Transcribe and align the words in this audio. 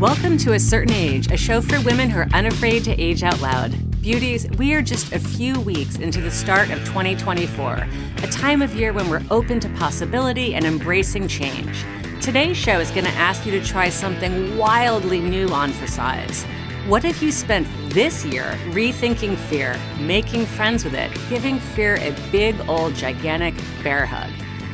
Welcome 0.00 0.38
to 0.38 0.54
A 0.54 0.58
Certain 0.58 0.92
Age, 0.92 1.30
a 1.30 1.36
show 1.36 1.60
for 1.60 1.80
women 1.82 2.10
who 2.10 2.18
are 2.18 2.28
unafraid 2.34 2.82
to 2.82 3.00
age 3.00 3.22
out 3.22 3.40
loud. 3.40 3.70
Beauties, 4.02 4.44
we 4.58 4.74
are 4.74 4.82
just 4.82 5.12
a 5.12 5.20
few 5.20 5.60
weeks 5.60 5.98
into 5.98 6.20
the 6.20 6.32
start 6.32 6.70
of 6.70 6.80
2024, 6.80 7.86
a 8.24 8.26
time 8.26 8.60
of 8.60 8.74
year 8.74 8.92
when 8.92 9.08
we're 9.08 9.22
open 9.30 9.60
to 9.60 9.68
possibility 9.74 10.56
and 10.56 10.64
embracing 10.64 11.28
change. 11.28 11.84
Today's 12.20 12.56
show 12.56 12.80
is 12.80 12.90
going 12.90 13.04
to 13.04 13.12
ask 13.12 13.46
you 13.46 13.52
to 13.52 13.64
try 13.64 13.88
something 13.88 14.58
wildly 14.58 15.20
new 15.20 15.46
on 15.50 15.70
for 15.70 15.86
size. 15.86 16.42
What 16.88 17.04
if 17.04 17.22
you 17.22 17.30
spent 17.30 17.68
this 17.90 18.24
year 18.24 18.58
rethinking 18.70 19.36
fear, 19.36 19.78
making 20.00 20.46
friends 20.46 20.82
with 20.82 20.94
it, 20.94 21.16
giving 21.28 21.60
fear 21.60 21.98
a 21.98 22.10
big 22.32 22.56
old 22.68 22.96
gigantic 22.96 23.54
bear 23.84 24.06
hug? 24.06 24.32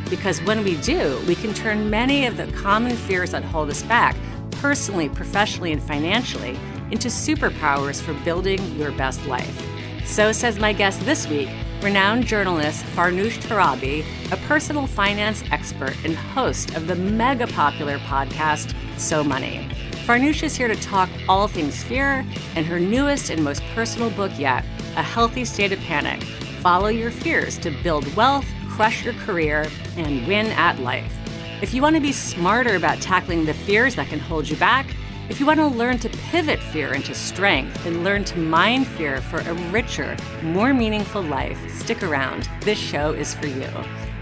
Because 0.08 0.40
when 0.44 0.64
we 0.64 0.76
do, 0.80 1.22
we 1.28 1.34
can 1.34 1.52
turn 1.52 1.90
many 1.90 2.24
of 2.24 2.38
the 2.38 2.46
common 2.52 2.96
fears 2.96 3.32
that 3.32 3.44
hold 3.44 3.68
us 3.68 3.82
back 3.82 4.16
personally, 4.60 5.08
professionally, 5.08 5.72
and 5.72 5.82
financially 5.82 6.58
into 6.90 7.08
superpowers 7.08 8.00
for 8.00 8.12
building 8.24 8.60
your 8.76 8.92
best 8.92 9.24
life. 9.26 9.66
So 10.04 10.32
says 10.32 10.58
my 10.58 10.72
guest 10.72 11.00
this 11.02 11.26
week, 11.28 11.48
renowned 11.82 12.26
journalist 12.26 12.84
Farnoosh 12.96 13.38
Torabi, 13.38 14.04
a 14.32 14.36
personal 14.48 14.86
finance 14.86 15.42
expert 15.50 15.96
and 16.04 16.14
host 16.14 16.74
of 16.76 16.86
the 16.86 16.96
mega 16.96 17.46
popular 17.46 17.98
podcast 17.98 18.74
So 18.98 19.24
Money. 19.24 19.68
Farnoosh 20.04 20.42
is 20.42 20.56
here 20.56 20.68
to 20.68 20.76
talk 20.76 21.08
all 21.28 21.46
things 21.46 21.82
fear 21.84 22.26
and 22.56 22.66
her 22.66 22.80
newest 22.80 23.30
and 23.30 23.44
most 23.44 23.62
personal 23.74 24.10
book 24.10 24.32
yet, 24.36 24.64
A 24.96 25.02
Healthy 25.02 25.44
State 25.44 25.72
of 25.72 25.78
Panic. 25.80 26.22
Follow 26.60 26.88
your 26.88 27.10
fears 27.10 27.56
to 27.58 27.70
build 27.82 28.12
wealth, 28.16 28.46
crush 28.68 29.04
your 29.04 29.14
career, 29.14 29.68
and 29.96 30.26
win 30.26 30.46
at 30.46 30.80
life. 30.80 31.19
If 31.62 31.74
you 31.74 31.82
want 31.82 31.94
to 31.96 32.00
be 32.00 32.12
smarter 32.12 32.74
about 32.74 33.02
tackling 33.02 33.44
the 33.44 33.52
fears 33.52 33.94
that 33.96 34.08
can 34.08 34.18
hold 34.18 34.48
you 34.48 34.56
back, 34.56 34.86
if 35.28 35.38
you 35.38 35.44
want 35.44 35.60
to 35.60 35.66
learn 35.66 35.98
to 35.98 36.08
pivot 36.08 36.58
fear 36.58 36.94
into 36.94 37.14
strength 37.14 37.84
and 37.84 38.02
learn 38.02 38.24
to 38.24 38.38
mine 38.38 38.86
fear 38.86 39.20
for 39.20 39.40
a 39.40 39.52
richer, 39.70 40.16
more 40.42 40.72
meaningful 40.72 41.20
life, 41.20 41.58
stick 41.70 42.02
around. 42.02 42.48
This 42.62 42.78
show 42.78 43.12
is 43.12 43.34
for 43.34 43.46
you. 43.46 43.68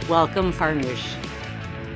Welcome, 0.09 0.53
Farnoosh. 0.53 1.15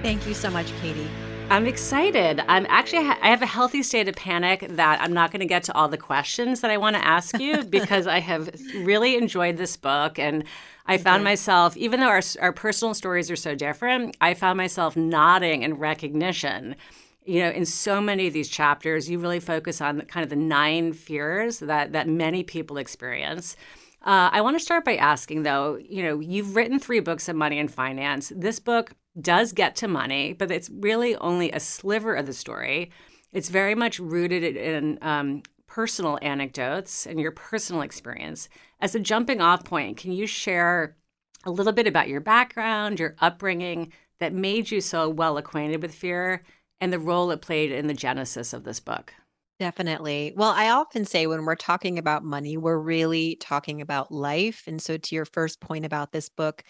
Thank 0.00 0.28
you 0.28 0.34
so 0.34 0.48
much, 0.48 0.72
Katie. 0.80 1.10
I'm 1.50 1.66
excited. 1.66 2.40
I'm 2.46 2.64
actually 2.68 3.00
I 3.00 3.26
have 3.26 3.42
a 3.42 3.46
healthy 3.46 3.82
state 3.82 4.06
of 4.06 4.14
panic 4.14 4.64
that 4.70 5.00
I'm 5.00 5.12
not 5.12 5.32
going 5.32 5.40
to 5.40 5.46
get 5.46 5.64
to 5.64 5.74
all 5.74 5.88
the 5.88 5.98
questions 5.98 6.60
that 6.60 6.70
I 6.70 6.76
want 6.76 6.94
to 6.94 7.04
ask 7.04 7.38
you 7.40 7.64
because 7.68 8.06
I 8.06 8.20
have 8.20 8.48
really 8.76 9.16
enjoyed 9.16 9.56
this 9.56 9.76
book 9.76 10.20
and 10.20 10.44
I 10.86 10.98
found 10.98 11.24
myself, 11.24 11.76
even 11.76 12.00
though 12.00 12.08
our, 12.08 12.22
our 12.40 12.52
personal 12.52 12.94
stories 12.94 13.30
are 13.30 13.36
so 13.36 13.54
different, 13.54 14.16
I 14.20 14.34
found 14.34 14.56
myself 14.56 14.96
nodding 14.96 15.62
in 15.62 15.74
recognition. 15.74 16.76
You 17.24 17.42
know, 17.42 17.50
in 17.50 17.66
so 17.66 18.00
many 18.00 18.26
of 18.26 18.32
these 18.32 18.48
chapters, 18.48 19.08
you 19.08 19.18
really 19.18 19.40
focus 19.40 19.80
on 19.80 20.00
kind 20.02 20.24
of 20.24 20.30
the 20.30 20.36
nine 20.36 20.92
fears 20.92 21.60
that 21.60 21.92
that 21.92 22.08
many 22.08 22.42
people 22.42 22.78
experience. 22.78 23.56
Uh, 24.04 24.30
I 24.32 24.40
want 24.40 24.58
to 24.58 24.64
start 24.64 24.84
by 24.84 24.96
asking, 24.96 25.44
though, 25.44 25.76
you 25.76 26.02
know, 26.02 26.18
you've 26.18 26.56
written 26.56 26.80
three 26.80 26.98
books 26.98 27.28
on 27.28 27.36
money 27.36 27.60
and 27.60 27.72
finance. 27.72 28.32
This 28.34 28.58
book 28.58 28.94
does 29.20 29.52
get 29.52 29.76
to 29.76 29.86
money, 29.86 30.32
but 30.32 30.50
it's 30.50 30.68
really 30.70 31.14
only 31.16 31.52
a 31.52 31.60
sliver 31.60 32.14
of 32.14 32.26
the 32.26 32.32
story. 32.32 32.90
It's 33.30 33.48
very 33.48 33.76
much 33.76 34.00
rooted 34.00 34.56
in 34.56 34.98
um, 35.02 35.42
personal 35.72 36.18
anecdotes 36.20 37.06
and 37.06 37.18
your 37.18 37.32
personal 37.32 37.80
experience. 37.80 38.50
As 38.78 38.94
a 38.94 39.00
jumping 39.00 39.40
off 39.40 39.64
point, 39.64 39.96
can 39.96 40.12
you 40.12 40.26
share 40.26 40.98
a 41.46 41.50
little 41.50 41.72
bit 41.72 41.86
about 41.86 42.10
your 42.10 42.20
background, 42.20 43.00
your 43.00 43.16
upbringing 43.20 43.90
that 44.20 44.34
made 44.34 44.70
you 44.70 44.82
so 44.82 45.08
well 45.08 45.38
acquainted 45.38 45.80
with 45.80 45.94
fear, 45.94 46.42
and 46.78 46.92
the 46.92 46.98
role 46.98 47.30
it 47.30 47.40
played 47.40 47.72
in 47.72 47.86
the 47.86 47.94
genesis 47.94 48.52
of 48.52 48.64
this 48.64 48.80
book? 48.80 49.14
Definitely. 49.58 50.34
Well, 50.36 50.50
I 50.50 50.68
often 50.68 51.06
say 51.06 51.26
when 51.26 51.46
we're 51.46 51.54
talking 51.54 51.98
about 51.98 52.22
money, 52.22 52.58
we're 52.58 52.78
really 52.78 53.36
talking 53.36 53.80
about 53.80 54.12
life. 54.12 54.64
And 54.66 54.82
so, 54.82 54.98
to 54.98 55.14
your 55.14 55.24
first 55.24 55.58
point 55.58 55.86
about 55.86 56.12
this 56.12 56.28
book, 56.28 56.64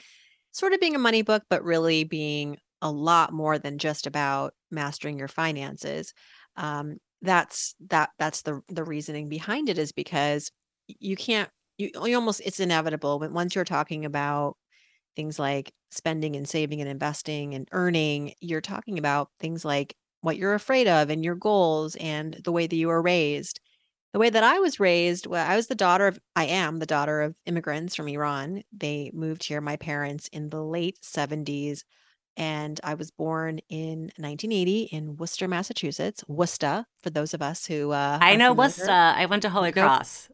sort 0.52 0.74
of 0.74 0.80
being 0.80 0.94
a 0.94 1.00
money 1.00 1.22
book, 1.22 1.42
but 1.50 1.64
really 1.64 2.04
being 2.04 2.56
a 2.80 2.92
lot 2.92 3.32
more 3.32 3.58
than 3.58 3.78
just 3.78 4.06
about 4.06 4.54
mastering 4.70 5.19
your 5.19 5.28
finances. 5.28 6.14
Um, 6.56 6.98
that's 7.22 7.74
that 7.88 8.10
that's 8.18 8.42
the 8.42 8.60
the 8.68 8.84
reasoning 8.84 9.28
behind 9.28 9.68
it 9.68 9.78
is 9.78 9.92
because 9.92 10.50
you 10.88 11.16
can't 11.16 11.48
you, 11.78 11.90
oh, 11.96 12.06
you 12.06 12.16
almost 12.16 12.40
it's 12.44 12.60
inevitable 12.60 13.18
but 13.18 13.32
once 13.32 13.54
you're 13.54 13.64
talking 13.64 14.04
about 14.04 14.56
things 15.16 15.38
like 15.38 15.72
spending 15.90 16.36
and 16.36 16.48
saving 16.48 16.80
and 16.80 16.90
investing 16.90 17.54
and 17.54 17.68
earning 17.72 18.34
you're 18.40 18.60
talking 18.60 18.98
about 18.98 19.28
things 19.40 19.64
like 19.64 19.94
what 20.22 20.36
you're 20.36 20.54
afraid 20.54 20.88
of 20.88 21.10
and 21.10 21.24
your 21.24 21.34
goals 21.34 21.96
and 21.96 22.40
the 22.44 22.52
way 22.52 22.66
that 22.66 22.76
you 22.76 22.88
were 22.88 23.02
raised. 23.02 23.60
The 24.12 24.18
way 24.18 24.30
that 24.30 24.44
i 24.44 24.58
was 24.58 24.80
raised 24.80 25.26
well 25.26 25.46
i 25.50 25.56
was 25.56 25.68
the 25.68 25.74
daughter 25.74 26.06
of 26.06 26.18
i 26.36 26.44
am 26.46 26.78
the 26.78 26.86
daughter 26.86 27.22
of 27.22 27.34
immigrants 27.46 27.94
from 27.96 28.08
iran. 28.08 28.62
They 28.72 29.10
moved 29.14 29.44
here 29.44 29.60
my 29.60 29.76
parents 29.76 30.28
in 30.32 30.50
the 30.50 30.62
late 30.62 30.98
70s 31.04 31.84
and 32.37 32.81
I 32.82 32.94
was 32.94 33.10
born 33.10 33.60
in 33.69 34.10
1980 34.16 34.82
in 34.93 35.16
Worcester, 35.16 35.48
Massachusetts. 35.48 36.25
Worcester, 36.28 36.87
for 37.03 37.10
those 37.10 37.34
of 37.34 37.43
us 37.43 37.66
who 37.66 37.91
uh, 37.91 38.19
I 38.20 38.37
know 38.37 38.53
Worcester. 38.53 38.91
I 38.91 39.26
went 39.26 39.43
to 39.43 39.50
Holy 39.50 39.72
Cross. 39.72 40.28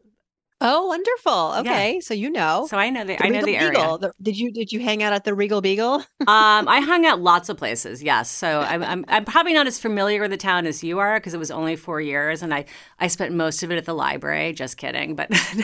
Oh, 0.61 0.87
wonderful. 0.87 1.53
Okay, 1.59 1.93
yeah. 1.95 1.99
so 2.01 2.13
you 2.13 2.29
know. 2.29 2.67
So 2.69 2.77
I 2.77 2.89
know 2.89 3.05
the, 3.05 3.15
the 3.15 3.25
I 3.25 3.29
know 3.29 3.43
the 3.43 3.55
area. 3.55 3.71
Beagle. 3.71 3.97
The, 3.99 4.13
did 4.21 4.37
you 4.37 4.51
did 4.51 4.73
you 4.73 4.81
hang 4.81 5.01
out 5.01 5.13
at 5.13 5.23
the 5.23 5.33
Regal 5.33 5.61
Beagle? 5.61 5.95
um, 6.27 6.67
I 6.67 6.81
hung 6.81 7.05
out 7.05 7.21
lots 7.21 7.47
of 7.47 7.55
places. 7.55 8.03
Yes. 8.03 8.29
So 8.29 8.59
I'm, 8.59 8.83
I'm 8.83 9.05
I'm 9.07 9.25
probably 9.33 9.53
not 9.53 9.67
as 9.67 9.79
familiar 9.79 10.21
with 10.21 10.31
the 10.31 10.37
town 10.37 10.65
as 10.65 10.83
you 10.83 10.99
are 10.99 11.17
because 11.17 11.33
it 11.33 11.37
was 11.37 11.49
only 11.49 11.77
four 11.77 12.01
years, 12.01 12.43
and 12.43 12.53
I 12.53 12.65
I 12.99 13.07
spent 13.07 13.33
most 13.33 13.63
of 13.63 13.71
it 13.71 13.77
at 13.77 13.85
the 13.85 13.93
library. 13.93 14.51
Just 14.51 14.75
kidding, 14.77 15.15
but. 15.15 15.29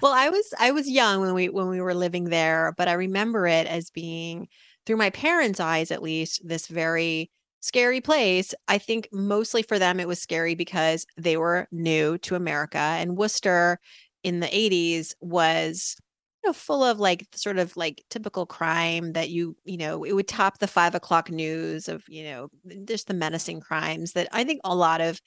well, 0.00 0.12
I 0.14 0.30
was 0.30 0.54
I 0.58 0.70
was 0.70 0.88
young 0.88 1.20
when 1.20 1.34
we 1.34 1.50
when 1.50 1.68
we 1.68 1.82
were 1.82 1.94
living 1.94 2.24
there, 2.30 2.72
but 2.78 2.88
I 2.88 2.94
remember 2.94 3.46
it 3.46 3.66
as 3.66 3.90
being 3.90 4.48
through 4.86 4.96
my 4.96 5.10
parents' 5.10 5.60
eyes, 5.60 5.90
at 5.90 6.02
least, 6.02 6.40
this 6.48 6.66
very 6.66 7.30
scary 7.60 8.00
place. 8.00 8.54
I 8.68 8.78
think 8.78 9.08
mostly 9.12 9.62
for 9.62 9.78
them, 9.78 10.00
it 10.00 10.08
was 10.08 10.20
scary 10.20 10.54
because 10.54 11.06
they 11.16 11.36
were 11.36 11.68
new 11.72 12.18
to 12.18 12.34
America. 12.34 12.78
And 12.78 13.16
Worcester 13.16 13.78
in 14.22 14.40
the 14.40 14.54
80s 14.54 15.14
was 15.20 15.96
you 16.44 16.50
know, 16.50 16.52
full 16.52 16.84
of 16.84 17.00
like 17.00 17.26
sort 17.34 17.58
of 17.58 17.76
like 17.76 18.04
typical 18.10 18.46
crime 18.46 19.12
that 19.12 19.30
you, 19.30 19.56
you 19.64 19.76
know, 19.76 20.04
it 20.04 20.12
would 20.12 20.28
top 20.28 20.58
the 20.58 20.68
five 20.68 20.94
o'clock 20.94 21.30
news 21.30 21.88
of, 21.88 22.04
you 22.08 22.24
know, 22.24 22.48
just 22.84 23.08
the 23.08 23.14
menacing 23.14 23.60
crimes 23.60 24.12
that 24.12 24.28
I 24.32 24.44
think 24.44 24.60
a 24.64 24.74
lot 24.74 25.00
of 25.00 25.20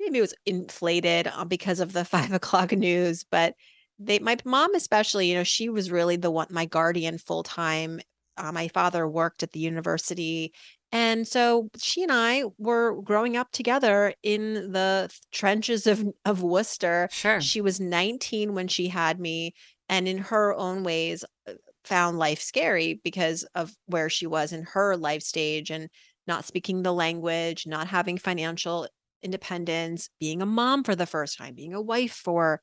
maybe 0.00 0.18
it 0.18 0.22
was 0.22 0.34
inflated 0.46 1.28
uh, 1.28 1.44
because 1.44 1.80
of 1.80 1.92
the 1.92 2.04
five 2.06 2.32
o'clock 2.32 2.72
news. 2.72 3.24
But 3.30 3.54
they, 3.98 4.18
my 4.18 4.36
mom 4.44 4.74
especially, 4.74 5.28
you 5.28 5.34
know, 5.34 5.44
she 5.44 5.68
was 5.68 5.90
really 5.90 6.16
the 6.16 6.30
one, 6.30 6.48
my 6.50 6.66
guardian 6.66 7.18
full 7.18 7.42
time. 7.42 8.00
Uh, 8.36 8.52
my 8.52 8.68
father 8.68 9.08
worked 9.08 9.42
at 9.42 9.50
the 9.52 9.60
university 9.60 10.52
and 10.92 11.28
so 11.28 11.68
she 11.76 12.02
and 12.02 12.12
I 12.12 12.44
were 12.56 13.00
growing 13.02 13.36
up 13.36 13.52
together 13.52 14.14
in 14.22 14.72
the 14.72 15.10
trenches 15.32 15.86
of, 15.86 16.04
of 16.24 16.42
Worcester. 16.42 17.08
Sure. 17.10 17.40
She 17.40 17.60
was 17.60 17.80
19 17.80 18.54
when 18.54 18.68
she 18.68 18.88
had 18.88 19.20
me, 19.20 19.54
and 19.88 20.08
in 20.08 20.18
her 20.18 20.54
own 20.54 20.84
ways, 20.84 21.24
uh, 21.46 21.54
found 21.84 22.18
life 22.18 22.40
scary 22.40 23.00
because 23.02 23.44
of 23.54 23.72
where 23.86 24.10
she 24.10 24.26
was 24.26 24.52
in 24.52 24.62
her 24.62 24.96
life 24.96 25.22
stage 25.22 25.70
and 25.70 25.88
not 26.26 26.44
speaking 26.44 26.82
the 26.82 26.92
language, 26.92 27.66
not 27.66 27.88
having 27.88 28.18
financial 28.18 28.86
independence, 29.22 30.10
being 30.20 30.42
a 30.42 30.46
mom 30.46 30.84
for 30.84 30.94
the 30.94 31.06
first 31.06 31.38
time, 31.38 31.54
being 31.54 31.74
a 31.74 31.80
wife 31.80 32.12
for, 32.12 32.60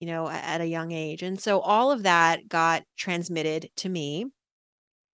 you 0.00 0.06
know, 0.06 0.28
at 0.28 0.60
a 0.60 0.66
young 0.66 0.90
age. 0.90 1.22
And 1.22 1.38
so 1.38 1.60
all 1.60 1.92
of 1.92 2.04
that 2.04 2.48
got 2.48 2.82
transmitted 2.96 3.68
to 3.76 3.88
me. 3.88 4.26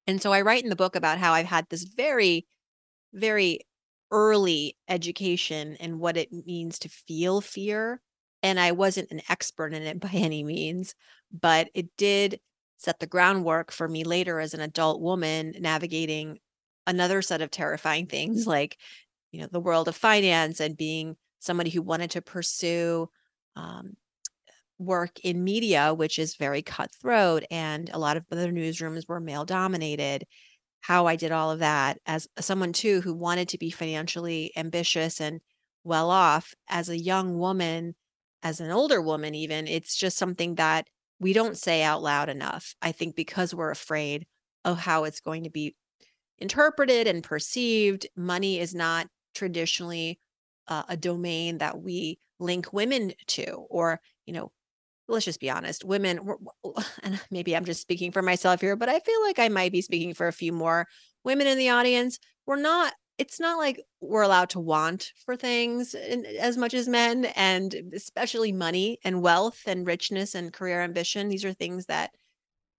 And 0.09 0.23
so 0.23 0.33
I 0.33 0.41
write 0.41 0.65
in 0.65 0.71
the 0.71 0.77
book 0.77 0.97
about 0.97 1.19
how 1.19 1.35
I've 1.35 1.47
had 1.47 1.67
this 1.69 1.85
very, 1.85 2.47
very 3.13 3.61
early 4.11 4.79
education 4.89 5.77
and 5.79 6.01
what 6.01 6.17
it 6.17 6.33
means 6.33 6.79
to 6.81 6.89
feel 6.89 7.43
fear. 7.43 8.01
And 8.43 8.59
I 8.59 8.73
wasn't 8.73 9.11
an 9.11 9.21
expert 9.29 9.75
in 9.75 9.83
it 9.83 10.01
by 10.01 10.11
any 10.13 10.43
means, 10.43 10.95
but 11.31 11.69
it 11.75 11.95
did 11.99 12.41
set 12.79 13.01
the 13.01 13.07
groundwork 13.07 13.71
for 13.71 13.87
me 13.87 14.03
later 14.03 14.41
as 14.41 14.55
an 14.55 14.61
adult 14.61 15.03
woman 15.03 15.53
navigating 15.61 16.39
another 16.87 17.21
set 17.21 17.43
of 17.43 17.51
terrifying 17.51 18.07
things 18.07 18.47
like, 18.47 18.79
you 19.31 19.43
know, 19.43 19.49
the 19.53 19.61
world 19.61 19.89
of 19.89 19.97
finance 19.97 20.59
and 20.59 20.75
being 20.77 21.17
somebody 21.39 21.69
who 21.69 21.83
wanted 21.83 22.11
to 22.13 22.23
pursue 22.23 23.11
um, 23.57 23.95
work 24.79 25.19
in 25.25 25.45
media, 25.45 25.93
which 25.93 26.19
is 26.19 26.37
very 26.37 26.63
cutthroat, 26.63 27.45
and 27.51 27.91
a 27.93 27.99
lot 27.99 28.17
of 28.17 28.25
other 28.31 28.53
newsrooms 28.53 29.09
were 29.09 29.21
male 29.21 29.45
dominated. 29.45 30.25
How 30.81 31.07
I 31.07 31.17
did 31.17 31.33
all 31.33 31.51
of 31.51 31.59
that 31.59 31.99
as 32.07 32.29
someone 32.39 32.73
too 32.73 33.01
who 33.01 33.13
wanted 33.13 33.49
to 33.49 33.59
be 33.59 33.71
financially 33.71 34.53
ambitious 34.57 35.21
and 35.21 35.41
well 35.83 36.11
off 36.11 36.55
as 36.69 36.89
a 36.89 36.99
young 36.99 37.37
woman, 37.37 37.97
as 38.43 38.61
an 38.61 38.71
older 38.71 39.03
woman, 39.03 39.35
even, 39.35 39.67
it's 39.67 39.97
just 39.97 40.17
something 40.17 40.55
that 40.55 40.87
we 41.19 41.33
don't 41.33 41.59
say 41.59 41.83
out 41.83 42.01
loud 42.01 42.29
enough. 42.29 42.75
I 42.81 42.93
think 42.93 43.17
because 43.17 43.53
we're 43.53 43.73
afraid 43.73 44.27
of 44.65 44.79
how 44.79 45.05
it's 45.05 45.21
going 45.21 45.45
to 45.45 45.51
be 45.51 45.75
interpreted 46.39 47.09
and 47.09 47.25
perceived. 47.25 48.07
Money 48.17 48.61
is 48.61 48.73
not 48.75 49.09
traditionally 49.35 50.21
uh, 50.69 50.85
a 50.89 50.97
domain 50.97 51.59
that 51.59 51.81
we 51.81 52.21
link 52.39 52.73
women 52.73 53.13
to, 53.27 53.67
or, 53.69 54.01
you 54.27 54.33
know, 54.33 54.53
let's 55.09 55.25
just 55.25 55.41
be 55.41 55.51
honest, 55.51 55.85
women, 55.85 56.21
and 57.03 57.21
maybe 57.31 57.57
I'm 57.57 57.65
just 57.65 57.81
speaking 57.81 58.13
for 58.13 58.23
myself 58.23 58.61
here, 58.61 58.77
but 58.77 58.89
I 58.89 59.01
feel 59.01 59.23
like 59.23 59.39
I 59.39 59.49
might 59.49 59.73
be 59.73 59.83
speaking 59.83 60.15
for 60.15 60.29
a 60.29 60.33
few 60.33 60.53
more 60.53 60.87
women 61.25 61.47
in 61.47 61.59
the 61.59 61.71
audience. 61.71 62.19
We're 62.47 62.57
not 62.57 62.93
it's 63.19 63.41
not 63.41 63.59
like 63.59 63.83
we're 64.01 64.23
allowed 64.23 64.49
to 64.51 64.61
want 64.61 65.11
for 65.27 65.35
things 65.35 65.93
as 65.93 66.57
much 66.57 66.73
as 66.73 66.87
men 66.87 67.25
and 67.35 67.75
especially 67.93 68.53
money 68.53 69.01
and 69.03 69.23
wealth 69.23 69.63
and 69.67 69.89
richness 69.89 70.37
and 70.37 70.53
career 70.53 70.83
ambition. 70.83 71.29
These 71.29 71.45
are 71.45 71.53
things 71.53 71.87
that 71.87 72.13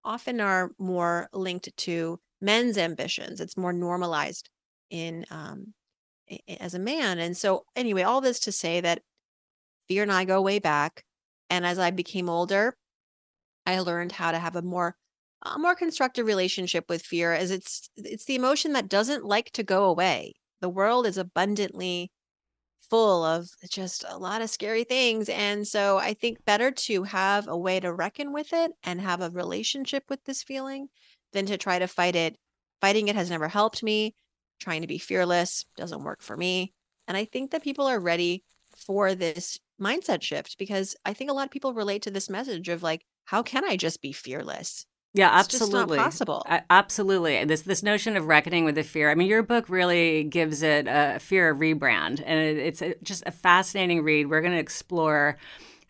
often 0.05 0.39
are 0.39 0.71
more 0.79 1.27
linked 1.33 1.75
to 1.75 2.21
men's 2.39 2.77
ambitions. 2.77 3.41
It's 3.41 3.57
more 3.57 3.73
normalized 3.73 4.49
in 4.89 5.25
um 5.29 5.73
as 6.47 6.73
a 6.73 6.79
man. 6.79 7.19
And 7.19 7.35
so 7.35 7.65
anyway 7.75 8.03
all 8.03 8.21
this 8.21 8.39
to 8.41 8.51
say 8.53 8.79
that 8.79 9.01
fear 9.89 10.03
and 10.03 10.11
i 10.11 10.23
go 10.23 10.41
way 10.41 10.59
back 10.59 11.03
and 11.49 11.65
as 11.65 11.79
i 11.79 11.91
became 11.91 12.29
older 12.29 12.75
i 13.65 13.79
learned 13.79 14.11
how 14.11 14.31
to 14.31 14.39
have 14.39 14.55
a 14.55 14.61
more 14.61 14.95
a 15.43 15.57
more 15.57 15.75
constructive 15.75 16.25
relationship 16.25 16.85
with 16.89 17.01
fear 17.01 17.33
as 17.33 17.51
it's 17.51 17.89
it's 17.95 18.25
the 18.25 18.35
emotion 18.35 18.73
that 18.73 18.89
doesn't 18.89 19.23
like 19.23 19.51
to 19.51 19.63
go 19.63 19.85
away. 19.85 20.33
The 20.61 20.69
world 20.69 21.07
is 21.07 21.17
abundantly 21.17 22.11
full 22.89 23.23
of 23.23 23.49
just 23.69 24.03
a 24.07 24.17
lot 24.17 24.41
of 24.41 24.49
scary 24.49 24.83
things 24.83 25.29
and 25.29 25.67
so 25.67 25.97
I 25.97 26.13
think 26.13 26.43
better 26.43 26.71
to 26.71 27.03
have 27.03 27.47
a 27.47 27.57
way 27.57 27.79
to 27.79 27.93
reckon 27.93 28.33
with 28.33 28.51
it 28.51 28.71
and 28.83 28.99
have 28.99 29.21
a 29.21 29.29
relationship 29.29 30.03
with 30.09 30.23
this 30.23 30.41
feeling 30.41 30.87
than 31.33 31.45
to 31.45 31.57
try 31.57 31.77
to 31.77 31.87
fight 31.87 32.15
it. 32.15 32.35
Fighting 32.81 33.07
it 33.07 33.15
has 33.15 33.29
never 33.29 33.47
helped 33.47 33.83
me. 33.83 34.15
Trying 34.59 34.81
to 34.81 34.87
be 34.87 34.97
fearless 34.97 35.65
doesn't 35.77 36.03
work 36.03 36.21
for 36.21 36.35
me. 36.35 36.73
And 37.07 37.15
I 37.15 37.25
think 37.25 37.51
that 37.51 37.63
people 37.63 37.85
are 37.85 37.99
ready 37.99 38.43
for 38.75 39.13
this 39.15 39.59
mindset 39.79 40.21
shift 40.21 40.57
because 40.57 40.95
I 41.05 41.13
think 41.13 41.29
a 41.29 41.33
lot 41.33 41.45
of 41.45 41.51
people 41.51 41.73
relate 41.73 42.01
to 42.03 42.11
this 42.11 42.29
message 42.29 42.69
of 42.69 42.83
like 42.83 43.05
how 43.25 43.43
can 43.43 43.63
I 43.63 43.77
just 43.77 44.01
be 44.01 44.11
fearless? 44.11 44.85
Yeah, 45.13 45.39
It's 45.39 45.47
just 45.47 45.71
not 45.71 45.83
absolutely. 45.83 45.97
possible. 45.97 46.43
A- 46.47 46.63
absolutely. 46.69 47.43
This 47.45 47.61
this 47.63 47.81
notion 47.81 48.15
of 48.15 48.27
reckoning 48.27 48.63
with 48.65 48.75
the 48.75 48.83
fear. 48.83 49.09
I 49.09 49.15
mean, 49.15 49.27
your 49.27 49.41
book 49.41 49.67
really 49.67 50.23
gives 50.23 50.61
it 50.61 50.85
a 50.87 51.17
fear 51.19 51.49
of 51.49 51.57
rebrand, 51.57 52.21
and 52.25 52.39
it, 52.39 52.57
it's 52.57 52.81
a, 52.81 52.95
just 53.01 53.23
a 53.25 53.31
fascinating 53.31 54.03
read. 54.03 54.29
We're 54.29 54.41
going 54.41 54.53
to 54.53 54.59
explore 54.59 55.37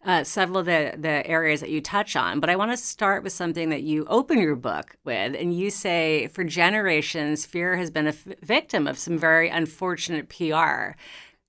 uh, 0.05 0.23
several 0.23 0.59
of 0.59 0.65
the 0.67 0.93
the 0.97 1.27
areas 1.27 1.59
that 1.59 1.69
you 1.69 1.81
touch 1.81 2.15
on, 2.15 2.39
but 2.39 2.49
I 2.49 2.55
want 2.55 2.71
to 2.71 2.77
start 2.77 3.23
with 3.23 3.33
something 3.33 3.67
that 3.69 3.83
you 3.83 4.05
open 4.05 4.39
your 4.39 4.55
book 4.55 4.95
with, 5.03 5.35
and 5.35 5.53
you 5.53 5.69
say, 5.69 6.27
for 6.27 6.45
generations, 6.45 7.45
fear 7.45 7.75
has 7.75 7.91
been 7.91 8.05
a 8.05 8.11
f- 8.11 8.25
victim 8.41 8.87
of 8.87 8.97
some 8.97 9.17
very 9.17 9.49
unfortunate 9.49 10.29
PR 10.29 10.97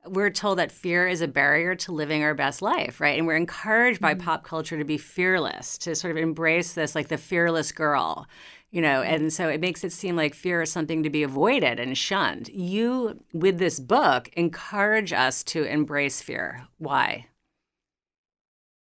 we're 0.06 0.31
told 0.31 0.58
that 0.58 0.73
fear 0.73 1.06
is 1.06 1.20
a 1.20 1.29
barrier 1.29 1.75
to 1.75 1.93
living 1.93 2.23
our 2.23 2.35
best 2.35 2.62
life, 2.62 3.00
right? 3.00 3.19
And 3.19 3.26
we're 3.26 3.37
encouraged 3.37 4.00
by 4.00 4.14
mm. 4.14 4.20
pop 4.20 4.44
culture 4.44 4.79
to 4.79 4.85
be 4.85 4.97
fearless, 4.97 5.76
to 5.79 5.94
sort 5.94 6.11
of 6.11 6.17
embrace 6.17 6.73
this 6.73 6.94
like 6.94 7.08
the 7.08 7.19
fearless 7.19 7.70
girl, 7.70 8.26
you 8.70 8.81
know, 8.81 9.02
and 9.02 9.32
so 9.32 9.49
it 9.49 9.61
makes 9.61 9.85
it 9.85 9.93
seem 9.93 10.17
like 10.17 10.35
fear 10.35 10.62
is 10.62 10.73
something 10.73 11.02
to 11.02 11.11
be 11.11 11.23
avoided 11.23 11.79
and 11.79 11.99
shunned. 11.99 12.49
You, 12.49 13.23
with 13.32 13.58
this 13.58 13.79
book, 13.79 14.31
encourage 14.35 15.12
us 15.12 15.43
to 15.44 15.64
embrace 15.64 16.23
fear. 16.23 16.67
Why? 16.79 17.26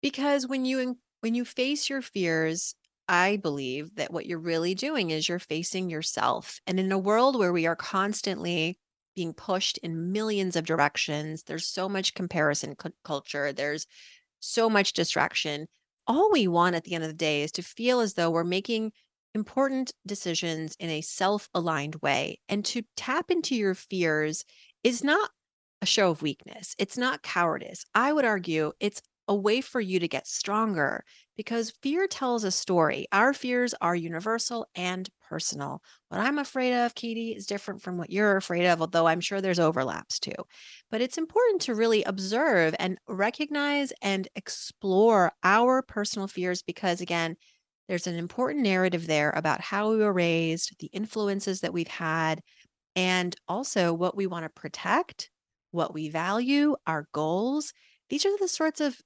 Because 0.01 0.47
when 0.47 0.63
you 0.63 0.97
when 1.21 1.35
you 1.35 1.43
face 1.43 1.89
your 1.89 2.01
fears, 2.01 2.75
I 3.09 3.37
believe 3.37 3.95
that 3.95 4.13
what 4.13 4.25
you're 4.25 4.39
really 4.39 4.73
doing 4.73 5.09
is 5.09 5.27
you're 5.27 5.39
facing 5.39 5.89
yourself. 5.89 6.61
And 6.65 6.79
in 6.79 6.91
a 6.91 6.97
world 6.97 7.37
where 7.37 7.51
we 7.51 7.65
are 7.65 7.75
constantly 7.75 8.77
being 9.15 9.33
pushed 9.33 9.77
in 9.79 10.11
millions 10.11 10.55
of 10.55 10.65
directions, 10.65 11.43
there's 11.43 11.67
so 11.67 11.89
much 11.89 12.13
comparison 12.13 12.75
cu- 12.75 12.91
culture, 13.03 13.51
there's 13.51 13.85
so 14.39 14.69
much 14.69 14.93
distraction. 14.93 15.67
All 16.07 16.31
we 16.31 16.47
want 16.47 16.75
at 16.75 16.83
the 16.83 16.95
end 16.95 17.03
of 17.03 17.09
the 17.09 17.15
day 17.15 17.43
is 17.43 17.51
to 17.53 17.61
feel 17.61 17.99
as 17.99 18.13
though 18.13 18.31
we're 18.31 18.43
making 18.43 18.91
important 19.35 19.93
decisions 20.07 20.75
in 20.79 20.89
a 20.89 21.01
self-aligned 21.01 21.95
way. 21.95 22.39
And 22.49 22.65
to 22.65 22.81
tap 22.95 23.29
into 23.29 23.55
your 23.55 23.75
fears 23.75 24.43
is 24.83 25.03
not 25.03 25.29
a 25.81 25.85
show 25.85 26.09
of 26.09 26.21
weakness. 26.21 26.75
It's 26.77 26.97
not 26.97 27.21
cowardice. 27.21 27.85
I 27.93 28.11
would 28.11 28.25
argue 28.25 28.71
it's 28.79 29.01
a 29.29 29.35
way 29.35 29.61
for 29.61 29.79
you 29.79 29.99
to 29.99 30.07
get 30.09 30.27
stronger 30.27 31.05
because 31.37 31.71
fear 31.81 32.07
tells 32.07 32.43
a 32.43 32.51
story. 32.51 33.07
Our 33.13 33.33
fears 33.33 33.73
are 33.79 33.95
universal 33.95 34.67
and 34.75 35.07
personal. 35.29 35.81
What 36.09 36.19
I'm 36.19 36.39
afraid 36.39 36.73
of, 36.73 36.95
Katie, 36.95 37.35
is 37.35 37.45
different 37.45 37.81
from 37.81 37.97
what 37.97 38.09
you're 38.09 38.35
afraid 38.35 38.65
of, 38.65 38.81
although 38.81 39.07
I'm 39.07 39.21
sure 39.21 39.39
there's 39.39 39.59
overlaps 39.59 40.19
too. 40.19 40.33
But 40.91 40.99
it's 41.01 41.17
important 41.17 41.61
to 41.61 41.75
really 41.75 42.03
observe 42.03 42.75
and 42.79 42.97
recognize 43.07 43.93
and 44.01 44.27
explore 44.35 45.31
our 45.43 45.83
personal 45.83 46.27
fears 46.27 46.61
because, 46.63 46.99
again, 46.99 47.37
there's 47.87 48.07
an 48.07 48.15
important 48.15 48.63
narrative 48.63 49.07
there 49.07 49.31
about 49.31 49.61
how 49.61 49.91
we 49.91 49.97
were 49.97 50.13
raised, 50.13 50.75
the 50.79 50.87
influences 50.87 51.61
that 51.61 51.73
we've 51.73 51.87
had, 51.87 52.41
and 52.95 53.35
also 53.47 53.93
what 53.93 54.17
we 54.17 54.27
want 54.27 54.43
to 54.43 54.49
protect, 54.49 55.29
what 55.71 55.93
we 55.93 56.09
value, 56.09 56.75
our 56.87 57.07
goals. 57.13 57.73
These 58.09 58.25
are 58.25 58.37
the 58.39 58.47
sorts 58.47 58.81
of, 58.81 58.99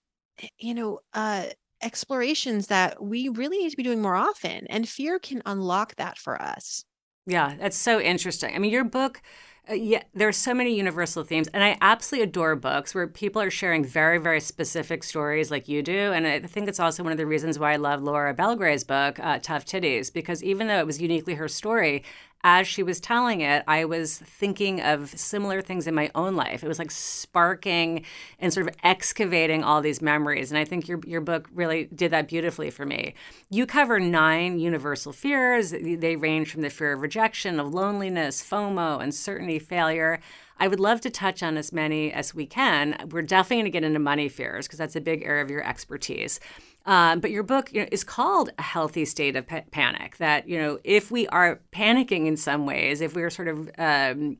you 0.57 0.73
know, 0.73 0.99
uh, 1.13 1.45
explorations 1.81 2.67
that 2.67 3.03
we 3.03 3.29
really 3.29 3.57
need 3.57 3.69
to 3.69 3.77
be 3.77 3.83
doing 3.83 4.01
more 4.01 4.15
often. 4.15 4.65
And 4.69 4.87
fear 4.87 5.19
can 5.19 5.41
unlock 5.45 5.95
that 5.95 6.17
for 6.17 6.41
us. 6.41 6.85
Yeah, 7.25 7.55
that's 7.59 7.77
so 7.77 8.01
interesting. 8.01 8.53
I 8.53 8.59
mean, 8.59 8.71
your 8.71 8.83
book, 8.83 9.21
uh, 9.69 9.73
yeah, 9.75 10.03
there 10.13 10.27
are 10.27 10.33
so 10.33 10.53
many 10.53 10.75
universal 10.75 11.23
themes, 11.23 11.47
and 11.53 11.63
I 11.63 11.77
absolutely 11.79 12.27
adore 12.27 12.57
books 12.57 12.93
where 12.93 13.07
people 13.07 13.41
are 13.41 13.49
sharing 13.49 13.85
very, 13.85 14.17
very 14.17 14.41
specific 14.41 15.03
stories 15.05 15.49
like 15.49 15.69
you 15.69 15.81
do. 15.81 16.11
And 16.11 16.27
I 16.27 16.41
think 16.41 16.67
it's 16.67 16.81
also 16.81 17.01
one 17.01 17.13
of 17.13 17.17
the 17.17 17.25
reasons 17.25 17.57
why 17.57 17.73
I 17.73 17.75
love 17.77 18.03
Laura 18.03 18.33
Belgray's 18.33 18.83
book, 18.83 19.19
uh, 19.19 19.39
Tough 19.41 19.65
Titties, 19.65 20.11
because 20.11 20.43
even 20.43 20.67
though 20.67 20.79
it 20.79 20.85
was 20.85 21.01
uniquely 21.01 21.35
her 21.35 21.47
story, 21.47 22.03
as 22.43 22.67
she 22.67 22.83
was 22.83 22.99
telling 22.99 23.41
it, 23.41 23.63
I 23.67 23.85
was 23.85 24.17
thinking 24.17 24.81
of 24.81 25.09
similar 25.17 25.61
things 25.61 25.87
in 25.87 25.95
my 25.95 26.11
own 26.13 26.35
life. 26.35 26.63
It 26.63 26.67
was 26.67 26.79
like 26.79 26.91
sparking 26.91 28.05
and 28.39 28.53
sort 28.53 28.67
of 28.67 28.75
excavating 28.83 29.63
all 29.63 29.81
these 29.81 30.01
memories. 30.01 30.51
And 30.51 30.57
I 30.57 30.65
think 30.65 30.87
your, 30.87 30.99
your 31.07 31.21
book 31.21 31.49
really 31.53 31.85
did 31.95 32.11
that 32.11 32.27
beautifully 32.27 32.69
for 32.69 32.85
me. 32.85 33.13
You 33.49 33.65
cover 33.65 33.99
nine 33.99 34.59
universal 34.59 35.13
fears. 35.13 35.71
They 35.71 36.15
range 36.17 36.51
from 36.51 36.61
the 36.61 36.69
fear 36.69 36.93
of 36.93 37.01
rejection, 37.01 37.59
of 37.59 37.73
loneliness, 37.73 38.43
FOMO, 38.43 39.01
uncertainty, 39.01 39.59
failure. 39.59 40.19
I 40.59 40.67
would 40.67 40.79
love 40.79 41.01
to 41.01 41.09
touch 41.09 41.41
on 41.41 41.57
as 41.57 41.73
many 41.73 42.11
as 42.11 42.35
we 42.35 42.45
can. 42.45 43.07
We're 43.09 43.21
definitely 43.21 43.63
going 43.63 43.65
to 43.65 43.71
get 43.71 43.83
into 43.83 43.99
money 43.99 44.29
fears 44.29 44.67
because 44.67 44.79
that's 44.79 44.95
a 44.95 45.01
big 45.01 45.23
area 45.23 45.43
of 45.43 45.49
your 45.49 45.63
expertise. 45.67 46.39
Um, 46.85 47.19
but 47.21 47.31
your 47.31 47.43
book 47.43 47.73
you 47.73 47.81
know, 47.81 47.87
is 47.91 48.03
called 48.03 48.49
A 48.57 48.61
Healthy 48.61 49.05
State 49.05 49.35
of 49.35 49.47
pa- 49.47 49.63
Panic. 49.71 50.17
That, 50.17 50.47
you 50.49 50.57
know, 50.57 50.79
if 50.83 51.11
we 51.11 51.27
are 51.27 51.61
panicking 51.71 52.27
in 52.27 52.35
some 52.35 52.65
ways, 52.65 52.99
if 53.01 53.15
we're 53.15 53.29
sort 53.29 53.47
of, 53.47 53.69
um, 53.77 54.37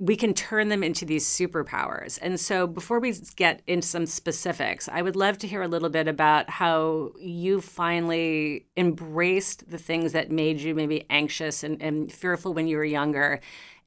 we 0.00 0.16
can 0.16 0.32
turn 0.32 0.70
them 0.70 0.82
into 0.82 1.04
these 1.04 1.26
superpowers. 1.26 2.18
And 2.22 2.40
so 2.40 2.66
before 2.66 3.00
we 3.00 3.12
get 3.36 3.60
into 3.66 3.86
some 3.86 4.06
specifics, 4.06 4.88
I 4.88 5.02
would 5.02 5.14
love 5.14 5.36
to 5.38 5.46
hear 5.46 5.60
a 5.60 5.68
little 5.68 5.90
bit 5.90 6.08
about 6.08 6.48
how 6.48 7.12
you 7.20 7.60
finally 7.60 8.66
embraced 8.78 9.70
the 9.70 9.76
things 9.76 10.12
that 10.12 10.30
made 10.30 10.60
you 10.60 10.74
maybe 10.74 11.04
anxious 11.10 11.62
and, 11.62 11.80
and 11.82 12.10
fearful 12.10 12.54
when 12.54 12.66
you 12.66 12.78
were 12.78 12.84
younger 12.84 13.40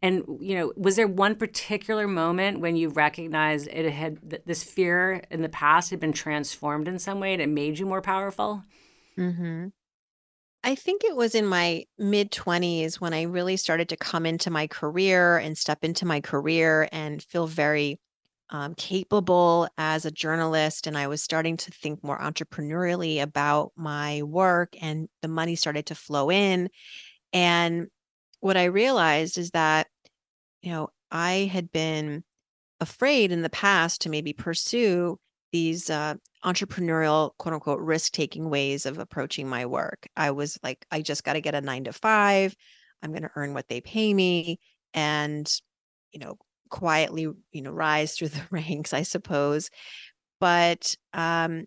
and 0.04 0.26
you 0.42 0.56
know, 0.56 0.74
was 0.76 0.98
there 0.98 1.08
one 1.08 1.34
particular 1.34 2.10
moment 2.10 2.60
when 2.60 2.76
you 2.76 2.90
recognized 2.90 3.70
it 3.72 3.90
had 3.90 4.20
this 4.46 4.62
fear 4.62 5.22
in 5.32 5.42
the 5.42 5.48
past 5.48 5.92
had 5.92 6.02
been 6.02 6.12
transformed 6.12 6.90
in 6.90 7.00
some 7.00 7.22
way 7.22 7.32
and 7.32 7.42
it 7.42 7.48
made 7.48 7.80
you 7.80 7.86
more 7.86 8.02
powerful? 8.02 8.64
hmm 9.16 9.68
I 10.64 10.76
think 10.76 11.04
it 11.04 11.16
was 11.16 11.36
in 11.36 11.46
my 11.46 11.86
mid 11.98 12.32
20s 12.32 13.02
when 13.02 13.14
I 13.14 13.24
really 13.24 13.58
started 13.58 13.90
to 13.90 13.98
come 13.98 14.26
into 14.26 14.50
my 14.50 14.68
career 14.68 15.38
and 15.38 15.58
step 15.58 15.84
into 15.84 16.06
my 16.06 16.22
career 16.22 16.88
and 16.92 17.22
feel 17.22 17.48
very 17.48 18.00
um, 18.50 18.76
capable 18.76 19.68
as 19.78 20.06
a 20.06 20.12
journalist. 20.12 20.88
And 20.88 20.98
I 20.98 21.08
was 21.08 21.22
starting 21.22 21.58
to 21.58 21.72
think 21.72 22.04
more 22.04 22.20
entrepreneurially 22.20 23.22
about 23.22 23.72
my 23.76 24.22
work, 24.24 24.76
and 24.82 25.10
the 25.22 25.28
money 25.28 25.56
started 25.56 25.88
to 25.88 25.96
flow 25.96 26.32
in. 26.32 26.70
And 27.34 27.88
what 28.42 28.58
I 28.58 28.66
realized 28.66 29.38
is 29.38 29.52
that, 29.52 29.88
you 30.62 30.72
know, 30.72 30.90
I 31.12 31.50
had 31.52 31.72
been 31.72 32.24
afraid 32.82 33.32
in 33.32 33.44
the 33.44 33.50
past 33.50 34.02
to 34.02 34.10
maybe 34.10 34.34
pursue 34.34 35.20
these 35.54 35.90
uh, 35.90 36.16
entrepreneurial, 36.44 37.32
quote 37.38 37.54
unquote, 37.54 37.80
risk 37.80 38.12
taking 38.12 38.50
ways 38.50 38.86
of 38.86 38.98
approaching 38.98 39.48
my 39.48 39.66
work. 39.68 40.08
I 40.18 40.32
was 40.32 40.60
like, 40.64 40.86
I 40.92 41.02
just 41.02 41.24
got 41.24 41.34
to 41.34 41.42
get 41.42 41.56
a 41.56 41.62
nine 41.62 41.86
to 41.86 41.94
five. 41.94 42.54
I'm 43.02 43.12
going 43.12 43.22
to 43.22 43.32
earn 43.36 43.54
what 43.54 43.70
they 43.70 43.80
pay 43.80 44.14
me 44.14 44.60
and, 44.94 45.50
you 46.12 46.20
know, 46.20 46.38
quietly, 46.70 47.28
you 47.52 47.62
know, 47.62 47.72
rise 47.72 48.16
through 48.16 48.28
the 48.30 48.42
ranks, 48.50 48.94
I 48.94 49.04
suppose. 49.04 49.70
But 50.40 50.96
um, 51.14 51.66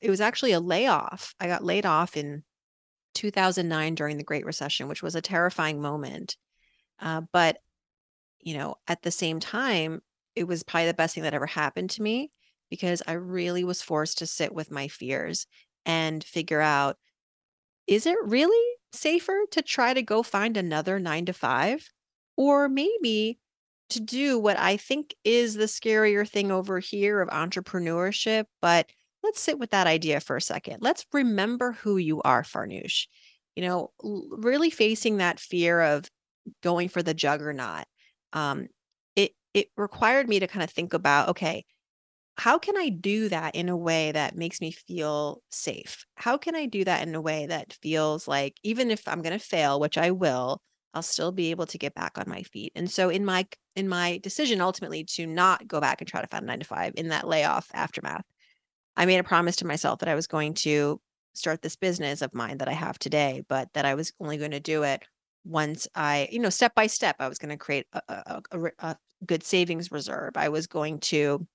it 0.00 0.10
was 0.10 0.20
actually 0.20 0.52
a 0.52 0.60
layoff. 0.60 1.34
I 1.38 1.46
got 1.46 1.64
laid 1.64 1.86
off 1.86 2.16
in 2.16 2.42
2009 3.14 3.94
during 3.94 4.16
the 4.16 4.24
Great 4.24 4.44
Recession, 4.44 4.88
which 4.88 5.02
was 5.02 5.14
a 5.14 5.22
terrifying 5.22 5.80
moment. 5.80 6.36
Uh, 6.98 7.22
but, 7.32 7.58
you 8.40 8.58
know, 8.58 8.74
at 8.88 9.02
the 9.02 9.12
same 9.12 9.38
time, 9.38 10.02
it 10.34 10.48
was 10.48 10.64
probably 10.64 10.88
the 10.88 10.94
best 10.94 11.14
thing 11.14 11.22
that 11.22 11.34
ever 11.34 11.46
happened 11.46 11.90
to 11.90 12.02
me 12.02 12.32
because 12.70 13.02
I 13.06 13.12
really 13.12 13.64
was 13.64 13.82
forced 13.82 14.18
to 14.18 14.26
sit 14.26 14.54
with 14.54 14.70
my 14.70 14.88
fears 14.88 15.46
and 15.84 16.22
figure 16.22 16.60
out 16.60 16.96
is 17.86 18.06
it 18.06 18.16
really 18.24 18.76
safer 18.92 19.36
to 19.50 19.62
try 19.62 19.92
to 19.92 20.02
go 20.02 20.22
find 20.22 20.56
another 20.56 20.98
nine 20.98 21.26
to 21.26 21.32
five? 21.32 21.88
Or 22.36 22.68
maybe 22.68 23.38
to 23.90 24.00
do 24.00 24.38
what 24.38 24.58
I 24.58 24.76
think 24.76 25.14
is 25.24 25.54
the 25.54 25.64
scarier 25.64 26.28
thing 26.28 26.50
over 26.50 26.78
here 26.78 27.20
of 27.20 27.28
entrepreneurship. 27.28 28.44
But 28.62 28.88
let's 29.22 29.40
sit 29.40 29.58
with 29.58 29.70
that 29.70 29.86
idea 29.86 30.20
for 30.20 30.36
a 30.36 30.40
second. 30.40 30.78
Let's 30.80 31.04
remember 31.12 31.72
who 31.72 31.96
you 31.96 32.22
are, 32.22 32.42
Farnoosh. 32.42 33.06
You 33.56 33.64
know, 33.64 33.90
really 34.02 34.70
facing 34.70 35.16
that 35.16 35.40
fear 35.40 35.80
of 35.80 36.08
going 36.62 36.88
for 36.88 37.02
the 37.02 37.14
juggernaut. 37.14 37.84
Um, 38.32 38.68
it 39.16 39.32
it 39.52 39.68
required 39.76 40.28
me 40.28 40.40
to 40.40 40.46
kind 40.46 40.62
of 40.62 40.70
think 40.70 40.94
about, 40.94 41.30
okay, 41.30 41.64
how 42.36 42.58
can 42.58 42.76
I 42.76 42.88
do 42.88 43.28
that 43.28 43.54
in 43.54 43.68
a 43.68 43.76
way 43.76 44.12
that 44.12 44.36
makes 44.36 44.60
me 44.60 44.70
feel 44.70 45.42
safe? 45.50 46.04
How 46.14 46.38
can 46.38 46.54
I 46.54 46.66
do 46.66 46.84
that 46.84 47.06
in 47.06 47.14
a 47.14 47.20
way 47.20 47.46
that 47.46 47.74
feels 47.82 48.26
like 48.26 48.56
even 48.62 48.90
if 48.90 49.06
I'm 49.06 49.22
going 49.22 49.38
to 49.38 49.44
fail, 49.44 49.78
which 49.78 49.98
I 49.98 50.10
will, 50.10 50.62
I'll 50.94 51.02
still 51.02 51.32
be 51.32 51.50
able 51.50 51.66
to 51.66 51.78
get 51.78 51.94
back 51.94 52.18
on 52.18 52.24
my 52.26 52.42
feet. 52.42 52.72
And 52.74 52.90
so 52.90 53.10
in 53.10 53.24
my 53.24 53.46
in 53.76 53.88
my 53.88 54.18
decision 54.22 54.60
ultimately 54.60 55.04
to 55.04 55.26
not 55.26 55.68
go 55.68 55.80
back 55.80 56.00
and 56.00 56.08
try 56.08 56.20
to 56.20 56.26
find 56.26 56.44
a 56.44 56.46
9 56.46 56.60
to 56.60 56.64
5 56.64 56.94
in 56.96 57.08
that 57.08 57.28
layoff 57.28 57.68
aftermath, 57.72 58.24
I 58.96 59.06
made 59.06 59.18
a 59.18 59.24
promise 59.24 59.56
to 59.56 59.66
myself 59.66 60.00
that 60.00 60.08
I 60.08 60.14
was 60.14 60.26
going 60.26 60.54
to 60.54 61.00
start 61.34 61.62
this 61.62 61.76
business 61.76 62.22
of 62.22 62.34
mine 62.34 62.58
that 62.58 62.68
I 62.68 62.72
have 62.72 62.98
today, 62.98 63.42
but 63.48 63.72
that 63.74 63.84
I 63.84 63.94
was 63.94 64.12
only 64.20 64.36
going 64.36 64.50
to 64.50 64.60
do 64.60 64.82
it 64.82 65.04
once 65.44 65.88
I, 65.94 66.28
you 66.30 66.38
know, 66.38 66.50
step 66.50 66.74
by 66.74 66.86
step, 66.86 67.16
I 67.18 67.28
was 67.28 67.38
going 67.38 67.50
to 67.50 67.56
create 67.56 67.86
a, 67.92 68.02
a, 68.08 68.42
a, 68.52 68.70
a 68.80 68.96
good 69.24 69.42
savings 69.42 69.90
reserve. 69.90 70.32
I 70.36 70.48
was 70.48 70.66
going 70.66 71.00
to 71.00 71.46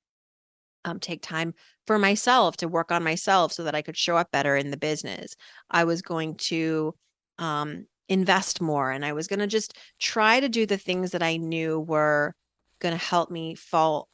um, 0.86 1.00
take 1.00 1.22
time 1.22 1.54
for 1.86 2.00
myself 2.00 2.56
to 2.58 2.68
work 2.68 2.92
on 2.92 3.04
myself 3.04 3.52
so 3.52 3.64
that 3.64 3.76
I 3.76 3.82
could 3.82 3.98
show 3.98 4.16
up 4.16 4.32
better 4.32 4.56
in 4.56 4.72
the 4.72 4.78
business. 4.78 5.36
I 5.70 5.84
was 5.84 6.02
going 6.02 6.36
to 6.36 6.96
um, 7.38 7.88
invest 8.08 8.62
more 8.62 8.92
and 8.92 9.04
I 9.04 9.14
was 9.14 9.28
going 9.28 9.40
to 9.40 9.48
just 9.48 9.78
try 10.00 10.40
to 10.40 10.48
do 10.48 10.66
the 10.66 10.78
things 10.78 11.12
that 11.12 11.24
I 11.24 11.38
knew 11.38 11.80
were 11.80 12.34
going 12.80 12.98
to 12.98 13.04
help 13.04 13.30
me 13.30 13.56
fall 13.56 14.08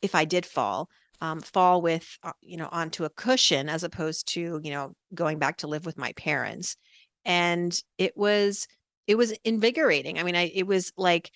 if 0.00 0.14
I 0.14 0.24
did 0.24 0.46
fall. 0.46 0.88
Um, 1.20 1.40
fall 1.40 1.80
with 1.80 2.18
uh, 2.22 2.32
you 2.42 2.58
know 2.58 2.68
onto 2.70 3.04
a 3.04 3.08
cushion 3.08 3.70
as 3.70 3.82
opposed 3.82 4.26
to 4.34 4.60
you 4.62 4.70
know 4.70 4.94
going 5.14 5.38
back 5.38 5.58
to 5.58 5.68
live 5.68 5.86
with 5.86 5.96
my 5.96 6.12
parents 6.14 6.76
and 7.24 7.80
it 7.96 8.14
was 8.14 8.66
it 9.06 9.14
was 9.14 9.32
invigorating 9.44 10.18
i 10.18 10.22
mean 10.22 10.36
i 10.36 10.50
it 10.52 10.66
was 10.66 10.92
like 10.98 11.30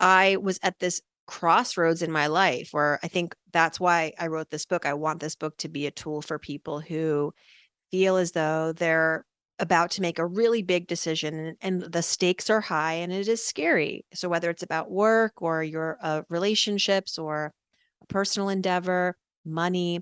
i 0.00 0.36
was 0.36 0.58
at 0.62 0.78
this 0.80 1.00
crossroads 1.26 2.02
in 2.02 2.10
my 2.10 2.26
life 2.26 2.68
where 2.72 2.98
I 3.02 3.08
think 3.08 3.34
that's 3.52 3.78
why 3.78 4.12
I 4.18 4.26
wrote 4.26 4.50
this 4.50 4.66
book. 4.66 4.86
I 4.86 4.94
want 4.94 5.20
this 5.20 5.34
book 5.34 5.56
to 5.58 5.68
be 5.68 5.86
a 5.86 5.90
tool 5.90 6.22
for 6.22 6.38
people 6.38 6.80
who 6.80 7.32
feel 7.90 8.16
as 8.16 8.32
though 8.32 8.72
they're 8.72 9.24
about 9.58 9.92
to 9.92 10.02
make 10.02 10.18
a 10.18 10.26
really 10.26 10.62
big 10.62 10.88
decision 10.88 11.56
and, 11.60 11.82
the 11.82 12.02
stakes 12.02 12.50
are 12.50 12.60
high 12.60 12.94
and 12.94 13.12
it 13.12 13.28
is 13.28 13.44
scary. 13.44 14.04
So 14.12 14.28
whether 14.28 14.50
it's 14.50 14.62
about 14.62 14.90
work 14.90 15.40
or 15.40 15.62
your 15.62 15.98
uh, 16.02 16.22
relationships 16.28 17.18
or 17.18 17.52
a 18.02 18.06
personal 18.06 18.48
endeavor, 18.48 19.16
money, 19.44 20.00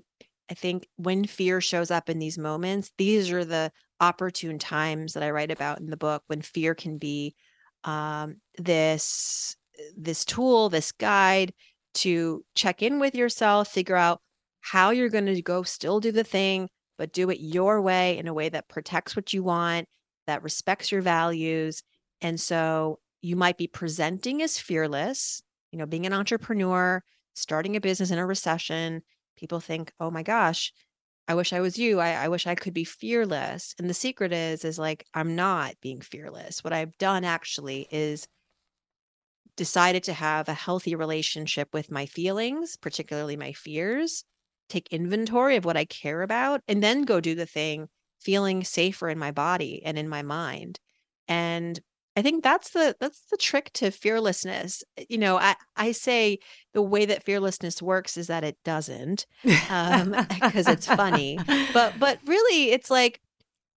I 0.49 0.53
think 0.53 0.87
when 0.95 1.25
fear 1.25 1.61
shows 1.61 1.91
up 1.91 2.09
in 2.09 2.19
these 2.19 2.37
moments, 2.37 2.91
these 2.97 3.31
are 3.31 3.45
the 3.45 3.71
opportune 3.99 4.57
times 4.57 5.13
that 5.13 5.23
I 5.23 5.29
write 5.29 5.51
about 5.51 5.79
in 5.79 5.89
the 5.89 5.97
book 5.97 6.23
when 6.27 6.41
fear 6.41 6.73
can 6.73 6.97
be 6.97 7.35
um, 7.83 8.37
this 8.57 9.55
this 9.97 10.25
tool, 10.25 10.69
this 10.69 10.91
guide 10.91 11.53
to 11.93 12.43
check 12.55 12.81
in 12.81 12.99
with 12.99 13.15
yourself, 13.15 13.67
figure 13.67 13.95
out 13.95 14.21
how 14.61 14.91
you're 14.91 15.09
going 15.09 15.25
to 15.25 15.41
go 15.41 15.63
still 15.63 15.99
do 15.99 16.11
the 16.11 16.23
thing, 16.23 16.69
but 16.97 17.13
do 17.13 17.29
it 17.29 17.39
your 17.39 17.81
way 17.81 18.17
in 18.17 18.27
a 18.27 18.33
way 18.33 18.49
that 18.49 18.69
protects 18.69 19.15
what 19.15 19.33
you 19.33 19.43
want, 19.43 19.87
that 20.27 20.43
respects 20.43 20.91
your 20.91 21.01
values. 21.01 21.83
And 22.21 22.39
so 22.39 22.99
you 23.21 23.35
might 23.35 23.57
be 23.57 23.67
presenting 23.67 24.41
as 24.41 24.57
fearless, 24.57 25.41
you 25.71 25.79
know, 25.79 25.85
being 25.85 26.05
an 26.05 26.13
entrepreneur, 26.13 27.03
starting 27.33 27.75
a 27.75 27.81
business 27.81 28.11
in 28.11 28.19
a 28.19 28.25
recession. 28.25 29.01
People 29.37 29.59
think, 29.59 29.91
oh 29.99 30.11
my 30.11 30.23
gosh, 30.23 30.71
I 31.27 31.33
wish 31.33 31.53
I 31.53 31.59
was 31.59 31.77
you. 31.77 31.99
I, 31.99 32.11
I 32.11 32.27
wish 32.27 32.45
I 32.45 32.55
could 32.55 32.73
be 32.73 32.83
fearless. 32.83 33.73
And 33.79 33.89
the 33.89 33.93
secret 33.93 34.33
is, 34.33 34.65
is 34.65 34.77
like, 34.77 35.05
I'm 35.13 35.35
not 35.35 35.75
being 35.81 36.01
fearless. 36.01 36.63
What 36.63 36.73
I've 36.73 36.97
done 36.97 37.23
actually 37.23 37.87
is 37.91 38.27
decided 39.57 40.03
to 40.03 40.13
have 40.13 40.47
a 40.49 40.53
healthy 40.53 40.95
relationship 40.95 41.69
with 41.73 41.91
my 41.91 42.05
feelings, 42.05 42.77
particularly 42.77 43.35
my 43.35 43.53
fears, 43.53 44.23
take 44.69 44.87
inventory 44.91 45.55
of 45.55 45.65
what 45.65 45.77
I 45.77 45.85
care 45.85 46.21
about, 46.21 46.61
and 46.67 46.81
then 46.81 47.03
go 47.03 47.19
do 47.19 47.35
the 47.35 47.45
thing 47.45 47.87
feeling 48.19 48.63
safer 48.63 49.09
in 49.09 49.17
my 49.17 49.31
body 49.31 49.81
and 49.83 49.97
in 49.97 50.07
my 50.07 50.21
mind. 50.21 50.79
And 51.27 51.79
I 52.15 52.21
think 52.21 52.43
that's 52.43 52.71
the 52.71 52.95
that's 52.99 53.21
the 53.31 53.37
trick 53.37 53.71
to 53.73 53.89
fearlessness. 53.89 54.83
You 55.09 55.17
know, 55.17 55.37
I 55.37 55.55
I 55.77 55.91
say 55.93 56.39
the 56.73 56.81
way 56.81 57.05
that 57.05 57.23
fearlessness 57.23 57.81
works 57.81 58.17
is 58.17 58.27
that 58.27 58.43
it 58.43 58.57
doesn't, 58.65 59.25
um, 59.69 60.11
because 60.41 60.67
it's 60.67 60.87
funny. 60.87 61.39
But 61.73 61.99
but 61.99 62.19
really, 62.25 62.71
it's 62.71 62.89
like 62.91 63.21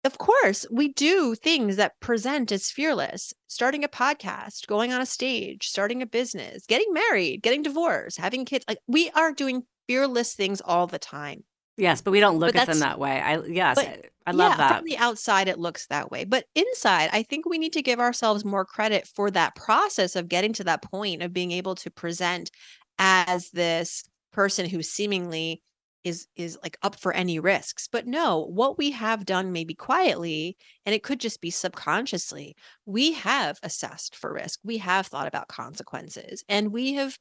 of 0.05 0.19
course, 0.19 0.67
we 0.71 0.93
do 0.93 1.35
things 1.35 1.77
that 1.77 1.99
present 2.01 2.51
as 2.51 2.71
fearless 2.71 3.33
starting 3.47 3.85
a 3.85 3.89
podcast, 3.89 4.67
going 4.67 4.93
on 4.93 5.01
a 5.01 5.07
stage, 5.07 5.69
starting 5.69 6.03
a 6.03 6.07
business, 6.07 6.67
getting 6.67 6.93
married, 6.93 7.43
getting 7.43 7.63
divorced, 7.63 8.19
having 8.19 8.45
kids. 8.45 8.65
Like 8.67 8.79
we 8.87 9.11
are 9.11 9.33
doing 9.33 9.63
fearless 9.87 10.35
things 10.35 10.61
all 10.61 10.87
the 10.87 10.99
time. 10.99 11.45
Yes, 11.77 12.01
but 12.01 12.11
we 12.11 12.21
don't 12.21 12.39
look 12.39 12.57
at 12.57 12.67
them 12.67 12.81
that 12.81 12.99
way. 12.99 13.21
I 13.21 13.41
yes, 13.43 13.77
but, 13.77 13.87
I, 13.87 14.01
I, 14.27 14.31
love 14.33 14.53
yeah, 14.53 14.57
that. 14.57 14.77
From 14.79 14.85
the 14.85 14.99
outside, 14.99 15.49
it 15.49 15.59
looks 15.59 15.87
that 15.87 16.11
way, 16.11 16.25
but 16.25 16.45
inside, 16.55 17.11
I 17.13 17.23
think 17.23 17.47
we 17.47 17.59
need 17.59 17.73
to 17.75 17.83
give 17.83 17.99
ourselves 17.99 18.45
more 18.45 18.65
credit 18.65 19.07
for 19.07 19.31
that 19.31 19.55
process 19.55 20.17
of 20.17 20.29
getting 20.29 20.53
to 20.55 20.65
that 20.65 20.83
point 20.83 21.23
of 21.23 21.33
being 21.33 21.53
able 21.53 21.75
to 21.77 21.91
present 21.91 22.51
as 22.99 23.51
this 23.51 24.05
person 24.33 24.69
who 24.69 24.83
seemingly 24.83 25.63
is 26.05 26.27
is 26.37 26.59
like 26.63 26.77
up 26.83 26.97
for 26.97 27.13
any 27.13 27.39
risks 27.39 27.89
but 27.91 28.07
no 28.07 28.47
what 28.47 28.79
we 28.79 28.91
have 28.91 29.25
done 29.25 29.53
maybe 29.53 29.75
quietly 29.75 30.57
and 30.85 30.95
it 30.95 31.03
could 31.03 31.21
just 31.21 31.41
be 31.41 31.51
subconsciously 31.51 32.57
we 32.87 33.13
have 33.13 33.59
assessed 33.63 34.17
for 34.17 34.33
risk 34.33 34.61
we 34.65 34.79
have 34.79 35.07
thought 35.07 35.27
about 35.27 35.49
consequences 35.49 36.45
and 36.49 36.73
we 36.73 36.95
have 36.95 37.19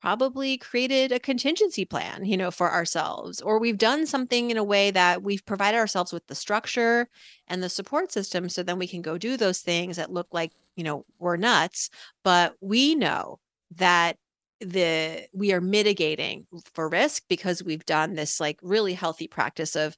probably 0.00 0.58
created 0.58 1.12
a 1.12 1.18
contingency 1.18 1.84
plan 1.84 2.24
you 2.24 2.36
know 2.36 2.50
for 2.50 2.70
ourselves 2.70 3.40
or 3.40 3.58
we've 3.58 3.78
done 3.78 4.06
something 4.06 4.50
in 4.50 4.56
a 4.56 4.64
way 4.64 4.90
that 4.90 5.22
we've 5.22 5.46
provided 5.46 5.78
ourselves 5.78 6.12
with 6.12 6.26
the 6.26 6.34
structure 6.34 7.08
and 7.48 7.62
the 7.62 7.68
support 7.68 8.12
system 8.12 8.48
so 8.48 8.62
then 8.62 8.78
we 8.78 8.86
can 8.86 9.00
go 9.00 9.16
do 9.16 9.36
those 9.36 9.60
things 9.60 9.96
that 9.96 10.12
look 10.12 10.28
like 10.32 10.52
you 10.76 10.84
know 10.84 11.06
we're 11.18 11.36
nuts 11.36 11.88
but 12.22 12.54
we 12.60 12.94
know 12.94 13.38
that 13.76 14.16
the 14.64 15.26
we 15.32 15.52
are 15.52 15.60
mitigating 15.60 16.46
for 16.72 16.88
risk 16.88 17.24
because 17.28 17.62
we've 17.62 17.84
done 17.84 18.14
this 18.14 18.40
like 18.40 18.58
really 18.62 18.94
healthy 18.94 19.28
practice 19.28 19.76
of 19.76 19.96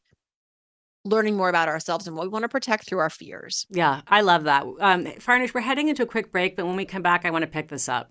learning 1.04 1.36
more 1.36 1.48
about 1.48 1.68
ourselves 1.68 2.06
and 2.06 2.16
what 2.16 2.24
we 2.24 2.28
want 2.30 2.42
to 2.42 2.48
protect 2.48 2.86
through 2.86 2.98
our 2.98 3.10
fears. 3.10 3.66
Yeah, 3.70 4.00
I 4.08 4.22
love 4.22 4.44
that. 4.44 4.64
Um, 4.80 5.04
Farnoosh, 5.04 5.54
we're 5.54 5.60
heading 5.60 5.88
into 5.88 6.02
a 6.02 6.06
quick 6.06 6.32
break, 6.32 6.56
but 6.56 6.66
when 6.66 6.76
we 6.76 6.84
come 6.84 7.02
back, 7.02 7.24
I 7.24 7.30
want 7.30 7.42
to 7.42 7.50
pick 7.50 7.68
this 7.68 7.88
up. 7.88 8.10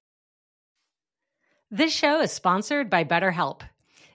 This 1.69 1.93
show 1.93 2.21
is 2.21 2.31
sponsored 2.31 2.89
by 2.89 3.03
BetterHelp. 3.03 3.61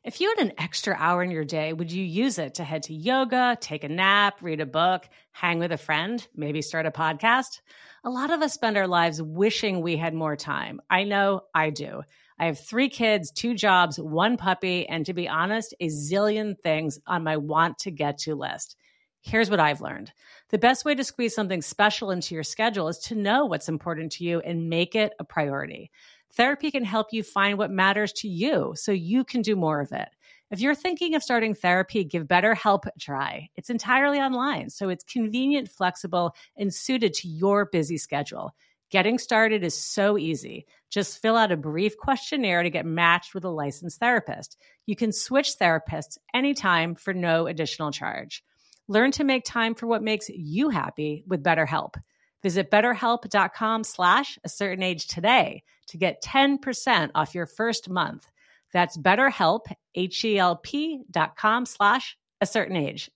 If 0.02 0.18
you 0.18 0.34
had 0.34 0.46
an 0.46 0.54
extra 0.56 0.96
hour 0.98 1.22
in 1.22 1.30
your 1.30 1.44
day, 1.44 1.74
would 1.74 1.92
you 1.92 2.02
use 2.02 2.38
it 2.38 2.54
to 2.54 2.64
head 2.64 2.84
to 2.84 2.94
yoga, 2.94 3.58
take 3.60 3.84
a 3.84 3.88
nap, 3.88 4.38
read 4.40 4.60
a 4.60 4.66
book, 4.66 5.06
hang 5.32 5.58
with 5.58 5.72
a 5.72 5.76
friend, 5.76 6.26
maybe 6.34 6.62
start 6.62 6.86
a 6.86 6.90
podcast? 6.90 7.60
A 8.02 8.08
lot 8.08 8.30
of 8.30 8.40
us 8.40 8.54
spend 8.54 8.78
our 8.78 8.86
lives 8.86 9.20
wishing 9.20 9.82
we 9.82 9.98
had 9.98 10.14
more 10.14 10.36
time. 10.36 10.80
I 10.88 11.04
know 11.04 11.42
I 11.54 11.68
do. 11.68 12.00
I 12.40 12.46
have 12.46 12.58
three 12.58 12.88
kids, 12.88 13.30
two 13.30 13.54
jobs, 13.54 14.00
one 14.00 14.38
puppy, 14.38 14.88
and 14.88 15.04
to 15.04 15.12
be 15.12 15.28
honest, 15.28 15.74
a 15.78 15.88
zillion 15.88 16.58
things 16.58 16.98
on 17.06 17.22
my 17.22 17.36
want 17.36 17.76
to 17.80 17.90
get 17.90 18.16
to 18.20 18.34
list. 18.34 18.76
Here's 19.20 19.50
what 19.50 19.60
I've 19.60 19.82
learned 19.82 20.10
the 20.48 20.56
best 20.56 20.86
way 20.86 20.94
to 20.94 21.04
squeeze 21.04 21.34
something 21.34 21.60
special 21.60 22.10
into 22.10 22.34
your 22.34 22.42
schedule 22.42 22.88
is 22.88 22.96
to 23.00 23.14
know 23.14 23.44
what's 23.44 23.68
important 23.68 24.12
to 24.12 24.24
you 24.24 24.40
and 24.40 24.70
make 24.70 24.94
it 24.94 25.12
a 25.18 25.24
priority. 25.24 25.90
Therapy 26.32 26.70
can 26.70 26.82
help 26.82 27.08
you 27.12 27.22
find 27.22 27.58
what 27.58 27.70
matters 27.70 28.10
to 28.14 28.28
you 28.28 28.72
so 28.74 28.90
you 28.90 29.22
can 29.22 29.42
do 29.42 29.54
more 29.54 29.82
of 29.82 29.92
it. 29.92 30.08
If 30.50 30.60
you're 30.60 30.74
thinking 30.74 31.14
of 31.14 31.22
starting 31.22 31.54
therapy, 31.54 32.04
give 32.04 32.24
BetterHelp 32.24 32.86
a 32.86 32.98
try. 32.98 33.50
It's 33.56 33.68
entirely 33.68 34.18
online, 34.18 34.70
so 34.70 34.88
it's 34.88 35.04
convenient, 35.04 35.68
flexible, 35.68 36.34
and 36.56 36.72
suited 36.72 37.12
to 37.14 37.28
your 37.28 37.66
busy 37.66 37.98
schedule. 37.98 38.54
Getting 38.90 39.18
started 39.18 39.62
is 39.62 39.80
so 39.80 40.18
easy. 40.18 40.66
Just 40.90 41.22
fill 41.22 41.36
out 41.36 41.52
a 41.52 41.56
brief 41.56 41.96
questionnaire 41.96 42.64
to 42.64 42.70
get 42.70 42.84
matched 42.84 43.34
with 43.34 43.44
a 43.44 43.50
licensed 43.50 44.00
therapist. 44.00 44.56
You 44.84 44.96
can 44.96 45.12
switch 45.12 45.54
therapists 45.60 46.18
anytime 46.34 46.96
for 46.96 47.14
no 47.14 47.46
additional 47.46 47.92
charge. 47.92 48.42
Learn 48.88 49.12
to 49.12 49.22
make 49.22 49.44
time 49.44 49.76
for 49.76 49.86
what 49.86 50.02
makes 50.02 50.28
you 50.28 50.70
happy 50.70 51.22
with 51.28 51.44
BetterHelp. 51.44 51.94
Visit 52.42 52.68
betterhelp.com 52.68 53.84
slash 53.84 54.38
a 54.42 54.48
certain 54.48 54.82
age 54.82 55.06
today 55.06 55.62
to 55.88 55.96
get 55.96 56.22
10% 56.24 57.10
off 57.14 57.34
your 57.34 57.46
first 57.46 57.88
month. 57.88 58.26
That's 58.72 58.96
betterhelp, 58.96 59.66
H-E-L-P 59.94 61.02
dot 61.08 61.36
com 61.36 61.64
slash 61.64 62.16
a 62.40 62.46
certain 62.46 62.76
age. 62.76 63.10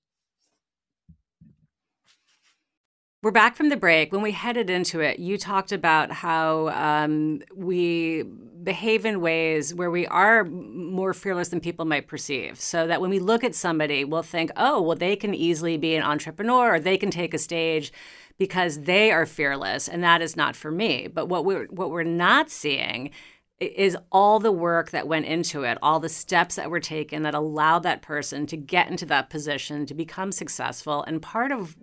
We're 3.25 3.31
back 3.31 3.57
from 3.57 3.71
the 3.71 3.79
break. 3.79 4.13
When 4.13 4.21
we 4.21 4.33
headed 4.33 4.69
into 4.69 5.01
it, 5.01 5.19
you 5.19 5.39
talked 5.39 5.73
about 5.73 6.13
how 6.13 6.69
um, 6.69 7.41
we 7.57 8.23
behave 8.23 9.07
in 9.07 9.23
ways 9.23 9.73
where 9.75 9.91
we 9.91 10.07
are 10.09 10.45
more 10.45 11.15
fearless 11.15 11.49
than 11.49 11.61
people 11.61 11.87
might 11.87 12.07
perceive. 12.07 12.61
So 12.61 12.87
that 12.87 13.01
when 13.01 13.09
we 13.09 13.19
look 13.19 13.43
at 13.43 13.55
somebody, 13.55 14.05
we'll 14.05 14.23
think, 14.23 14.51
oh, 14.59 14.83
well, 14.83 14.95
they 14.95 15.17
can 15.17 15.33
easily 15.33 15.79
be 15.79 15.95
an 15.95 16.03
entrepreneur 16.03 16.75
or 16.75 16.81
they 16.81 16.99
can 16.99 17.11
take 17.11 17.33
a 17.33 17.39
stage 17.39 17.95
because 18.37 18.81
they 18.81 19.11
are 19.11 19.25
fearless 19.25 19.89
and 19.89 20.05
that 20.05 20.21
is 20.21 20.37
not 20.37 20.55
for 20.55 20.71
me. 20.71 21.07
But 21.07 21.31
what 21.31 21.47
we're 21.47 21.65
what 21.69 21.91
we're 21.91 22.03
not 22.03 22.51
seeing 22.51 23.11
is 23.59 23.97
all 24.13 24.39
the 24.39 24.53
work 24.53 24.91
that 24.91 25.09
went 25.09 25.25
into 25.25 25.63
it, 25.63 25.79
all 25.81 25.99
the 25.99 26.11
steps 26.11 26.57
that 26.57 26.71
were 26.71 26.81
taken 26.81 27.23
that 27.23 27.35
allowed 27.35 27.85
that 27.85 28.03
person 28.03 28.47
to 28.49 28.57
get 28.59 28.91
into 28.91 29.07
that 29.07 29.31
position 29.31 29.87
to 29.87 29.95
become 29.95 30.31
successful. 30.31 31.03
And 31.05 31.23
part 31.23 31.53
of 31.53 31.75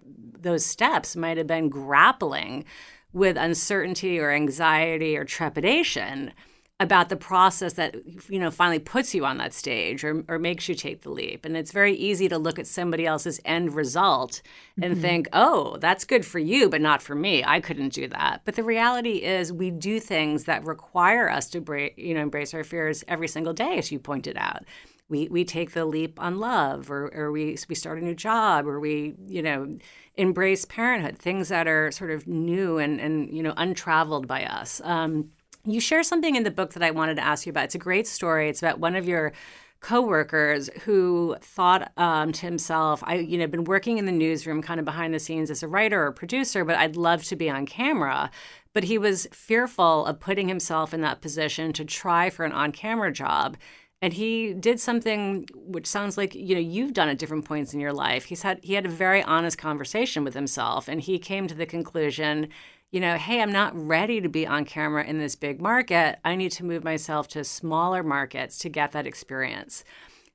those 0.41 0.65
steps 0.65 1.15
might 1.15 1.37
have 1.37 1.47
been 1.47 1.69
grappling 1.69 2.65
with 3.13 3.37
uncertainty 3.37 4.19
or 4.19 4.31
anxiety 4.31 5.17
or 5.17 5.25
trepidation 5.25 6.33
about 6.81 7.09
the 7.09 7.15
process 7.15 7.73
that 7.73 7.95
you 8.27 8.39
know 8.39 8.49
finally 8.49 8.79
puts 8.79 9.13
you 9.13 9.23
on 9.23 9.37
that 9.37 9.53
stage 9.53 10.03
or, 10.03 10.23
or 10.27 10.39
makes 10.39 10.67
you 10.67 10.73
take 10.73 11.03
the 11.03 11.11
leap. 11.11 11.45
And 11.45 11.55
it's 11.55 11.71
very 11.71 11.93
easy 11.93 12.27
to 12.27 12.39
look 12.39 12.57
at 12.57 12.65
somebody 12.65 13.05
else's 13.05 13.39
end 13.45 13.75
result 13.75 14.41
and 14.81 14.93
mm-hmm. 14.93 15.01
think 15.01 15.27
oh 15.31 15.77
that's 15.77 16.05
good 16.05 16.25
for 16.25 16.39
you 16.39 16.69
but 16.69 16.81
not 16.81 17.03
for 17.03 17.13
me. 17.13 17.43
I 17.45 17.59
couldn't 17.59 17.93
do 17.93 18.07
that. 18.07 18.41
But 18.45 18.55
the 18.55 18.63
reality 18.63 19.21
is 19.21 19.53
we 19.53 19.69
do 19.69 19.99
things 19.99 20.45
that 20.45 20.65
require 20.65 21.29
us 21.29 21.47
to 21.49 21.61
bra- 21.61 21.89
you 21.95 22.15
know 22.15 22.21
embrace 22.21 22.53
our 22.55 22.63
fears 22.63 23.03
every 23.07 23.27
single 23.27 23.53
day 23.53 23.77
as 23.77 23.91
you 23.91 23.99
pointed 23.99 24.35
out 24.35 24.63
we, 25.11 25.27
we 25.27 25.45
take 25.45 25.73
the 25.73 25.85
leap 25.85 26.19
on 26.19 26.39
love 26.39 26.89
or, 26.89 27.13
or 27.13 27.31
we, 27.31 27.57
we 27.69 27.75
start 27.75 27.99
a 27.99 28.03
new 28.03 28.15
job 28.15 28.65
or 28.65 28.79
we 28.79 29.13
you 29.27 29.43
know 29.43 29.77
embrace 30.15 30.65
parenthood 30.65 31.17
things 31.17 31.49
that 31.49 31.67
are 31.67 31.91
sort 31.91 32.09
of 32.09 32.27
new 32.27 32.79
and, 32.79 32.99
and 32.99 33.31
you 33.31 33.43
know 33.43 33.53
untraveled 33.57 34.27
by 34.27 34.43
us 34.43 34.81
um, 34.83 35.29
you 35.65 35.79
share 35.79 36.03
something 36.03 36.35
in 36.35 36.43
the 36.43 36.51
book 36.51 36.73
that 36.73 36.83
I 36.83 36.91
wanted 36.91 37.15
to 37.15 37.23
ask 37.23 37.45
you 37.45 37.51
about. 37.51 37.65
It's 37.65 37.75
a 37.75 37.79
great 37.79 38.07
story. 38.07 38.49
It's 38.49 38.61
about 38.61 38.79
one 38.79 38.95
of 38.95 39.07
your 39.07 39.33
coworkers 39.79 40.69
who 40.83 41.35
thought 41.41 41.91
um, 41.97 42.31
to 42.31 42.41
himself, 42.41 43.03
I, 43.03 43.15
you 43.15 43.37
know, 43.37 43.47
been 43.47 43.63
working 43.63 43.97
in 43.97 44.05
the 44.05 44.11
newsroom 44.11 44.61
kind 44.61 44.79
of 44.79 44.85
behind 44.85 45.13
the 45.13 45.19
scenes 45.19 45.49
as 45.49 45.63
a 45.63 45.67
writer 45.67 46.05
or 46.05 46.11
producer, 46.11 46.63
but 46.63 46.75
I'd 46.75 46.95
love 46.95 47.23
to 47.25 47.35
be 47.35 47.49
on 47.49 47.65
camera. 47.65 48.29
But 48.73 48.85
he 48.85 48.97
was 48.97 49.27
fearful 49.33 50.05
of 50.05 50.19
putting 50.19 50.47
himself 50.47 50.93
in 50.93 51.01
that 51.01 51.21
position 51.21 51.73
to 51.73 51.83
try 51.83 52.29
for 52.29 52.45
an 52.45 52.51
on 52.51 52.71
camera 52.71 53.11
job. 53.11 53.57
And 54.01 54.13
he 54.13 54.53
did 54.53 54.79
something 54.79 55.45
which 55.53 55.85
sounds 55.85 56.17
like 56.17 56.33
you 56.33 56.55
know 56.55 56.61
you've 56.61 56.93
done 56.93 57.09
at 57.09 57.19
different 57.19 57.45
points 57.45 57.73
in 57.73 57.79
your 57.79 57.93
life. 57.93 58.25
He's 58.25 58.41
had 58.41 58.59
he 58.63 58.73
had 58.73 58.85
a 58.85 58.89
very 58.89 59.21
honest 59.23 59.57
conversation 59.57 60.23
with 60.23 60.33
himself, 60.33 60.87
and 60.87 61.01
he 61.01 61.19
came 61.19 61.47
to 61.47 61.55
the 61.55 61.65
conclusion 61.65 62.49
you 62.91 62.99
know, 62.99 63.15
hey, 63.15 63.41
I'm 63.41 63.53
not 63.53 63.73
ready 63.73 64.19
to 64.19 64.27
be 64.27 64.45
on 64.45 64.65
camera 64.65 65.05
in 65.05 65.17
this 65.17 65.35
big 65.35 65.61
market. 65.61 66.19
I 66.25 66.35
need 66.35 66.51
to 66.53 66.65
move 66.65 66.83
myself 66.83 67.27
to 67.29 67.43
smaller 67.45 68.03
markets 68.03 68.57
to 68.59 68.69
get 68.69 68.91
that 68.91 69.07
experience. 69.07 69.85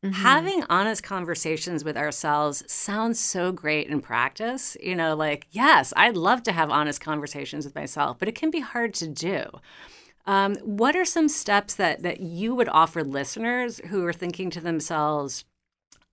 Mm-hmm. 0.02 0.23
Having 0.23 0.64
honest 0.70 1.02
conversations 1.02 1.85
with 1.85 1.96
ourselves 1.96 2.64
sounds 2.70 3.20
so 3.20 3.52
great 3.52 3.88
in 3.88 4.00
practice. 4.00 4.76
You 4.82 4.94
know, 4.94 5.14
like, 5.14 5.46
yes, 5.50 5.92
I'd 5.96 6.16
love 6.16 6.42
to 6.44 6.52
have 6.52 6.70
honest 6.70 7.00
conversations 7.00 7.66
with 7.66 7.75
myself, 7.75 8.18
but 8.18 8.28
it 8.28 8.35
can 8.35 8.50
be 8.50 8.61
hard 8.61 8.94
to 8.94 9.08
do. 9.08 9.44
Um, 10.26 10.56
what 10.56 10.97
are 10.97 11.04
some 11.04 11.28
steps 11.28 11.75
that 11.76 12.02
that 12.02 12.21
you 12.21 12.54
would 12.54 12.68
offer 12.68 13.04
listeners 13.04 13.80
who 13.87 14.04
are 14.04 14.12
thinking 14.12 14.50
to 14.50 14.61
themselves, 14.61 15.44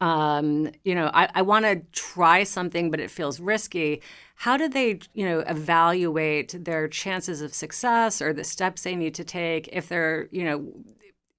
um, 0.01 0.69
you 0.83 0.93
know, 0.93 1.09
I, 1.13 1.29
I 1.33 1.41
want 1.41 1.65
to 1.65 1.81
try 1.91 2.43
something, 2.43 2.91
but 2.91 2.99
it 2.99 3.09
feels 3.09 3.39
risky. 3.39 4.01
How 4.35 4.57
do 4.57 4.67
they, 4.67 4.99
you 5.13 5.25
know, 5.25 5.39
evaluate 5.39 6.63
their 6.65 6.87
chances 6.87 7.41
of 7.41 7.53
success 7.53 8.21
or 8.21 8.33
the 8.33 8.43
steps 8.43 8.83
they 8.83 8.95
need 8.95 9.15
to 9.15 9.23
take 9.23 9.69
if 9.71 9.87
they're, 9.87 10.27
you 10.31 10.43
know, 10.43 10.73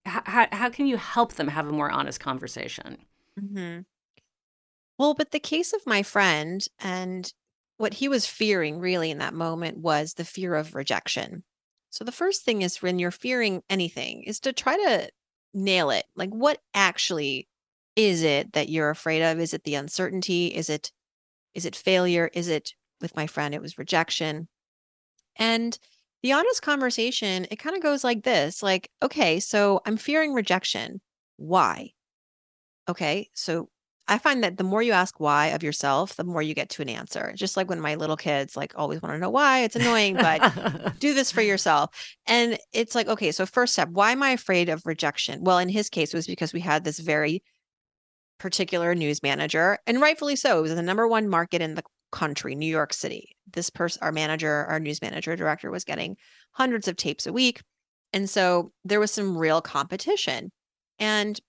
how, 0.07 0.48
how 0.51 0.70
can 0.70 0.87
you 0.87 0.96
help 0.96 1.35
them 1.35 1.48
have 1.48 1.68
a 1.68 1.72
more 1.72 1.90
honest 1.90 2.20
conversation? 2.20 2.98
Mm-hmm. 3.40 3.81
Well, 4.98 5.14
but 5.14 5.31
the 5.31 5.40
case 5.40 5.72
of 5.72 5.87
my 5.87 6.03
friend 6.03 6.66
and 6.79 7.33
what 7.77 7.94
he 7.94 8.09
was 8.09 8.27
fearing 8.27 8.79
really 8.79 9.11
in 9.11 9.18
that 9.18 9.35
moment 9.35 9.79
was 9.79 10.14
the 10.14 10.25
fear 10.25 10.55
of 10.55 10.75
rejection. 10.75 11.42
So 11.94 12.02
the 12.02 12.11
first 12.11 12.42
thing 12.42 12.62
is 12.62 12.83
when 12.83 12.98
you're 12.98 13.12
fearing 13.12 13.62
anything 13.70 14.24
is 14.24 14.40
to 14.40 14.52
try 14.52 14.76
to 14.76 15.09
nail 15.54 15.90
it. 15.90 16.04
Like 16.16 16.30
what 16.30 16.59
actually 16.74 17.46
is 17.94 18.24
it 18.24 18.52
that 18.54 18.68
you're 18.68 18.90
afraid 18.90 19.22
of? 19.22 19.38
Is 19.38 19.54
it 19.54 19.62
the 19.62 19.76
uncertainty? 19.76 20.48
Is 20.48 20.68
it 20.68 20.90
is 21.54 21.64
it 21.64 21.76
failure? 21.76 22.28
Is 22.35 22.48
it 22.48 22.74
with 23.00 23.14
my 23.14 23.28
friend 23.28 23.54
it 23.54 23.62
was 23.62 23.78
rejection? 23.78 24.48
And 25.37 25.78
the 26.24 26.33
honest 26.33 26.62
conversation, 26.62 27.46
it 27.52 27.61
kind 27.61 27.76
of 27.76 27.83
goes 27.83 28.02
like 28.02 28.24
this, 28.24 28.61
like, 28.61 28.90
okay, 29.00 29.38
so 29.38 29.80
I'm 29.87 29.96
fearing 29.96 30.33
rejection. 30.33 31.00
Why? 31.37 31.92
Okay, 32.88 33.30
so 33.35 33.68
I 34.07 34.19
find 34.19 34.45
that 34.45 34.59
the 34.59 34.64
more 34.64 34.83
you 34.83 34.93
ask 34.93 35.19
why 35.19 35.47
of 35.47 35.62
yourself, 35.62 36.17
the 36.17 36.25
more 36.25 36.43
you 36.43 36.55
get 36.55 36.69
to 36.71 36.83
an 36.83 36.90
answer. 36.90 37.33
Just 37.35 37.57
like 37.57 37.71
when 37.71 37.81
my 37.81 37.95
little 37.95 38.17
kids 38.17 38.57
like 38.57 38.75
always 38.77 39.01
want 39.01 39.14
to 39.14 39.19
know 39.19 39.31
why, 39.31 39.61
it's 39.61 39.77
annoying, 39.77 40.14
but 40.14 40.99
do 40.99 41.14
this 41.14 41.31
for 41.31 41.40
yourself. 41.40 41.90
And 42.27 42.59
it's 42.73 42.95
like, 42.95 43.09
okay, 43.09 43.33
so 43.33 43.47
first 43.47 43.73
step, 43.73 43.88
why 43.88 44.12
am 44.12 44.23
I 44.23 44.31
afraid 44.31 44.69
of 44.69 44.85
rejection? 44.85 45.43
Well, 45.43 45.59
in 45.59 45.71
his 45.71 45.88
case, 45.88 46.12
it 46.12 46.17
was 46.17 46.27
because 46.27 46.53
we 46.53 46.61
had 46.61 46.85
this 46.85 46.99
very 46.99 47.43
particular 48.38 48.95
news 48.95 49.23
manager, 49.23 49.79
and 49.87 50.01
rightfully 50.01 50.37
so. 50.37 50.59
It 50.59 50.62
was 50.62 50.75
the 50.75 50.83
number 50.83 51.09
one 51.09 51.29
market 51.29 51.62
in 51.62 51.75
the 51.75 51.85
country, 52.12 52.55
New 52.55 52.71
York 52.71 52.93
City. 52.93 53.37
This 53.53 53.71
person, 53.71 54.01
our 54.03 54.12
manager, 54.12 54.67
our 54.67 54.79
news 54.79 55.01
manager 55.01 55.35
director, 55.35 55.71
was 55.71 55.85
getting 55.85 56.17
hundreds 56.53 56.88
of 56.88 56.97
tapes 56.97 57.27
a 57.27 57.33
week. 57.33 57.62
And 58.12 58.29
so 58.29 58.71
there 58.85 59.01
was 59.01 59.11
some 59.11 59.37
real 59.37 59.61
competition. 59.61 60.53
And 60.99 61.40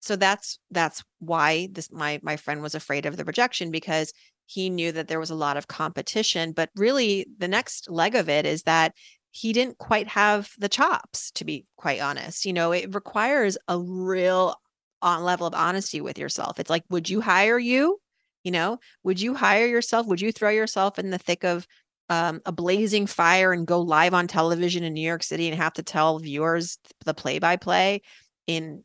so 0.00 0.16
that's 0.16 0.58
that's 0.70 1.02
why 1.18 1.68
this 1.72 1.90
my 1.92 2.20
my 2.22 2.36
friend 2.36 2.62
was 2.62 2.74
afraid 2.74 3.06
of 3.06 3.16
the 3.16 3.24
rejection 3.24 3.70
because 3.70 4.12
he 4.46 4.70
knew 4.70 4.92
that 4.92 5.08
there 5.08 5.20
was 5.20 5.30
a 5.30 5.34
lot 5.34 5.56
of 5.56 5.68
competition. 5.68 6.52
But 6.52 6.70
really 6.74 7.26
the 7.38 7.48
next 7.48 7.90
leg 7.90 8.14
of 8.14 8.28
it 8.28 8.46
is 8.46 8.62
that 8.62 8.94
he 9.30 9.52
didn't 9.52 9.78
quite 9.78 10.08
have 10.08 10.50
the 10.58 10.70
chops, 10.70 11.30
to 11.32 11.44
be 11.44 11.66
quite 11.76 12.00
honest. 12.00 12.46
You 12.46 12.54
know, 12.54 12.72
it 12.72 12.94
requires 12.94 13.58
a 13.68 13.78
real 13.78 14.56
on 15.02 15.22
level 15.22 15.46
of 15.46 15.54
honesty 15.54 16.00
with 16.00 16.18
yourself. 16.18 16.58
It's 16.58 16.70
like, 16.70 16.84
would 16.88 17.08
you 17.10 17.20
hire 17.20 17.58
you? 17.58 18.00
You 18.42 18.52
know, 18.52 18.78
would 19.02 19.20
you 19.20 19.34
hire 19.34 19.66
yourself? 19.66 20.06
Would 20.06 20.20
you 20.20 20.32
throw 20.32 20.50
yourself 20.50 20.98
in 20.98 21.10
the 21.10 21.18
thick 21.18 21.44
of 21.44 21.66
um, 22.08 22.40
a 22.46 22.52
blazing 22.52 23.06
fire 23.06 23.52
and 23.52 23.66
go 23.66 23.80
live 23.80 24.14
on 24.14 24.26
television 24.26 24.82
in 24.82 24.94
New 24.94 25.06
York 25.06 25.22
City 25.22 25.48
and 25.48 25.56
have 25.56 25.74
to 25.74 25.82
tell 25.82 26.18
viewers 26.18 26.78
the 27.04 27.12
play 27.12 27.38
by 27.38 27.56
play 27.56 28.00
in 28.46 28.82